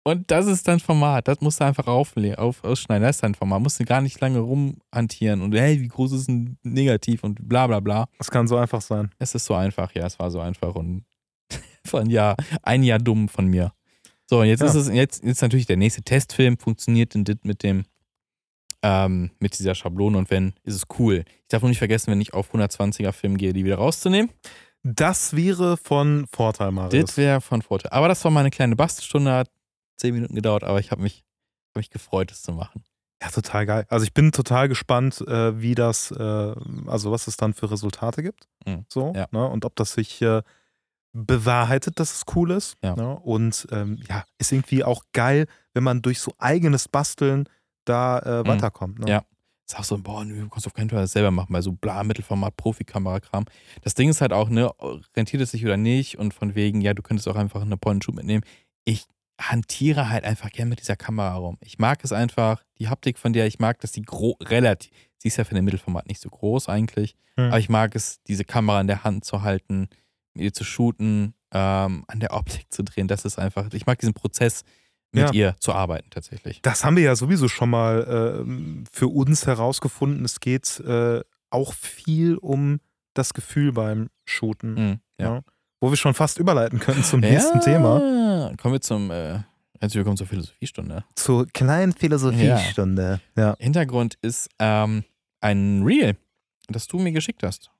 Und 0.03 0.29
das 0.31 0.47
ist 0.47 0.67
dein 0.67 0.81
Format. 0.81 1.29
Das 1.29 1.39
musst 1.39 1.61
du 1.61 1.65
einfach 1.65 1.87
aufle- 1.87 2.35
auf, 2.35 2.61
ausschneiden. 2.65 3.03
Das 3.03 3.15
ist 3.15 3.23
dein 3.23 3.35
Format. 3.35 3.61
Musst 3.61 3.79
du 3.79 3.85
gar 3.85 4.01
nicht 4.01 4.19
lange 4.19 4.39
rumhantieren 4.39 5.41
und 5.41 5.55
hey, 5.55 5.79
wie 5.79 5.87
groß 5.87 6.11
ist 6.11 6.27
ein 6.27 6.59
Negativ 6.61 7.23
und 7.23 7.47
bla 7.47 7.67
bla 7.67 7.79
bla. 7.79 8.07
Das 8.17 8.29
kann 8.29 8.47
so 8.49 8.57
einfach 8.57 8.81
sein. 8.81 9.11
Es 9.17 9.33
ist 9.33 9.45
so 9.45 9.53
einfach, 9.55 9.95
ja, 9.95 10.05
es 10.05 10.19
war 10.19 10.29
so 10.29 10.41
einfach 10.41 10.75
und 10.75 11.05
von 11.85 12.09
ja, 12.09 12.35
ein 12.63 12.83
Jahr 12.83 12.99
dumm 12.99 13.29
von 13.29 13.47
mir. 13.47 13.71
So, 14.27 14.39
und 14.41 14.47
jetzt 14.47 14.61
Ja. 14.61 14.67
ist 14.67 14.75
es, 14.75 14.87
jetzt 14.89 15.23
ist 15.23 15.41
natürlich 15.41 15.65
der 15.67 15.77
nächste 15.77 16.01
Testfilm, 16.01 16.57
funktioniert 16.57 17.13
denn 17.13 17.23
das 17.25 17.37
mit 17.43 17.61
dem, 17.63 17.85
ähm, 18.81 19.31
mit 19.39 19.57
dieser 19.57 19.75
Schablone 19.75 20.17
und 20.17 20.29
wenn, 20.29 20.53
ist 20.63 20.75
es 20.75 20.83
cool. 20.99 21.23
Ich 21.41 21.47
darf 21.49 21.61
nur 21.61 21.69
nicht 21.69 21.79
vergessen, 21.79 22.11
wenn 22.11 22.21
ich 22.21 22.33
auf 22.33 22.53
120er 22.53 23.11
Film 23.11 23.37
gehe, 23.37 23.53
die 23.53 23.65
wieder 23.65 23.77
rauszunehmen. 23.77 24.31
Das 24.83 25.35
wäre 25.35 25.77
von 25.77 26.27
Vorteil, 26.31 26.71
Marius. 26.71 27.05
Das 27.05 27.17
wäre 27.17 27.41
von 27.41 27.61
Vorteil. 27.63 27.91
Aber 27.91 28.07
das 28.07 28.23
war 28.23 28.31
meine 28.31 28.51
kleine 28.51 28.75
Bastelstunde, 28.75 29.31
hat 29.31 29.49
zehn 29.97 30.13
Minuten 30.13 30.35
gedauert, 30.35 30.63
aber 30.63 30.79
ich 30.79 30.91
habe 30.91 31.01
mich, 31.01 31.23
hab 31.69 31.77
mich 31.77 31.89
gefreut, 31.89 32.29
das 32.29 32.43
zu 32.43 32.51
machen. 32.53 32.83
Ja, 33.21 33.29
total 33.29 33.65
geil. 33.65 33.85
Also 33.89 34.03
ich 34.05 34.13
bin 34.13 34.31
total 34.31 34.67
gespannt, 34.67 35.21
äh, 35.21 35.59
wie 35.59 35.73
das, 35.73 36.11
äh, 36.11 36.53
also 36.85 37.11
was 37.11 37.25
es 37.27 37.37
dann 37.37 37.53
für 37.53 37.71
Resultate 37.71 38.21
gibt. 38.21 38.47
Mhm. 38.67 38.85
So, 38.89 39.13
Ja. 39.15 39.27
ne? 39.31 39.47
Und 39.47 39.65
ob 39.65 39.75
das 39.75 39.93
sich 39.93 40.21
äh, 40.21 40.43
bewahrheitet, 41.15 41.99
dass 41.99 42.13
es 42.13 42.23
cool 42.35 42.51
ist. 42.51 42.75
Ja. 42.83 42.95
Ne? 42.95 43.17
Und 43.19 43.67
ähm, 43.71 43.99
ja, 44.09 44.25
ist 44.37 44.51
irgendwie 44.51 44.83
auch 44.83 45.03
geil, 45.13 45.47
wenn 45.73 45.83
man 45.83 46.01
durch 46.01 46.19
so 46.19 46.33
eigenes 46.37 46.87
Basteln 46.89 47.47
da 47.85 48.19
äh, 48.19 48.47
weiterkommt. 48.47 48.99
Ne? 48.99 49.05
Mhm. 49.05 49.09
Ja. 49.09 49.25
Ist 49.67 49.79
auch 49.79 49.83
so, 49.83 49.97
boah, 49.97 50.23
nö, 50.23 50.41
du 50.41 50.49
kannst 50.49 50.67
auf 50.67 50.73
keinen 50.73 50.91
Fall 50.91 51.01
das 51.01 51.13
selber 51.13 51.31
machen, 51.31 51.51
bei 51.51 51.61
so 51.61 51.71
bla, 51.71 52.03
Mittelformat, 52.03 52.55
Profikamera-Kram. 52.55 53.45
Das 53.81 53.95
Ding 53.95 54.09
ist 54.09 54.21
halt 54.21 54.31
auch, 54.31 54.49
ne, 54.49 54.69
rentiert 55.15 55.41
es 55.41 55.51
sich 55.51 55.65
oder 55.65 55.77
nicht 55.77 56.19
und 56.19 56.35
von 56.35 56.53
wegen, 56.53 56.81
ja, 56.81 56.93
du 56.93 57.01
könntest 57.01 57.27
auch 57.27 57.35
einfach 57.35 57.61
eine 57.63 57.75
Point-and-Shoot 57.75 58.13
mitnehmen. 58.13 58.43
Ich 58.83 59.05
hantiere 59.41 60.09
halt 60.09 60.23
einfach 60.23 60.51
gern 60.51 60.69
mit 60.69 60.81
dieser 60.81 60.95
Kamera 60.95 61.33
rum. 61.35 61.57
Ich 61.61 61.79
mag 61.79 62.03
es 62.03 62.11
einfach, 62.11 62.63
die 62.77 62.89
Haptik 62.89 63.17
von 63.17 63.33
der, 63.33 63.47
ich 63.47 63.57
mag, 63.57 63.79
dass 63.79 63.91
die 63.91 64.05
relativ, 64.43 64.91
sie 65.17 65.29
ist 65.29 65.37
ja 65.37 65.43
für 65.45 65.55
den 65.55 65.65
Mittelformat 65.65 66.07
nicht 66.07 66.21
so 66.21 66.29
groß 66.29 66.69
eigentlich, 66.69 67.15
Hm. 67.37 67.47
aber 67.47 67.59
ich 67.59 67.69
mag 67.69 67.95
es, 67.95 68.21
diese 68.23 68.45
Kamera 68.45 68.79
in 68.81 68.87
der 68.87 69.03
Hand 69.03 69.25
zu 69.25 69.41
halten, 69.41 69.89
mit 70.35 70.43
ihr 70.43 70.53
zu 70.53 70.63
shooten, 70.63 71.33
ähm, 71.51 72.03
an 72.07 72.19
der 72.19 72.33
Optik 72.33 72.67
zu 72.71 72.83
drehen. 72.83 73.07
Das 73.07 73.25
ist 73.25 73.39
einfach, 73.39 73.71
ich 73.73 73.85
mag 73.85 73.97
diesen 73.99 74.13
Prozess, 74.13 74.63
mit 75.11 75.23
Ja. 75.27 75.31
ihr 75.33 75.55
zu 75.59 75.71
arbeiten 75.73 76.09
tatsächlich. 76.09 76.61
Das 76.61 76.83
haben 76.83 76.97
wir 76.97 77.03
ja 77.03 77.15
sowieso 77.15 77.47
schon 77.47 77.69
mal 77.69 78.41
ähm, 78.45 78.83
für 78.91 79.07
uns 79.07 79.47
herausgefunden. 79.47 80.25
Es 80.25 80.41
geht 80.41 80.79
äh, 80.81 81.21
auch 81.49 81.73
viel 81.73 82.35
um 82.35 82.79
das 83.13 83.33
Gefühl 83.33 83.71
beim 83.71 84.09
Shooten, 84.25 84.73
Mhm, 84.73 84.99
ja. 85.17 85.35
Ja. 85.35 85.41
wo 85.79 85.89
wir 85.89 85.95
schon 85.95 86.13
fast 86.13 86.37
überleiten 86.37 86.79
können 86.79 87.01
zum 87.03 87.19
nächsten 87.21 87.61
Thema. 87.61 88.51
Kommen 88.61 88.73
wir 88.73 88.81
zum, 88.81 89.09
äh, 89.09 89.39
herzlich 89.79 89.95
willkommen 89.95 90.17
zur 90.17 90.27
Philosophiestunde. 90.27 91.05
Zur 91.15 91.47
kleinen 91.47 91.93
Philosophiestunde. 91.93 93.21
Ja. 93.37 93.55
Hintergrund 93.57 94.17
ist 94.21 94.49
ähm, 94.59 95.05
ein 95.39 95.83
Reel, 95.83 96.17
das 96.67 96.87
du 96.87 96.99
mir 96.99 97.13
geschickt 97.13 97.41
hast. 97.43 97.71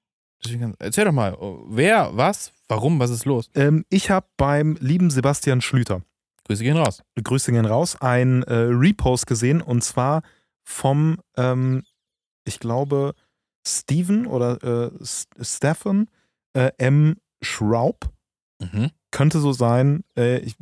Deswegen, 0.44 0.76
erzähl 0.80 1.06
doch 1.06 1.12
mal, 1.12 1.34
oh, 1.36 1.66
wer, 1.70 2.16
was, 2.16 2.52
warum, 2.68 3.00
was 3.00 3.10
ist 3.10 3.26
los? 3.26 3.50
Ähm, 3.56 3.86
ich 3.90 4.10
habe 4.10 4.28
beim 4.38 4.78
lieben 4.80 5.10
Sebastian 5.10 5.62
Schlüter, 5.62 6.02
Grüße 6.46 6.64
gehen 6.64 6.78
raus. 6.78 7.02
Grüße 7.22 7.52
gehen 7.52 7.66
raus, 7.66 7.98
ein 8.00 8.44
äh, 8.44 8.54
Repost 8.54 9.26
gesehen 9.28 9.62
und 9.62 9.84
zwar 9.84 10.22
vom, 10.64 11.20
ähm, 11.38 11.84
ich 12.46 12.60
glaube, 12.60 13.14
Steven 13.68 14.28
oder 14.28 14.92
äh, 14.92 14.92
Stefan 15.42 16.08
äh, 16.54 16.72
M. 16.78 17.16
Schraub. 17.42 18.10
Mhm. 18.62 18.92
Könnte 19.12 19.40
so 19.40 19.54
sein. 19.54 20.04
Äh, 20.18 20.40
ich, 20.40 20.56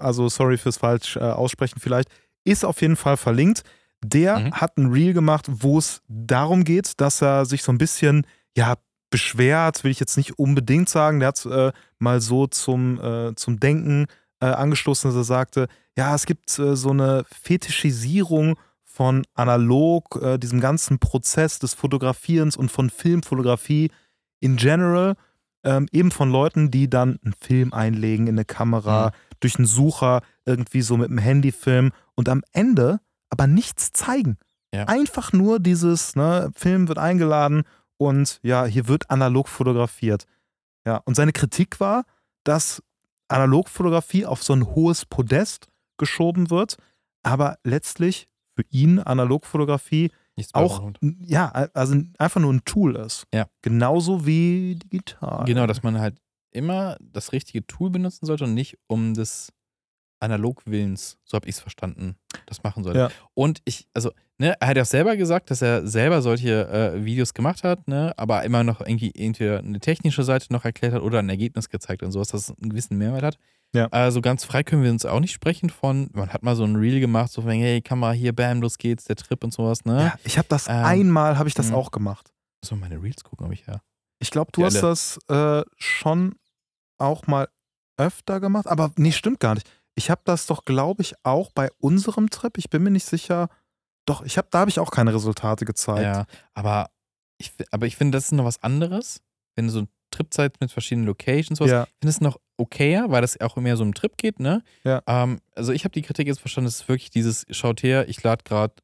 also, 0.00 0.28
sorry 0.28 0.56
fürs 0.56 0.78
falsch 0.78 1.16
äh, 1.16 1.20
aussprechen 1.20 1.80
vielleicht. 1.80 2.08
Ist 2.44 2.64
auf 2.64 2.80
jeden 2.80 2.96
Fall 2.96 3.16
verlinkt. 3.18 3.62
Der 4.04 4.38
Mhm. 4.38 4.52
hat 4.54 4.78
ein 4.78 4.90
Reel 4.92 5.12
gemacht, 5.12 5.46
wo 5.48 5.78
es 5.78 6.00
darum 6.08 6.64
geht, 6.64 7.00
dass 7.00 7.20
er 7.22 7.44
sich 7.44 7.62
so 7.62 7.72
ein 7.72 7.78
bisschen, 7.78 8.26
ja, 8.56 8.76
beschwert, 9.10 9.84
will 9.84 9.90
ich 9.90 10.00
jetzt 10.00 10.16
nicht 10.16 10.38
unbedingt 10.38 10.88
sagen. 10.88 11.20
Der 11.20 11.28
hat 11.28 11.44
äh, 11.46 11.72
mal 11.98 12.20
so 12.20 12.46
zum, 12.46 13.00
äh, 13.00 13.34
zum 13.34 13.60
Denken 13.60 14.06
äh, 14.40 14.46
angestoßen, 14.46 15.10
dass 15.10 15.16
er 15.16 15.24
sagte, 15.24 15.68
ja, 15.96 16.14
es 16.14 16.26
gibt 16.26 16.58
äh, 16.58 16.76
so 16.76 16.90
eine 16.90 17.24
Fetischisierung 17.30 18.58
von 18.84 19.24
analog, 19.34 20.20
äh, 20.22 20.38
diesem 20.38 20.60
ganzen 20.60 20.98
Prozess 20.98 21.58
des 21.58 21.74
Fotografierens 21.74 22.56
und 22.56 22.70
von 22.70 22.90
Filmfotografie 22.90 23.90
in 24.40 24.56
general, 24.56 25.14
ähm, 25.64 25.86
eben 25.92 26.10
von 26.10 26.30
Leuten, 26.30 26.70
die 26.70 26.88
dann 26.88 27.18
einen 27.22 27.34
Film 27.38 27.72
einlegen 27.72 28.26
in 28.26 28.34
eine 28.34 28.44
Kamera, 28.44 29.12
durch 29.40 29.56
einen 29.56 29.66
Sucher 29.66 30.22
irgendwie 30.44 30.82
so 30.82 30.96
mit 30.96 31.10
dem 31.10 31.18
Handy 31.18 31.52
filmen 31.52 31.92
und 32.14 32.28
am 32.28 32.42
Ende 32.52 33.00
aber 33.28 33.46
nichts 33.46 33.92
zeigen. 33.92 34.38
Ja. 34.72 34.84
Einfach 34.84 35.32
nur 35.32 35.60
dieses, 35.60 36.16
ne, 36.16 36.50
Film 36.54 36.88
wird 36.88 36.98
eingeladen 36.98 37.64
und 37.98 38.40
ja, 38.42 38.64
hier 38.64 38.88
wird 38.88 39.10
analog 39.10 39.48
fotografiert. 39.48 40.26
Ja, 40.86 40.98
und 41.04 41.14
seine 41.14 41.32
Kritik 41.32 41.80
war, 41.80 42.04
dass 42.44 42.82
Analogfotografie 43.28 44.24
auf 44.24 44.42
so 44.42 44.52
ein 44.52 44.66
hohes 44.66 45.04
Podest 45.04 45.68
geschoben 45.98 46.50
wird, 46.50 46.76
aber 47.22 47.58
letztlich 47.64 48.28
für 48.54 48.64
ihn 48.70 49.00
Analogfotografie 49.00 50.10
auch, 50.52 50.92
ja, 51.00 51.48
also 51.72 51.96
einfach 52.18 52.40
nur 52.40 52.52
ein 52.52 52.64
Tool 52.64 52.96
ist. 52.96 53.26
Ja. 53.32 53.46
Genauso 53.62 54.26
wie 54.26 54.76
digital. 54.76 55.44
Genau, 55.46 55.66
dass 55.66 55.82
man 55.82 55.98
halt 55.98 56.20
immer 56.50 56.96
das 57.00 57.32
richtige 57.32 57.66
Tool 57.66 57.90
benutzen 57.90 58.26
sollte 58.26 58.44
und 58.44 58.54
nicht 58.54 58.78
um 58.86 59.14
des 59.14 59.52
Analogwillens, 60.20 61.18
so 61.24 61.36
habe 61.36 61.48
ich 61.48 61.56
es 61.56 61.60
verstanden, 61.60 62.16
das 62.46 62.62
machen 62.62 62.84
sollte. 62.84 62.98
Ja. 62.98 63.08
Und 63.34 63.60
ich, 63.64 63.86
also, 63.94 64.10
ne, 64.38 64.54
er 64.60 64.68
hat 64.68 64.76
ja 64.76 64.82
auch 64.82 64.86
selber 64.86 65.16
gesagt, 65.16 65.50
dass 65.50 65.62
er 65.62 65.86
selber 65.86 66.22
solche 66.22 66.68
äh, 66.68 67.04
Videos 67.04 67.34
gemacht 67.34 67.64
hat, 67.64 67.86
ne, 67.88 68.12
aber 68.16 68.44
immer 68.44 68.64
noch 68.64 68.80
irgendwie 68.80 69.12
entweder 69.14 69.58
eine 69.58 69.80
technische 69.80 70.22
Seite 70.22 70.52
noch 70.52 70.64
erklärt 70.64 70.94
hat 70.94 71.02
oder 71.02 71.18
ein 71.18 71.28
Ergebnis 71.28 71.68
gezeigt 71.68 72.02
und 72.02 72.12
sowas, 72.12 72.28
dass 72.28 72.48
es 72.48 72.58
einen 72.58 72.70
gewissen 72.70 72.96
Mehrwert 72.98 73.22
hat. 73.22 73.38
Ja. 73.74 73.88
Also 73.88 74.20
ganz 74.20 74.44
frei 74.44 74.62
können 74.62 74.82
wir 74.82 74.90
uns 74.90 75.04
auch 75.04 75.20
nicht 75.20 75.32
sprechen 75.32 75.70
von, 75.70 76.08
man 76.14 76.32
hat 76.32 76.42
mal 76.42 76.56
so 76.56 76.64
ein 76.64 76.76
Reel 76.76 77.00
gemacht, 77.00 77.30
so 77.32 77.42
von, 77.42 77.50
hey, 77.50 77.82
Kamera 77.82 78.12
hier, 78.12 78.32
bam, 78.34 78.62
los 78.62 78.78
geht's, 78.78 79.04
der 79.04 79.16
Trip 79.16 79.42
und 79.44 79.52
sowas, 79.52 79.84
ne? 79.84 79.98
Ja, 80.00 80.14
ich 80.24 80.38
habe 80.38 80.48
das 80.48 80.68
Ähm, 80.68 80.74
einmal, 80.84 81.36
habe 81.36 81.48
ich 81.48 81.54
das 81.54 81.70
mh. 81.70 81.76
auch 81.76 81.90
gemacht. 81.90 82.32
So 82.64 82.76
meine 82.76 83.02
Reels 83.02 83.22
gucken, 83.22 83.46
ob 83.46 83.52
ich 83.52 83.66
ja. 83.66 83.80
Ich 84.18 84.30
glaube, 84.30 84.50
du 84.52 84.60
Die 84.60 84.66
hast 84.66 84.76
alle. 84.76 84.88
das 84.88 85.18
äh, 85.28 85.64
schon 85.76 86.36
auch 86.98 87.26
mal 87.26 87.48
öfter 87.98 88.40
gemacht, 88.40 88.66
aber 88.66 88.92
nee, 88.96 89.12
stimmt 89.12 89.40
gar 89.40 89.54
nicht. 89.54 89.68
Ich 89.96 90.10
habe 90.10 90.20
das 90.24 90.46
doch, 90.46 90.64
glaube 90.64 91.02
ich, 91.02 91.14
auch 91.24 91.50
bei 91.50 91.70
unserem 91.78 92.30
Trip. 92.30 92.56
Ich 92.58 92.70
bin 92.70 92.82
mir 92.82 92.90
nicht 92.90 93.06
sicher. 93.06 93.48
Doch, 94.04 94.22
ich 94.22 94.38
habe, 94.38 94.46
da 94.50 94.60
habe 94.60 94.70
ich 94.70 94.78
auch 94.78 94.90
keine 94.90 95.12
Resultate 95.12 95.64
gezeigt. 95.64 96.02
Ja, 96.02 96.26
aber 96.54 96.90
ich, 97.38 97.52
aber 97.70 97.86
ich 97.86 97.96
finde, 97.96 98.16
das 98.16 98.26
ist 98.26 98.32
noch 98.32 98.44
was 98.44 98.62
anderes, 98.62 99.20
wenn 99.56 99.66
du 99.66 99.72
so 99.72 99.86
Tripzeit 100.10 100.60
mit 100.60 100.70
verschiedenen 100.70 101.06
Locations 101.06 101.60
was. 101.60 101.70
Ja. 101.70 101.84
Ich 101.84 101.94
finde 102.00 102.10
es 102.10 102.20
noch 102.20 102.38
okayer, 102.56 103.10
weil 103.10 103.22
das 103.22 103.40
auch 103.40 103.56
mehr 103.56 103.76
so 103.76 103.82
um 103.82 103.94
Trip 103.94 104.16
geht, 104.16 104.38
ne? 104.38 104.62
Ja. 104.84 105.02
Ähm, 105.06 105.40
also 105.54 105.72
ich 105.72 105.84
habe 105.84 105.92
die 105.92 106.02
Kritik 106.02 106.26
jetzt 106.26 106.40
verstanden, 106.40 106.68
es 106.68 106.82
ist 106.82 106.88
wirklich 106.88 107.10
dieses, 107.10 107.44
schaut 107.50 107.82
her, 107.82 108.08
ich 108.08 108.22
lade 108.22 108.44
gerade 108.44 108.74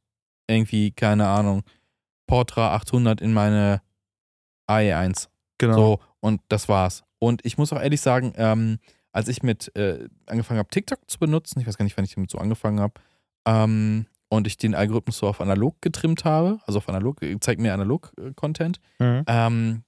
irgendwie, 0.49 0.91
keine 0.91 1.29
Ahnung, 1.29 1.63
Portra 2.27 2.75
800 2.75 3.21
in 3.21 3.33
meine 3.33 3.83
AE1. 4.69 5.29
genau. 5.59 5.77
So, 5.77 6.01
und 6.21 6.41
das 6.49 6.69
war's. 6.69 7.05
Und 7.19 7.45
ich 7.45 7.59
muss 7.59 7.73
auch 7.73 7.81
ehrlich 7.81 8.01
sagen, 8.01 8.33
ähm, 8.37 8.79
als 9.13 9.29
ich 9.29 9.43
mit 9.43 9.75
äh, 9.77 10.09
angefangen 10.27 10.59
habe, 10.59 10.69
TikTok 10.71 10.99
zu 11.09 11.19
benutzen, 11.19 11.61
ich 11.61 11.67
weiß 11.67 11.77
gar 11.79 11.85
nicht, 11.85 11.97
wann 11.97 12.05
ich 12.05 12.15
damit 12.15 12.31
so 12.31 12.39
angefangen 12.39 12.81
habe, 12.81 12.95
ähm, 13.47 14.07
und 14.29 14.47
ich 14.47 14.57
den 14.57 14.75
Algorithmus 14.75 15.19
so 15.19 15.27
auf 15.27 15.41
analog 15.43 15.81
getrimmt 15.83 16.25
habe, 16.25 16.59
also 16.67 16.79
auf 16.79 16.89
analog, 16.89 17.23
äh, 17.23 17.39
zeigt 17.41 17.61
mir 17.61 17.75
analog-Content, 17.75 18.81
Mhm. 18.99 19.25
ähm, 19.27 19.83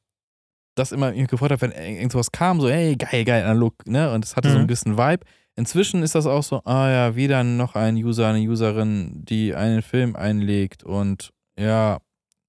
das 0.77 0.93
immer 0.93 1.12
mich 1.12 1.29
gefreut 1.29 1.53
hat, 1.53 1.62
wenn 1.62 1.70
irgend 1.72 2.12
sowas 2.12 2.33
kam, 2.33 2.61
so, 2.61 2.68
hey, 2.68 2.97
geil, 2.97 3.25
geil, 3.25 3.45
analog, 3.45 3.87
ne? 3.87 4.12
Und 4.12 4.25
das 4.25 4.37
hatte 4.37 4.49
so 4.49 4.55
Mhm. 4.55 4.59
einen 4.61 4.66
gewissen 4.68 4.99
Vibe. 4.99 5.25
Inzwischen 5.57 6.03
ist 6.03 6.16
das 6.16 6.27
auch 6.27 6.43
so, 6.43 6.62
ah 6.64 6.91
ja, 6.91 7.14
wieder 7.16 7.45
noch 7.45 7.77
ein 7.77 7.95
User, 7.95 8.29
eine 8.29 8.41
Userin, 8.47 9.25
die 9.25 9.55
einen 9.55 9.83
Film 9.83 10.16
einlegt 10.16 10.83
und 10.83 11.31
ja, 11.57 11.99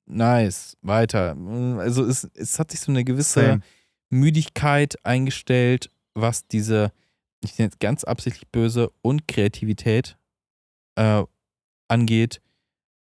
nice, 0.08 0.76
weiter. 0.82 1.38
Also 1.78 2.04
es, 2.04 2.24
es 2.34 2.58
hat 2.58 2.72
sich 2.72 2.80
so 2.80 2.92
eine 2.92 3.04
gewisse 3.04 3.40
Same. 3.42 3.60
Müdigkeit 4.10 4.96
eingestellt, 5.06 5.92
was 6.16 6.48
diese, 6.48 6.92
ich 7.44 7.58
nenne 7.58 7.68
jetzt 7.68 7.80
ganz 7.80 8.04
absichtlich 8.04 8.48
böse, 8.50 8.90
und 9.02 9.28
Kreativität 9.28 10.18
äh, 10.96 11.24
angeht, 11.88 12.42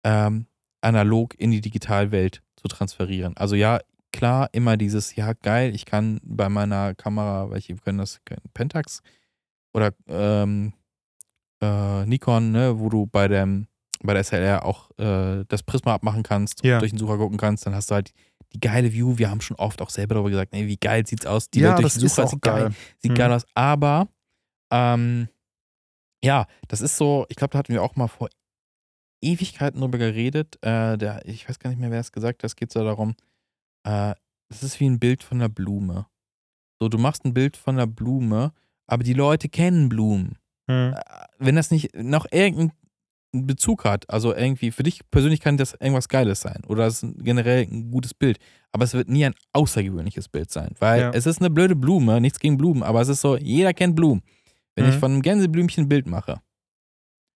ähm, 0.03 0.45
analog 0.81 1.33
in 1.39 1.51
die 1.51 1.61
Digitalwelt 1.61 2.43
zu 2.55 2.67
transferieren. 2.67 3.35
Also 3.37 3.55
ja, 3.55 3.79
klar, 4.11 4.49
immer 4.51 4.77
dieses, 4.77 5.15
ja, 5.15 5.33
geil, 5.33 5.73
ich 5.73 5.85
kann 5.85 6.19
bei 6.23 6.49
meiner 6.49 6.93
Kamera, 6.93 7.49
welche 7.49 7.75
können 7.75 7.97
das, 7.97 8.19
können 8.25 8.43
Pentax 8.53 9.01
oder 9.73 9.91
ähm, 10.07 10.73
äh, 11.61 12.05
Nikon, 12.05 12.51
ne, 12.51 12.79
wo 12.79 12.89
du 12.89 13.07
bei 13.07 13.27
dem 13.27 13.67
bei 14.03 14.13
der 14.13 14.23
SLR 14.23 14.65
auch 14.65 14.91
äh, 14.99 15.45
das 15.47 15.63
Prisma 15.63 15.95
abmachen 15.95 16.21
kannst 16.21 16.63
Ja. 16.63 16.79
durch 16.79 16.91
den 16.91 16.99
Sucher 16.99 17.17
gucken 17.17 17.37
kannst, 17.37 17.65
dann 17.65 17.73
hast 17.73 17.89
du 17.89 17.95
halt 17.95 18.13
die 18.55 18.59
geile 18.59 18.91
View. 18.93 19.17
Wir 19.17 19.29
haben 19.29 19.41
schon 19.41 19.57
oft 19.57 19.81
auch 19.81 19.89
selber 19.89 20.15
darüber 20.15 20.29
gesagt, 20.31 20.53
ey, 20.53 20.67
wie 20.67 20.77
geil 20.77 21.05
sieht's 21.05 21.25
aus. 21.25 21.49
Die 21.49 21.59
ja, 21.59 21.69
Welt 21.69 21.83
durch 21.83 21.93
den 21.93 22.05
ist 22.05 22.15
Sucher 22.15 22.27
sieht 22.27 22.41
geil. 22.41 22.63
geil, 22.63 22.73
sieht 22.99 23.11
Mhm. 23.11 23.15
geil 23.15 23.31
aus. 23.33 23.45
Aber 23.53 24.07
ähm, 24.71 25.27
ja, 26.23 26.47
das 26.67 26.81
ist 26.81 26.97
so, 26.97 27.25
ich 27.29 27.35
glaube, 27.35 27.51
da 27.51 27.59
hatten 27.59 27.73
wir 27.73 27.83
auch 27.83 27.95
mal 27.95 28.07
vor 28.07 28.29
Ewigkeiten 29.21 29.81
drüber 29.81 29.97
geredet. 29.97 30.57
Äh, 30.61 30.97
der, 30.97 31.25
ich 31.25 31.47
weiß 31.47 31.59
gar 31.59 31.69
nicht 31.69 31.79
mehr, 31.79 31.91
wer 31.91 31.99
es 31.99 32.11
gesagt 32.11 32.43
hat. 32.43 32.49
Es 32.49 32.55
geht 32.55 32.71
so 32.71 32.83
darum, 32.83 33.15
äh, 33.85 34.13
es 34.49 34.63
ist 34.63 34.79
wie 34.79 34.89
ein 34.89 34.99
Bild 34.99 35.23
von 35.23 35.39
einer 35.39 35.49
Blume. 35.49 36.07
So, 36.79 36.89
du 36.89 36.97
machst 36.97 37.25
ein 37.25 37.33
Bild 37.33 37.57
von 37.57 37.75
einer 37.75 37.87
Blume, 37.87 38.53
aber 38.87 39.03
die 39.03 39.13
Leute 39.13 39.49
kennen 39.49 39.89
Blumen. 39.89 40.37
Äh, 40.67 40.93
Wenn 41.39 41.55
das 41.55 41.71
nicht 41.71 41.95
noch 41.95 42.25
irgendeinen 43.35 43.47
Bezug 43.47 43.83
hat, 43.85 44.09
also 44.09 44.33
irgendwie, 44.33 44.71
für 44.71 44.83
dich 44.83 45.01
persönlich 45.11 45.39
kann 45.41 45.57
das 45.57 45.73
irgendwas 45.73 46.07
Geiles 46.09 46.41
sein 46.41 46.61
oder 46.67 46.85
es 46.87 47.03
ist 47.03 47.15
generell 47.19 47.63
ein 47.63 47.91
gutes 47.91 48.13
Bild, 48.13 48.37
aber 48.71 48.83
es 48.85 48.93
wird 48.93 49.09
nie 49.09 49.25
ein 49.25 49.35
außergewöhnliches 49.53 50.29
Bild 50.29 50.51
sein, 50.51 50.73
weil 50.79 51.01
Ja. 51.01 51.11
es 51.11 51.25
ist 51.25 51.39
eine 51.39 51.49
blöde 51.49 51.75
Blume, 51.75 52.19
nichts 52.21 52.39
gegen 52.39 52.57
Blumen, 52.57 52.83
aber 52.83 53.01
es 53.01 53.09
ist 53.09 53.21
so, 53.21 53.37
jeder 53.37 53.73
kennt 53.73 53.95
Blumen. 53.95 54.21
Wenn 54.75 54.85
ich 54.85 54.95
Mhm. 54.95 54.99
von 54.99 55.11
einem 55.11 55.21
Gänseblümchen 55.21 55.85
ein 55.85 55.89
Bild 55.89 56.07
mache, 56.07 56.41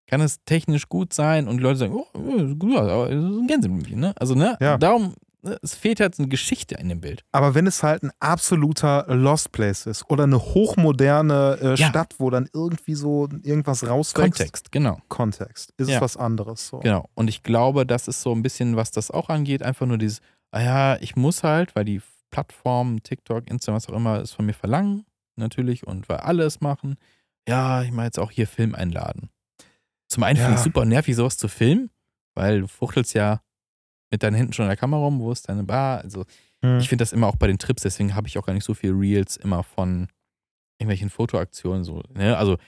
kann 0.06 0.20
es 0.20 0.42
technisch 0.44 0.88
gut 0.88 1.12
sein 1.12 1.46
und 1.48 1.60
Leute 1.60 1.78
sagen, 1.78 1.94
oh, 1.94 2.36
ist 2.36 2.58
gut, 2.58 2.76
aber 2.76 3.10
es 3.10 3.16
ist 3.22 3.38
ein 3.38 3.46
Gänseblümchen, 3.46 4.00
ne? 4.00 4.12
Also, 4.18 4.34
ne? 4.34 4.56
Ja. 4.60 4.76
Darum, 4.76 5.14
es 5.62 5.74
fehlt 5.74 6.00
halt 6.00 6.18
eine 6.18 6.28
Geschichte 6.28 6.74
in 6.76 6.88
dem 6.88 7.00
Bild. 7.00 7.24
Aber 7.32 7.54
wenn 7.54 7.66
es 7.66 7.82
halt 7.82 8.02
ein 8.02 8.10
absoluter 8.20 9.06
Lost 9.08 9.52
Place 9.52 9.86
ist 9.86 10.08
oder 10.10 10.24
eine 10.24 10.38
hochmoderne 10.38 11.58
äh, 11.60 11.74
Ja. 11.74 11.88
Stadt, 11.88 12.14
wo 12.18 12.30
dann 12.30 12.48
irgendwie 12.52 12.94
so 12.94 13.28
irgendwas 13.42 13.86
rauswächst. 13.86 14.14
Kontext, 14.38 14.72
genau. 14.72 14.98
Kontext. 15.08 15.72
Ist 15.76 15.88
Ja. 15.88 15.96
es 15.96 16.02
was 16.02 16.16
anderes. 16.16 16.68
So. 16.68 16.80
Genau. 16.80 17.08
Und 17.14 17.28
ich 17.28 17.42
glaube, 17.42 17.86
das 17.86 18.08
ist 18.08 18.22
so 18.22 18.32
ein 18.32 18.42
bisschen, 18.42 18.76
was 18.76 18.90
das 18.90 19.10
auch 19.10 19.28
angeht, 19.28 19.62
einfach 19.62 19.86
nur 19.86 19.98
dieses, 19.98 20.20
ah 20.50 20.60
ja, 20.62 20.96
ich 21.00 21.16
muss 21.16 21.42
halt, 21.42 21.74
weil 21.76 21.84
die 21.84 22.00
Plattformen, 22.30 23.02
TikTok, 23.02 23.50
Instagram, 23.50 23.76
was 23.76 23.88
auch 23.88 23.94
immer, 23.96 24.20
es 24.20 24.32
von 24.32 24.46
mir 24.46 24.52
verlangen, 24.54 25.04
natürlich, 25.36 25.86
und 25.86 26.08
weil 26.08 26.18
alle 26.18 26.44
es 26.44 26.60
machen, 26.60 26.96
ja, 27.48 27.82
ich 27.82 27.90
mache 27.90 28.06
jetzt 28.06 28.18
auch 28.18 28.30
hier 28.30 28.46
Film 28.46 28.74
einladen. 28.74 29.30
Zum 30.08 30.22
einen 30.22 30.36
finde 30.36 30.52
ich 30.52 30.58
Ja. 30.58 30.64
super 30.64 30.84
nervig, 30.84 31.16
sowas 31.16 31.36
zu 31.38 31.48
filmen, 31.48 31.90
weil 32.34 32.60
du 32.60 32.68
fuchtelst 32.68 33.14
ja 33.14 33.40
mit 34.10 34.22
deinen 34.22 34.34
Händen 34.34 34.52
schon 34.52 34.64
in 34.64 34.70
der 34.70 34.76
Kamera 34.76 35.00
rum, 35.02 35.20
wo 35.20 35.30
ist 35.32 35.48
deine 35.48 35.64
Bar? 35.64 36.00
Also, 36.02 36.24
Mhm. 36.62 36.78
ich 36.78 36.88
finde 36.88 37.02
das 37.02 37.12
immer 37.12 37.26
auch 37.26 37.36
bei 37.36 37.46
den 37.46 37.58
Trips, 37.58 37.82
deswegen 37.82 38.14
habe 38.14 38.28
ich 38.28 38.36
auch 38.36 38.44
gar 38.44 38.52
nicht 38.52 38.64
so 38.64 38.74
viel 38.74 38.92
Reels 38.92 39.36
immer 39.38 39.62
von 39.62 40.08
irgendwelchen 40.78 41.08
Fotoaktionen 41.10 41.84
so, 41.84 42.02
ne? 42.12 42.36
Also 42.36 42.58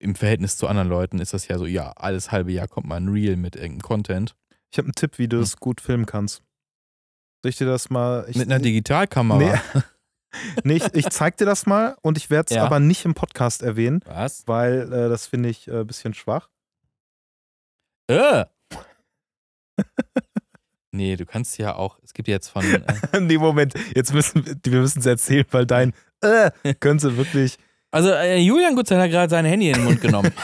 im 0.00 0.14
Verhältnis 0.14 0.56
zu 0.56 0.66
anderen 0.66 0.88
Leuten 0.88 1.18
ist 1.20 1.32
das 1.34 1.46
ja 1.46 1.58
so, 1.58 1.66
ja, 1.66 1.92
alles 1.92 2.32
halbe 2.32 2.50
Jahr 2.52 2.66
kommt 2.68 2.86
mal 2.86 2.96
ein 2.96 3.08
Reel 3.08 3.36
mit 3.36 3.54
irgendeinem 3.54 3.82
Content. 3.82 4.34
Ich 4.72 4.78
habe 4.78 4.86
einen 4.86 4.94
Tipp, 4.94 5.18
wie 5.18 5.28
du 5.28 5.38
es 5.40 5.58
gut 5.58 5.80
filmen 5.80 6.06
kannst. 6.06 6.42
Soll 7.42 7.50
ich 7.50 7.56
dir 7.56 7.66
das 7.66 7.90
mal. 7.90 8.24
Ich, 8.28 8.36
mit 8.36 8.50
einer 8.50 8.58
Digitalkamera. 8.60 9.38
Nee. 9.74 9.82
nee, 10.64 10.76
ich, 10.76 10.94
ich 10.94 11.08
zeig 11.10 11.36
dir 11.36 11.44
das 11.46 11.66
mal 11.66 11.96
und 12.02 12.16
ich 12.18 12.30
werde 12.30 12.46
es 12.50 12.56
Ja. 12.56 12.64
aber 12.64 12.80
nicht 12.80 13.04
im 13.04 13.14
Podcast 13.14 13.62
erwähnen, 13.62 14.00
Was? 14.06 14.46
weil 14.48 14.92
äh, 14.92 15.08
das 15.08 15.26
finde 15.26 15.48
ich 15.50 15.68
ein 15.68 15.80
äh, 15.82 15.84
bisschen 15.84 16.14
schwach. 16.14 16.48
Äh. 18.08 18.44
nee, 21.00 21.16
du 21.16 21.24
kannst 21.24 21.56
ja 21.58 21.74
auch, 21.76 21.98
es 22.04 22.12
gibt 22.12 22.28
jetzt 22.28 22.48
von, 22.48 22.62
äh, 22.64 22.80
nee, 23.20 23.38
Moment, 23.38 23.72
jetzt 23.94 24.12
müssen 24.12 24.44
wir 24.62 24.80
müssen 24.80 25.00
es 25.00 25.06
erzählen, 25.06 25.46
weil 25.50 25.64
dein 25.66 25.94
äh, 26.20 26.50
könnte 26.80 27.16
wirklich. 27.16 27.56
Also 27.92 28.10
äh, 28.10 28.36
Julian 28.38 28.76
Gutzell 28.76 29.00
hat 29.00 29.10
gerade 29.10 29.30
sein 29.30 29.44
Handy 29.46 29.68
in 29.68 29.74
den 29.74 29.84
Mund 29.84 30.00
genommen. 30.00 30.30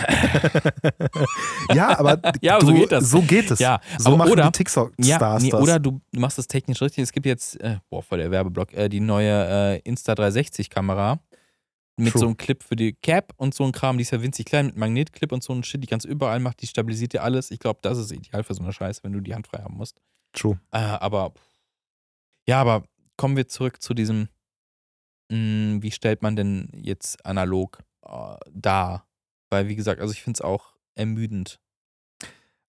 Ja, 1.74 1.98
aber, 1.98 2.20
Ja, 2.40 2.56
aber 2.56 2.64
du, 2.64 2.66
so 2.66 2.74
geht 2.74 2.92
das. 2.92 3.10
So 3.10 3.22
geht 3.22 3.50
es. 3.50 3.58
Ja, 3.58 3.80
so 3.98 4.08
aber 4.08 4.16
machen 4.18 4.32
oder- 4.32 4.44
die 4.44 4.52
TikTok-Stars 4.52 5.06
ja, 5.06 5.38
nee, 5.38 5.50
das. 5.50 5.60
oder 5.60 5.78
du 5.78 6.00
machst 6.12 6.38
es 6.38 6.46
technisch 6.48 6.80
richtig. 6.82 7.02
Es 7.04 7.12
gibt 7.12 7.26
jetzt, 7.26 7.60
äh, 7.60 7.78
boah, 7.90 8.02
voll 8.02 8.18
der 8.18 8.30
Werbeblock, 8.30 8.72
äh, 8.72 8.88
die 8.88 9.00
neue 9.00 9.82
äh, 9.84 9.90
Insta360-Kamera 9.90 11.18
mit 11.98 12.12
True. 12.12 12.20
so 12.20 12.26
einem 12.26 12.36
Clip 12.36 12.62
für 12.62 12.76
die 12.76 12.92
Cap 12.94 13.32
und 13.36 13.54
so 13.54 13.64
ein 13.64 13.72
Kram. 13.72 13.96
Die 13.98 14.02
ist 14.02 14.10
ja 14.12 14.20
winzig 14.22 14.46
klein 14.46 14.66
mit 14.66 14.76
Magnetclip 14.76 15.32
und 15.32 15.42
so 15.42 15.52
ein 15.52 15.62
Shit, 15.64 15.82
die 15.82 15.86
kannst 15.86 16.04
du 16.06 16.10
überall 16.10 16.40
macht, 16.40 16.60
die 16.62 16.66
stabilisiert 16.66 17.12
dir 17.14 17.22
alles. 17.22 17.50
Ich 17.50 17.58
glaube, 17.58 17.78
das 17.82 17.98
ist 17.98 18.12
ideal 18.12 18.42
für 18.44 18.54
so 18.54 18.62
eine 18.62 18.72
Scheiße, 18.72 19.02
wenn 19.02 19.12
du 19.12 19.20
die 19.20 19.34
Hand 19.34 19.46
frei 19.46 19.62
haben 19.62 19.76
musst. 19.76 19.96
True. 20.36 20.60
Äh, 20.70 20.78
aber 20.78 21.32
ja, 22.46 22.60
aber 22.60 22.84
kommen 23.16 23.36
wir 23.36 23.48
zurück 23.48 23.82
zu 23.82 23.92
diesem, 23.94 24.28
mh, 25.30 25.82
wie 25.82 25.90
stellt 25.90 26.22
man 26.22 26.36
denn 26.36 26.68
jetzt 26.74 27.24
analog 27.26 27.78
äh, 28.02 28.36
dar? 28.52 29.06
Weil, 29.50 29.68
wie 29.68 29.76
gesagt, 29.76 30.00
also 30.00 30.12
ich 30.12 30.22
finde 30.22 30.36
es 30.38 30.40
auch 30.42 30.74
ermüdend. 30.94 31.58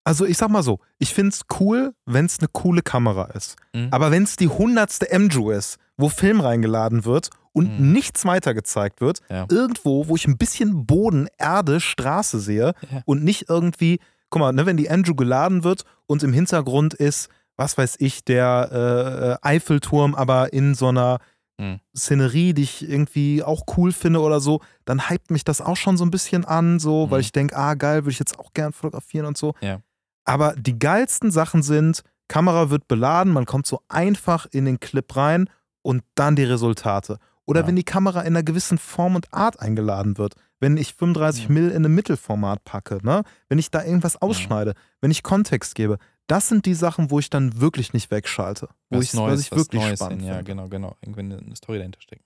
Also 0.04 0.26
ich 0.26 0.38
sag 0.38 0.50
mal 0.50 0.64
so, 0.64 0.80
ich 1.00 1.14
find's 1.14 1.42
cool, 1.60 1.94
wenn's 2.06 2.40
eine 2.40 2.48
coole 2.48 2.82
Kamera 2.82 3.26
ist. 3.32 3.58
Mhm. 3.74 3.90
Aber 3.92 4.10
wenn's 4.12 4.38
die 4.38 4.48
hundertste 4.48 5.08
MJU 5.18 5.52
ist, 5.52 5.78
wo 5.98 6.08
Film 6.08 6.40
reingeladen 6.40 7.04
wird 7.04 7.30
und 7.52 7.78
Mhm. 7.80 7.92
nichts 7.92 8.24
weiter 8.24 8.54
gezeigt 8.54 9.02
wird, 9.02 9.20
Ja. 9.30 9.48
irgendwo, 9.50 10.08
wo 10.08 10.16
ich 10.16 10.26
ein 10.26 10.38
bisschen 10.38 10.86
Boden, 10.86 11.28
Erde, 11.38 11.82
Straße 11.82 12.40
sehe 12.40 12.74
Ja. 12.90 13.02
und 13.06 13.24
nicht 13.26 13.50
irgendwie, 13.50 14.00
guck 14.30 14.40
mal, 14.40 14.54
ne, 14.54 14.66
wenn 14.66 14.78
die 14.78 14.88
MJU 14.88 15.14
geladen 15.16 15.66
wird 15.66 15.84
und 16.06 16.24
im 16.24 16.32
Hintergrund 16.32 16.94
ist, 16.94 17.28
was 17.58 17.78
weiß 17.78 17.96
ich, 18.00 18.24
der 18.24 19.38
äh, 19.42 19.48
Eiffelturm, 19.48 20.16
aber 20.16 20.54
in 20.54 20.76
so 20.76 20.88
einer 20.90 21.20
Mhm. 21.60 21.80
Szenerie, 21.98 22.54
die 22.54 22.62
ich 22.62 22.88
irgendwie 22.88 23.42
auch 23.42 23.64
cool 23.78 23.92
finde 23.92 24.22
oder 24.22 24.40
so, 24.40 24.62
dann 24.86 25.10
hypt 25.10 25.32
mich 25.32 25.44
das 25.44 25.60
auch 25.60 25.76
schon 25.76 25.98
so 25.98 26.06
ein 26.06 26.12
bisschen 26.12 26.46
an, 26.46 26.78
so, 26.80 27.10
weil 27.10 27.18
Mhm. 27.18 27.22
ich 27.22 27.32
denke, 27.32 27.58
ah, 27.58 27.74
geil, 27.74 28.04
würde 28.04 28.12
ich 28.12 28.20
jetzt 28.20 28.38
auch 28.38 28.54
gern 28.54 28.74
fotografieren 28.74 29.26
und 29.26 29.40
so. 29.40 29.56
Ja. 29.60 29.80
Aber 30.24 30.54
die 30.56 30.78
geilsten 30.78 31.32
Sachen 31.32 31.64
sind, 31.64 32.04
Kamera 32.28 32.70
wird 32.70 32.88
beladen, 32.88 33.34
man 33.34 33.46
kommt 33.48 33.66
so 33.66 33.82
einfach 33.88 34.46
in 34.52 34.66
den 34.66 34.80
Clip 34.80 35.16
rein 35.16 35.50
und 35.82 36.04
dann 36.14 36.36
die 36.36 36.44
Resultate. 36.44 37.18
Oder 37.48 37.62
Ja. 37.62 37.68
wenn 37.68 37.76
die 37.76 37.84
Kamera 37.84 38.22
in 38.22 38.28
einer 38.36 38.44
gewissen 38.44 38.78
Form 38.78 39.16
und 39.16 39.34
Art 39.34 39.60
eingeladen 39.60 40.20
wird. 40.20 40.36
Wenn 40.60 40.78
ich 40.78 40.94
35 40.94 41.44
Ja. 41.44 41.50
Mill 41.52 41.70
in 41.70 41.78
einem 41.78 41.94
Mittelformat 41.96 42.64
packe, 42.64 43.00
ne? 43.04 43.24
wenn 43.48 43.60
ich 43.60 43.70
da 43.70 43.84
irgendwas 43.84 44.22
ausschneide, 44.22 44.74
wenn 45.02 45.12
ich 45.12 45.24
Kontext 45.24 45.76
gebe, 45.76 45.98
das 46.28 46.50
sind 46.50 46.66
die 46.66 46.74
Sachen, 46.74 47.10
wo 47.10 47.20
ich 47.20 47.30
dann 47.30 47.60
wirklich 47.60 47.94
nicht 47.94 48.12
wegschalte. 48.12 48.68
Wo 48.90 48.98
was 48.98 49.06
ich, 49.06 49.14
Neues, 49.14 49.34
was 49.34 49.42
ich 49.42 49.52
was 49.52 49.58
wirklich 49.60 49.82
Neues 49.82 50.00
spannend 50.00 50.22
in, 50.22 50.28
ja, 50.28 50.42
genau, 50.42 50.68
genau. 50.68 50.96
Irgendwie 51.02 51.22
eine, 51.22 51.56
Story 51.56 51.78
dahinter 51.78 52.02
steckt. 52.02 52.26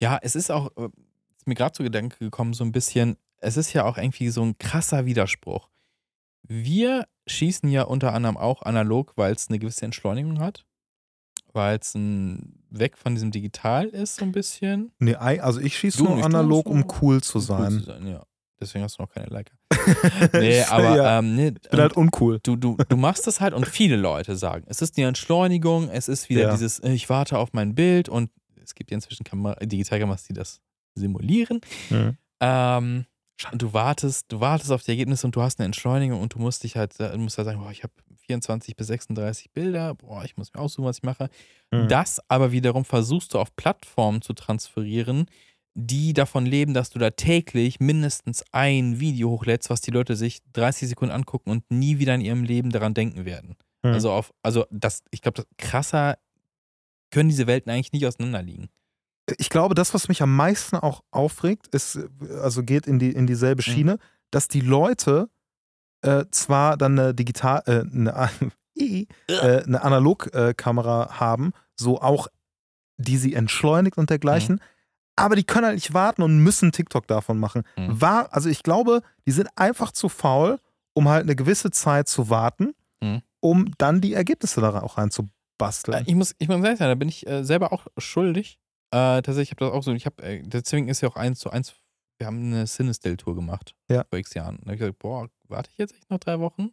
Ja, 0.00 0.18
es 0.20 0.36
ist 0.36 0.50
auch, 0.50 0.70
äh, 0.76 0.88
ist 1.36 1.46
mir 1.46 1.54
gerade 1.54 1.72
zu 1.72 1.82
Gedanke 1.82 2.18
gekommen, 2.18 2.52
so 2.52 2.64
ein 2.64 2.72
bisschen, 2.72 3.16
es 3.38 3.56
ist 3.56 3.72
ja 3.72 3.84
auch 3.84 3.96
irgendwie 3.96 4.28
so 4.28 4.42
ein 4.42 4.58
krasser 4.58 5.06
Widerspruch. 5.06 5.68
Wir 6.42 7.06
schießen 7.26 7.68
ja 7.70 7.82
unter 7.82 8.12
anderem 8.12 8.36
auch 8.36 8.62
analog, 8.62 9.12
weil 9.16 9.32
es 9.32 9.48
eine 9.48 9.58
gewisse 9.58 9.84
Entschleunigung 9.84 10.40
hat, 10.40 10.64
weil 11.58 11.78
es 11.78 11.94
ein 11.94 12.54
weg 12.70 12.96
von 12.96 13.14
diesem 13.14 13.30
Digital 13.30 13.86
ist, 13.86 14.16
so 14.16 14.24
ein 14.24 14.32
bisschen. 14.32 14.92
Nee, 14.98 15.14
also 15.16 15.60
ich 15.60 15.76
schieße 15.76 16.02
nur 16.02 16.24
analog, 16.24 16.66
um 16.68 16.86
cool 17.02 17.20
zu 17.22 17.38
um 17.38 17.44
sein. 17.44 17.72
Cool 17.72 17.78
zu 17.80 17.84
sein 17.86 18.06
ja. 18.06 18.22
Deswegen 18.60 18.82
hast 18.84 18.98
du 18.98 19.02
noch 19.02 19.10
keine 19.10 19.26
Leica. 19.26 19.54
nee, 20.32 20.62
aber 20.62 20.96
ja, 20.96 21.18
ähm, 21.18 21.36
nee, 21.36 21.48
ich 21.62 21.70
bin 21.70 21.80
halt 21.80 21.96
uncool. 21.96 22.40
du, 22.42 22.56
du, 22.56 22.76
du 22.76 22.96
machst 22.96 23.26
das 23.26 23.40
halt 23.40 23.54
und 23.54 23.66
viele 23.66 23.96
Leute 23.96 24.36
sagen, 24.36 24.64
es 24.68 24.82
ist 24.82 24.96
die 24.96 25.02
Entschleunigung, 25.02 25.88
es 25.90 26.08
ist 26.08 26.28
wieder 26.28 26.42
Ja. 26.42 26.52
dieses, 26.52 26.78
äh, 26.80 26.92
ich 26.92 27.08
warte 27.08 27.38
auf 27.38 27.52
mein 27.52 27.74
Bild 27.74 28.08
und 28.08 28.30
es 28.62 28.74
gibt 28.74 28.90
ja 28.90 28.96
inzwischen 28.96 29.24
Kamera, 29.24 29.54
Digitalkameras, 29.64 30.24
die 30.24 30.32
das 30.32 30.60
simulieren. 30.94 31.60
Mhm. 31.90 32.16
Ähm, 32.40 33.04
du 33.52 33.72
wartest, 33.72 34.26
du 34.32 34.40
wartest 34.40 34.72
auf 34.72 34.82
die 34.82 34.90
Ergebnisse 34.90 35.26
und 35.26 35.36
du 35.36 35.42
hast 35.42 35.60
eine 35.60 35.66
Entschleunigung 35.66 36.20
und 36.20 36.34
du 36.34 36.38
musst 36.40 36.64
dich 36.64 36.76
halt, 36.76 36.98
du 36.98 37.16
musst 37.18 37.38
halt 37.38 37.46
sagen, 37.46 37.60
boah, 37.60 37.70
ich 37.70 37.84
habe 37.84 37.92
24 38.28 38.76
bis 38.76 38.86
36 38.88 39.50
Bilder, 39.52 39.94
boah, 39.94 40.24
ich 40.24 40.36
muss 40.36 40.52
mir 40.52 40.60
aussuchen, 40.60 40.84
was 40.84 40.98
ich 40.98 41.02
mache. 41.02 41.28
Mhm. 41.72 41.88
Das 41.88 42.20
aber 42.28 42.52
wiederum 42.52 42.84
versuchst 42.84 43.34
du 43.34 43.38
auf 43.38 43.54
Plattformen 43.56 44.22
zu 44.22 44.34
transferieren, 44.34 45.26
die 45.74 46.12
davon 46.12 46.44
leben, 46.44 46.74
dass 46.74 46.90
du 46.90 46.98
da 46.98 47.10
täglich 47.10 47.80
mindestens 47.80 48.44
ein 48.52 49.00
Video 49.00 49.30
hochlädst, 49.30 49.70
was 49.70 49.80
die 49.80 49.90
Leute 49.90 50.16
sich 50.16 50.40
30 50.52 50.88
Sekunden 50.88 51.14
angucken 51.14 51.50
und 51.50 51.64
nie 51.70 51.98
wieder 51.98 52.14
in 52.14 52.20
ihrem 52.20 52.44
Leben 52.44 52.70
daran 52.70 52.94
denken 52.94 53.24
werden. 53.24 53.56
Mhm. 53.82 53.92
Also 53.92 54.10
auf, 54.12 54.32
also 54.42 54.66
das, 54.70 55.02
ich 55.10 55.22
glaube, 55.22 55.44
krasser 55.56 56.18
können 57.10 57.30
diese 57.30 57.46
Welten 57.46 57.70
eigentlich 57.72 57.92
nicht 57.92 58.06
auseinanderliegen. 58.06 58.68
ich 59.38 59.50
glaube, 59.50 59.74
das, 59.74 59.94
was 59.94 60.08
mich 60.08 60.20
am 60.22 60.34
meisten 60.34 60.76
auch 60.76 61.02
aufregt, 61.10 61.68
ist, 61.68 61.98
also 62.42 62.62
geht 62.62 62.86
in, 62.86 62.98
die, 62.98 63.10
in 63.12 63.26
dieselbe 63.26 63.62
Mhm. 63.66 63.72
Schiene, 63.72 63.98
dass 64.30 64.48
die 64.48 64.60
Leute 64.60 65.30
äh, 66.02 66.24
zwar 66.30 66.76
dann 66.76 66.98
eine 66.98 67.14
digital, 67.14 67.62
äh, 67.66 67.80
eine, 67.80 68.30
äh, 68.78 69.06
eine 69.64 69.82
Analogkamera 69.82 71.18
haben, 71.20 71.52
so 71.76 72.00
auch, 72.00 72.28
die 72.96 73.16
sie 73.16 73.34
entschleunigt 73.34 73.98
und 73.98 74.10
dergleichen, 74.10 74.56
Mhm. 74.56 74.60
aber 75.16 75.36
die 75.36 75.44
können 75.44 75.66
halt 75.66 75.74
nicht 75.76 75.94
warten 75.94 76.22
und 76.22 76.38
müssen 76.38 76.72
TikTok 76.72 77.06
davon 77.06 77.38
machen. 77.38 77.62
Mhm. 77.76 78.00
War, 78.00 78.32
also 78.32 78.48
ich 78.48 78.62
glaube, 78.62 79.02
die 79.26 79.32
sind 79.32 79.48
einfach 79.56 79.92
zu 79.92 80.08
faul, 80.08 80.58
um 80.94 81.08
halt 81.08 81.22
eine 81.24 81.36
gewisse 81.36 81.70
Zeit 81.70 82.08
zu 82.08 82.28
warten, 82.30 82.74
Mhm. 83.00 83.22
um 83.40 83.72
dann 83.78 84.00
die 84.00 84.14
Ergebnisse 84.14 84.60
da 84.60 84.80
auch 84.82 84.96
Äh, 84.98 85.00
reinzubasteln. 85.02 86.04
Ich 86.06 86.14
muss, 86.14 86.34
ich 86.38 86.48
muss 86.48 86.56
ehrlich 86.62 86.78
sein, 86.78 86.88
da 86.88 86.94
bin 86.96 87.08
ich 87.08 87.26
äh, 87.28 87.44
selber 87.44 87.72
auch 87.72 87.86
schuldig. 87.96 88.58
Äh, 88.90 89.22
tatsächlich, 89.22 89.48
ich 89.48 89.50
habe 89.52 89.64
das 89.66 89.72
auch 89.74 89.82
so, 89.82 89.92
ich 89.92 90.06
habe, 90.06 90.22
äh, 90.22 90.42
deswegen 90.44 90.88
ist 90.88 91.00
ja 91.02 91.08
auch 91.08 91.16
eins 91.16 91.38
zu 91.38 91.50
eins, 91.50 91.74
wir 92.18 92.26
haben 92.26 92.52
eine 92.52 92.64
Cinestill-Tour 92.64 93.36
gemacht 93.36 93.74
Ja. 93.88 94.04
vor 94.10 94.18
x 94.18 94.34
Jahren. 94.34 94.56
Da 94.56 94.62
habe 94.66 94.74
ich 94.74 94.78
gesagt, 94.80 94.98
boah, 94.98 95.28
warte 95.48 95.70
ich 95.72 95.78
jetzt 95.78 95.94
echt 95.94 96.10
noch 96.10 96.18
drei 96.18 96.38
Wochen? 96.40 96.70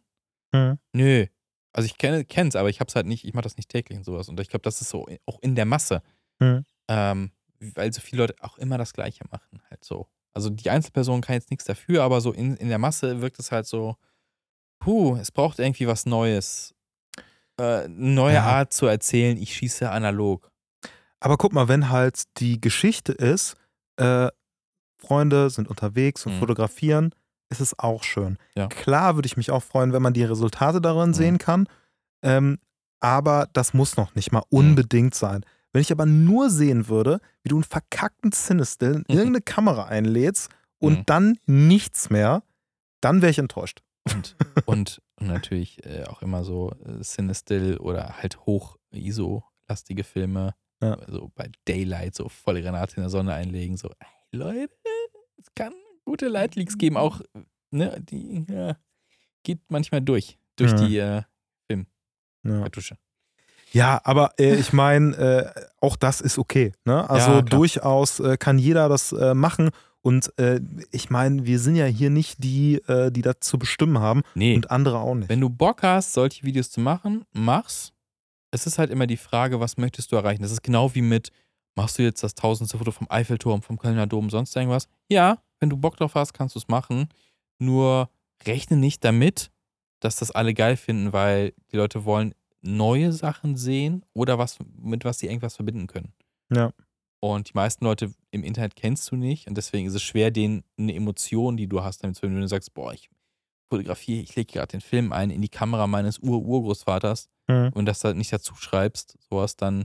Mhm. 0.52 0.78
Nö. 0.92 1.26
Also 1.72 1.86
ich 1.86 1.98
kenne 1.98 2.24
es, 2.48 2.56
aber 2.56 2.70
ich 2.70 2.80
habe 2.80 2.88
es 2.88 2.94
halt 2.96 3.06
nicht, 3.06 3.24
ich 3.24 3.34
mache 3.34 3.42
das 3.42 3.56
nicht 3.56 3.68
täglich 3.68 3.98
und 3.98 4.04
sowas. 4.04 4.28
Und 4.28 4.40
ich 4.40 4.48
glaube, 4.48 4.62
das 4.62 4.80
ist 4.80 4.88
so 4.88 5.06
auch 5.26 5.38
in 5.42 5.54
der 5.54 5.66
Masse. 5.66 6.02
Mhm. 6.38 6.64
Ähm, 6.88 7.32
weil 7.74 7.92
so 7.92 8.00
viele 8.00 8.22
Leute 8.22 8.36
auch 8.40 8.58
immer 8.58 8.78
das 8.78 8.92
Gleiche 8.92 9.24
machen, 9.30 9.62
halt 9.70 9.84
so. 9.84 10.08
Also 10.34 10.50
die 10.50 10.68
Einzelperson 10.70 11.20
kann 11.22 11.34
jetzt 11.34 11.50
nichts 11.50 11.64
dafür, 11.64 12.02
aber 12.02 12.20
so 12.20 12.32
in, 12.32 12.56
in 12.56 12.68
der 12.68 12.78
Masse 12.78 13.20
wirkt 13.22 13.38
es 13.38 13.50
halt 13.52 13.66
so, 13.66 13.96
puh, 14.78 15.16
es 15.16 15.30
braucht 15.32 15.58
irgendwie 15.58 15.86
was 15.86 16.04
Neues. 16.06 16.74
Äh, 17.58 17.84
eine 17.84 17.88
neue 17.88 18.34
Ja. 18.34 18.44
Art 18.44 18.72
zu 18.72 18.86
erzählen, 18.86 19.36
ich 19.38 19.54
schieße 19.54 19.90
analog. 19.90 20.50
Aber 21.20 21.38
guck 21.38 21.52
mal, 21.54 21.68
wenn 21.68 21.88
halt 21.88 22.24
die 22.38 22.60
Geschichte 22.60 23.12
ist, 23.12 23.56
äh, 23.96 24.28
Freunde 24.98 25.48
sind 25.50 25.68
unterwegs 25.68 26.26
und 26.26 26.34
Mhm. 26.34 26.38
fotografieren, 26.40 27.14
ist 27.50 27.60
es 27.60 27.78
auch 27.78 28.02
schön. 28.02 28.38
Ja. 28.56 28.66
Klar 28.68 29.14
würde 29.16 29.26
ich 29.26 29.36
mich 29.36 29.50
auch 29.50 29.62
freuen, 29.62 29.92
wenn 29.92 30.02
man 30.02 30.12
die 30.14 30.24
Resultate 30.24 30.80
darin 30.80 31.10
Mhm. 31.10 31.14
sehen 31.14 31.38
kann, 31.38 31.68
ähm, 32.22 32.58
aber 33.00 33.48
das 33.52 33.74
muss 33.74 33.96
noch 33.96 34.14
nicht 34.14 34.32
mal 34.32 34.42
Mhm. 34.50 34.58
unbedingt 34.58 35.14
sein. 35.14 35.44
Wenn 35.72 35.82
ich 35.82 35.92
aber 35.92 36.06
nur 36.06 36.48
sehen 36.50 36.88
würde, 36.88 37.20
wie 37.42 37.50
du 37.50 37.56
einen 37.56 37.64
verkackten 37.64 38.32
Cinestill 38.32 38.94
in 38.94 38.98
Mhm. 39.00 39.04
irgendeine 39.18 39.42
Kamera 39.42 39.84
einlädst 39.84 40.50
und 40.78 41.00
Mhm. 41.00 41.02
dann 41.06 41.38
nichts 41.46 42.08
mehr, 42.10 42.42
dann 43.00 43.20
wäre 43.22 43.30
ich 43.30 43.38
enttäuscht. 43.38 43.82
Und, 44.08 44.36
und, 44.66 45.02
und 45.16 45.26
natürlich 45.26 45.84
äh, 45.84 46.04
auch 46.04 46.22
immer 46.22 46.44
so 46.44 46.70
äh, 46.84 47.00
Cinestill 47.02 47.76
oder 47.78 48.16
halt 48.22 48.38
hoch-ISO-lastige 48.46 50.04
Filme. 50.04 50.54
Ja. 50.82 50.96
So 51.08 51.30
bei 51.34 51.50
Daylight 51.66 52.14
so 52.14 52.28
voll 52.28 52.60
Granate 52.62 52.96
in 52.96 53.02
der 53.02 53.10
Sonne 53.10 53.34
einlegen. 53.34 53.76
So, 53.76 53.88
ey, 53.98 54.06
Leute, 54.32 54.74
es 55.38 55.46
kann 55.54 55.72
gute 56.06 56.28
Lightleaks 56.28 56.78
geben. 56.78 56.96
Auch, 56.96 57.20
ne, 57.70 58.00
die 58.00 58.46
ja, 58.50 58.76
geht 59.42 59.58
manchmal 59.68 60.00
durch. 60.00 60.38
Durch 60.56 60.72
Ja. 60.72 60.78
die 60.86 60.96
äh, 60.98 61.22
Ja. 62.44 62.60
Kartusche. 62.60 62.96
Ja, 63.72 64.00
aber 64.04 64.32
äh, 64.38 64.54
ich 64.54 64.72
meine, 64.72 65.14
äh, 65.16 65.60
auch 65.80 65.96
das 65.96 66.20
ist 66.20 66.38
okay. 66.38 66.72
Ne? 66.84 67.10
Also 67.10 67.30
Ja, 67.32 67.42
durchaus 67.42 68.20
äh, 68.20 68.36
kann 68.36 68.58
jeder 68.58 68.88
das 68.88 69.12
äh, 69.12 69.34
machen. 69.34 69.70
Und 70.00 70.32
äh, 70.38 70.60
ich 70.92 71.10
meine, 71.10 71.44
wir 71.44 71.58
sind 71.58 71.74
ja 71.74 71.86
hier 71.86 72.10
nicht 72.10 72.42
die, 72.44 72.76
äh, 72.86 73.10
die 73.10 73.22
das 73.22 73.40
zu 73.40 73.58
bestimmen 73.58 73.98
haben 73.98 74.22
Nee, 74.36 74.54
und 74.54 74.70
andere 74.70 75.00
auch 75.00 75.16
nicht. 75.16 75.28
wenn 75.28 75.40
du 75.40 75.50
Bock 75.50 75.82
hast, 75.82 76.12
solche 76.12 76.44
Videos 76.44 76.70
zu 76.70 76.80
machen, 76.80 77.24
mach's. 77.32 77.92
Es 78.52 78.66
ist 78.68 78.78
halt 78.78 78.90
immer 78.90 79.08
die 79.08 79.16
Frage, 79.16 79.58
was 79.58 79.76
möchtest 79.76 80.12
du 80.12 80.16
erreichen? 80.16 80.42
Das 80.42 80.52
ist 80.52 80.62
genau 80.62 80.94
wie 80.94 81.02
mit, 81.02 81.32
machst 81.74 81.98
du 81.98 82.04
jetzt 82.04 82.22
das 82.22 82.36
tausendste 82.36 82.78
Foto 82.78 82.92
vom 82.92 83.08
Eiffelturm, 83.10 83.62
vom 83.62 83.76
Kölner 83.78 84.06
Dom, 84.06 84.30
sonst 84.30 84.54
irgendwas? 84.54 84.88
Ja, 85.08 85.38
wenn 85.60 85.70
du 85.70 85.76
Bock 85.76 85.96
drauf 85.96 86.14
hast, 86.14 86.32
kannst 86.32 86.54
du 86.54 86.58
es 86.58 86.68
machen. 86.68 87.08
Nur 87.58 88.10
rechne 88.46 88.76
nicht 88.76 89.04
damit, 89.04 89.50
dass 90.00 90.16
das 90.16 90.30
alle 90.30 90.52
geil 90.54 90.76
finden, 90.76 91.12
weil 91.12 91.52
die 91.72 91.76
Leute 91.76 92.04
wollen 92.04 92.34
neue 92.60 93.12
Sachen 93.12 93.56
sehen 93.56 94.04
oder 94.12 94.38
was, 94.38 94.58
mit 94.78 95.04
was 95.04 95.18
sie 95.18 95.26
irgendwas 95.26 95.56
verbinden 95.56 95.86
können. 95.86 96.12
Ja. 96.52 96.72
Und 97.20 97.48
die 97.48 97.54
meisten 97.54 97.84
Leute 97.84 98.12
im 98.30 98.44
Internet 98.44 98.76
kennst 98.76 99.10
du 99.10 99.16
nicht 99.16 99.46
und 99.48 99.56
deswegen 99.56 99.86
ist 99.86 99.94
es 99.94 100.02
schwer, 100.02 100.30
denen 100.30 100.64
eine 100.78 100.94
Emotion, 100.94 101.56
die 101.56 101.66
du 101.66 101.82
hast, 101.82 102.02
damit 102.02 102.16
zu 102.16 102.20
verbinden. 102.20 102.38
Wenn 102.40 102.42
du 102.42 102.48
sagst, 102.48 102.74
boah, 102.74 102.92
ich 102.92 103.08
fotografiere, 103.68 104.20
ich 104.22 104.36
lege 104.36 104.52
gerade 104.52 104.68
den 104.72 104.80
Film 104.80 105.12
ein 105.12 105.30
in 105.30 105.40
die 105.42 105.48
Kamera 105.48 105.86
meines 105.86 106.18
Ur-Urgroßvaters 106.18 107.28
Mhm. 107.48 107.70
und 107.74 107.86
das 107.86 108.02
halt 108.02 108.16
nicht 108.16 108.32
dazu 108.32 108.56
schreibst, 108.56 109.16
sowas, 109.30 109.54
dann 109.56 109.84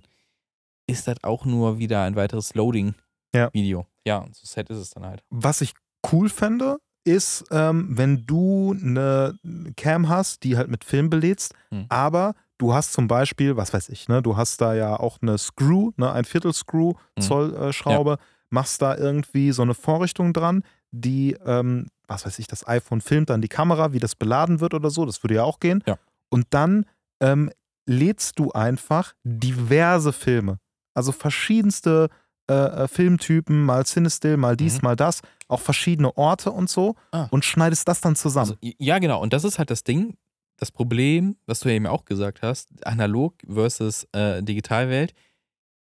ist 0.87 1.07
das 1.07 1.23
auch 1.23 1.45
nur 1.45 1.77
wieder 1.77 2.01
ein 2.03 2.15
weiteres 2.15 2.55
Loading-Video. 2.55 3.79
Ja, 3.79 3.85
und 4.09 4.35
so 4.35 4.45
sad 4.45 4.69
ist 4.69 4.77
es 4.77 4.89
dann 4.91 5.05
halt. 5.05 5.23
Was 5.29 5.61
ich 5.61 5.73
cool 6.11 6.29
fände, 6.29 6.77
ist, 7.03 7.45
ähm, 7.51 7.87
wenn 7.97 8.25
du 8.25 8.75
eine 8.79 9.35
Cam 9.75 10.07
hast, 10.09 10.43
die 10.43 10.57
halt 10.57 10.69
mit 10.69 10.83
Film 10.83 11.09
belädst, 11.09 11.53
Hm. 11.69 11.85
aber 11.89 12.33
du 12.59 12.73
hast 12.73 12.93
zum 12.93 13.07
Beispiel, 13.07 13.57
was 13.57 13.73
weiß 13.73 13.89
ich, 13.89 14.07
ne, 14.07 14.21
du 14.21 14.37
hast 14.37 14.61
da 14.61 14.73
ja 14.75 14.99
auch 14.99 15.17
eine 15.21 15.37
Screw, 15.37 15.91
ne, 15.97 16.11
ein 16.11 16.25
Viertel 16.25 16.53
Screw, 16.53 16.93
Hm. 17.17 17.21
Zoll 17.23 17.55
äh, 17.55 17.73
Schraube, 17.73 18.17
machst 18.51 18.81
da 18.81 18.95
irgendwie 18.97 19.51
so 19.51 19.61
eine 19.63 19.73
Vorrichtung 19.73 20.33
dran, 20.33 20.63
die, 20.91 21.35
ähm, 21.45 21.87
was 22.07 22.25
weiß 22.25 22.37
ich, 22.39 22.47
das 22.47 22.67
iPhone 22.67 23.01
filmt 23.01 23.29
dann 23.29 23.41
die 23.41 23.47
Kamera, 23.47 23.93
wie 23.93 23.99
das 23.99 24.13
beladen 24.15 24.59
wird 24.59 24.73
oder 24.73 24.89
so, 24.89 25.05
das 25.05 25.23
würde 25.23 25.35
ja 25.35 25.43
auch 25.43 25.59
gehen. 25.59 25.83
Ja. 25.87 25.97
Und 26.29 26.47
dann 26.51 26.85
ähm, 27.21 27.49
lädst 27.87 28.37
du 28.37 28.51
einfach 28.51 29.13
diverse 29.23 30.11
Filme, 30.13 30.59
also 30.93 31.11
verschiedenste 31.11 32.09
äh, 32.49 32.53
äh, 32.53 32.87
Filmtypen, 32.87 33.61
mal 33.63 33.85
Cinestill, 33.85 34.37
mal 34.37 34.55
dies, 34.57 34.75
Mhm. 34.75 34.79
mal 34.83 34.95
das, 34.95 35.21
auch 35.47 35.59
verschiedene 35.59 36.15
Orte 36.17 36.51
und 36.51 36.69
so 36.69 36.95
Ah. 37.11 37.27
und 37.31 37.45
schneidest 37.45 37.87
das 37.87 38.01
dann 38.01 38.15
zusammen. 38.15 38.57
Also, 38.61 38.73
ja, 38.79 38.99
genau. 38.99 39.21
Und 39.21 39.33
das 39.33 39.43
ist 39.43 39.57
halt 39.59 39.69
das 39.69 39.83
Ding, 39.83 40.17
das 40.57 40.71
Problem, 40.71 41.37
was 41.45 41.59
du 41.61 41.69
ja 41.69 41.75
eben 41.75 41.87
auch 41.87 42.05
gesagt 42.05 42.41
hast, 42.41 42.85
analog 42.85 43.35
versus 43.47 44.07
äh, 44.13 44.41
Digitalwelt. 44.43 45.13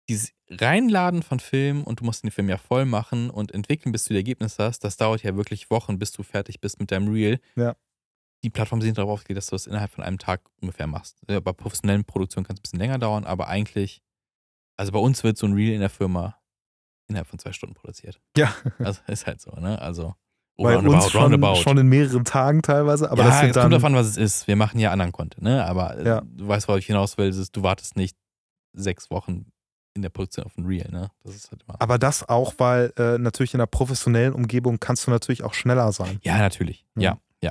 Dieses 0.08 0.32
Reinladen 0.50 1.22
von 1.22 1.38
Filmen 1.38 1.84
und 1.84 2.00
du 2.00 2.04
musst 2.04 2.24
den 2.24 2.30
Film 2.32 2.48
ja 2.48 2.56
voll 2.58 2.84
machen 2.84 3.30
und 3.30 3.52
entwickeln, 3.52 3.92
bis 3.92 4.04
du 4.04 4.14
die 4.14 4.18
Ergebnisse 4.18 4.64
hast, 4.64 4.80
das 4.82 4.96
dauert 4.96 5.22
ja 5.22 5.36
wirklich 5.36 5.70
Wochen, 5.70 5.98
bis 5.98 6.10
du 6.12 6.22
fertig 6.24 6.60
bist 6.60 6.80
mit 6.80 6.90
deinem 6.90 7.12
Reel. 7.12 7.38
Ja. 7.54 7.76
Die 8.42 8.50
Plattformen 8.50 8.82
sind 8.82 8.98
darauf 8.98 9.20
ausgelegt, 9.20 9.36
dass 9.38 9.46
du 9.46 9.54
das 9.54 9.66
innerhalb 9.68 9.90
von 9.92 10.02
einem 10.02 10.18
Tag 10.18 10.40
ungefähr 10.60 10.86
machst. 10.88 11.18
Ja, 11.28 11.38
bei 11.40 11.52
professionellen 11.52 12.04
Produktionen 12.04 12.44
kann 12.46 12.54
es 12.56 12.60
ein 12.60 12.62
bisschen 12.62 12.78
länger 12.80 12.98
dauern, 12.98 13.24
aber 13.24 13.46
eigentlich, 13.48 14.02
also 14.76 14.90
bei 14.92 14.98
uns 14.98 15.22
wird 15.22 15.36
so 15.36 15.46
ein 15.46 15.52
Reel 15.54 15.74
in 15.74 15.80
der 15.80 15.90
Firma 15.90 16.36
innerhalb 17.10 17.26
von 17.28 17.38
zwei 17.38 17.52
Stunden 17.52 17.74
produziert. 17.74 18.20
Ja. 18.36 18.54
Also 18.78 19.00
ist 19.06 19.26
halt 19.26 19.40
so, 19.40 19.50
ne? 19.52 19.80
Also 19.80 20.14
Bei 20.56 20.78
uns 20.78 21.10
schon, 21.10 21.56
schon 21.56 21.78
in 21.78 21.88
mehreren 21.88 22.24
Tagen 22.24 22.62
teilweise, 22.62 23.10
aber 23.10 23.22
ja, 23.24 23.28
das 23.28 23.56
es 23.56 23.62
kommt 23.62 23.72
davon, 23.74 23.94
was 23.94 24.06
es 24.06 24.16
ist. 24.16 24.46
Wir 24.46 24.56
machen 24.56 24.78
ja 24.78 24.90
anderen 24.92 25.12
Content, 25.12 25.42
ne? 25.42 25.64
Aber 25.66 25.98
äh, 25.98 26.06
Ja. 26.06 26.22
du 26.24 26.48
weißt, 26.48 26.68
worauf 26.68 26.78
ich 26.78 26.86
hinaus 26.86 27.18
will, 27.18 27.28
ist, 27.28 27.54
du 27.56 27.62
wartest 27.62 27.96
nicht 27.96 28.16
sechs 28.72 29.10
Wochen 29.10 29.46
in 29.94 30.02
der 30.02 30.08
Produktion 30.10 30.46
auf 30.46 30.56
ein 30.56 30.64
Reel, 30.66 30.88
ne? 30.90 31.10
Das 31.24 31.34
ist 31.34 31.50
halt 31.50 31.62
immer. 31.66 31.76
Aber 31.80 31.98
das 31.98 32.28
auch, 32.28 32.54
weil 32.58 32.92
äh, 32.96 33.18
natürlich 33.18 33.54
in 33.54 33.60
einer 33.60 33.66
professionellen 33.66 34.32
Umgebung 34.32 34.78
kannst 34.78 35.06
du 35.06 35.10
natürlich 35.10 35.42
auch 35.42 35.52
schneller 35.54 35.90
sein. 35.92 36.20
ja, 36.22 36.38
natürlich. 36.38 36.86
Mhm. 36.94 37.02
Ja, 37.02 37.18
ja. 37.42 37.50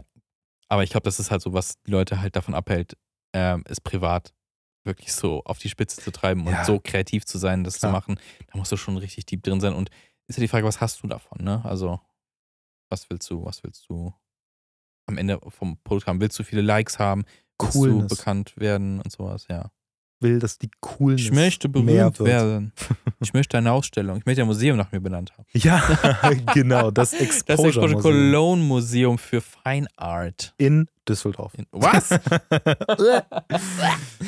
Aber 0.70 0.84
ich 0.84 0.92
glaube, 0.92 1.04
das 1.04 1.20
ist 1.20 1.32
halt 1.32 1.42
so, 1.42 1.52
was 1.54 1.82
die 1.86 1.92
Leute 1.92 2.22
halt 2.22 2.36
davon 2.38 2.54
abhält, 2.56 2.96
ähm, 3.34 3.64
es 3.68 3.82
privat 3.82 4.34
wirklich 4.90 5.14
so 5.14 5.42
auf 5.46 5.58
die 5.60 5.70
Spitze 5.70 6.02
zu 6.02 6.12
treiben 6.12 6.46
und 6.46 6.52
Ja. 6.54 6.66
so 6.66 6.80
kreativ 6.84 7.26
zu 7.26 7.38
sein, 7.38 7.64
das 7.64 7.80
Klar. 7.80 7.92
zu 7.92 7.94
machen. 7.94 8.20
Da 8.52 8.58
musst 8.58 8.72
du 8.72 8.78
schon 8.78 8.98
richtig 8.98 9.26
deep 9.26 9.42
drin 9.44 9.62
sein. 9.62 9.74
Und 9.74 9.90
ist 10.28 10.36
ja 10.38 10.42
die 10.42 10.48
Frage, 10.50 10.68
was 10.68 10.82
hast 10.82 11.02
du 11.02 11.08
davon, 11.08 11.44
ne? 11.44 11.64
Also, 11.64 12.00
was 12.90 13.10
willst 13.10 13.30
du, 13.30 13.46
was 13.46 13.64
willst 13.64 13.88
du 13.90 14.14
am 15.08 15.18
Ende 15.18 15.40
vom 15.48 15.78
Produkt 15.84 16.08
haben? 16.08 16.20
Willst 16.22 16.38
du 16.38 16.44
viele 16.44 16.62
Likes 16.62 17.00
haben? 17.00 17.24
Willst 17.60 17.74
Coolness. 17.78 18.08
du 18.10 18.16
bekannt 18.16 18.54
werden 18.58 19.02
und 19.02 19.12
sowas, 19.12 19.48
ja. 19.50 19.72
Will, 20.22 20.40
dass 20.40 20.58
die 20.58 20.70
Coolness 20.82 21.22
Ich 21.22 21.32
möchte 21.32 21.70
berühmt 21.70 22.20
werden. 22.20 22.74
Ich 23.22 23.34
möchte 23.34 23.58
eine 23.58 23.74
Ausstellung. 23.74 24.16
Ich 24.20 24.26
möchte 24.26 24.42
ein 24.44 24.48
Museum 24.48 24.78
nach 24.78 24.94
mir 24.94 25.02
benannt 25.02 25.34
haben. 25.34 25.44
Ja, 25.52 25.84
genau, 26.54 26.90
das 26.90 27.12
Das 27.12 27.20
Exposure, 27.20 27.68
Exposure 27.68 27.96
Museum 27.98 28.02
Cologne 28.02 28.64
Museum 28.64 29.18
für 29.18 29.42
Fine 29.42 29.88
Art. 29.98 30.54
in 30.58 30.88
Düsseldorf. 31.06 31.52
In, 31.58 31.66
was? 31.72 32.12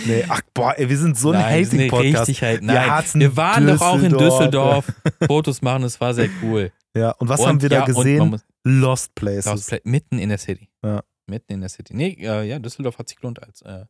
nee, 0.06 0.26
ach 0.28 0.42
boah, 0.54 0.74
ey, 0.78 0.90
wir 0.90 0.98
sind 0.98 1.18
so 1.18 1.32
ein 1.32 1.40
Nein, 1.40 1.60
wir 1.60 1.66
sind 1.66 1.80
Hating-Podcast. 1.80 2.28
richtig 2.28 2.42
halt. 2.44 2.62
Wir 2.62 2.68
Nein, 2.68 2.92
hassen 2.92 3.20
wir 3.22 3.38
waren 3.38 3.68
doch 3.68 3.82
auch 3.82 4.02
in 4.02 4.12
Düsseldorf. 4.18 4.92
Fotos 5.26 5.62
machen, 5.62 5.84
es 5.84 6.02
war 6.02 6.14
sehr 6.14 6.30
cool. 6.42 6.72
Ja, 6.94 7.12
und 7.12 7.30
was 7.30 7.40
und, 7.40 7.48
haben 7.48 7.62
wir 7.62 7.70
da 7.70 7.80
ja, 7.80 7.86
gesehen? 7.86 8.30
muss- 8.30 8.44
Lost 8.64 9.16
Places. 9.16 9.46
Lost 9.46 9.70
Pla- 9.70 9.80
mitten 9.86 10.20
in 10.20 10.30
der 10.30 10.38
City. 10.38 10.70
Ja. 10.84 11.02
Mitten 11.28 11.54
in 11.54 11.62
der 11.62 11.70
City. 11.70 11.94
Nee, 11.96 12.18
äh, 12.20 12.44
ja, 12.44 12.60
Düsseldorf 12.60 12.98
hat 13.00 13.08
sich 13.08 13.18
gelohnt 13.18 13.42
als, 13.42 13.62
äh, 13.62 13.86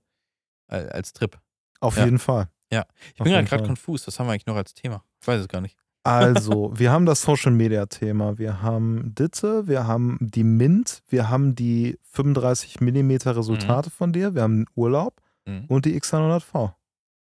als 0.68 1.12
Trip. 1.14 1.39
Auf 1.82 1.98
Ja. 1.98 2.06
jeden 2.06 2.20
Fall. 2.20 2.48
Ich 2.70 2.78
Auf 3.20 3.26
bin 3.26 3.46
gerade 3.46 3.64
konfus. 3.66 4.08
Was 4.08 4.18
haben 4.18 4.28
wir 4.28 4.32
eigentlich 4.34 4.46
noch 4.46 4.56
als 4.56 4.74
Thema? 4.74 5.04
Ich 5.20 5.28
weiß 5.28 5.42
es 5.42 5.48
gar 5.50 5.60
nicht. 5.62 5.78
Also, 6.04 6.72
wir 6.74 6.92
haben 6.92 7.06
das 7.06 7.22
Social 7.22 7.52
Media 7.52 7.86
Thema. 7.86 8.40
Wir 8.40 8.64
haben 8.64 9.14
Ditte, 9.14 9.68
wir 9.68 9.86
haben 9.86 10.18
die 10.20 10.44
Mint, 10.44 11.04
wir 11.10 11.30
haben 11.30 11.54
die 11.54 12.00
35 12.06 12.82
mm 12.82 13.12
Resultate 13.28 13.92
von 13.92 14.12
dir, 14.12 14.34
wir 14.34 14.42
haben 14.42 14.66
den 14.66 14.68
Urlaub 14.76 15.22
Mhm. 15.46 15.66
und 15.68 15.86
die 15.86 15.96
X100V. 16.02 16.74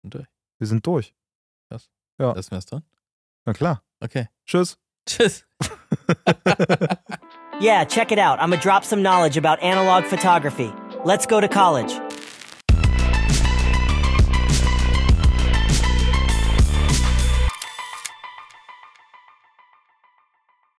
Und 0.04 0.14
durch. 0.14 0.26
Wir 0.58 0.66
sind 0.68 0.86
durch. 0.86 1.12
Ja. 2.20 2.32
Lassen 2.34 2.50
wir 2.52 2.58
es 2.58 2.66
drin? 2.66 2.82
Na 3.46 3.52
klar. 3.52 3.82
Okay. 4.00 4.28
Tschüss. 4.46 4.78
Tschüss. 5.06 5.44
Yeah, 7.60 7.84
check 7.84 8.12
it 8.12 8.18
out. 8.20 8.38
I'm 8.38 8.50
gonna 8.50 8.56
drop 8.62 8.84
some 8.84 9.02
knowledge 9.02 9.36
about 9.36 9.60
analog 9.60 10.04
photography. 10.04 10.70
Let's 11.04 11.26
go 11.26 11.40
to 11.40 11.48
college. 11.48 11.92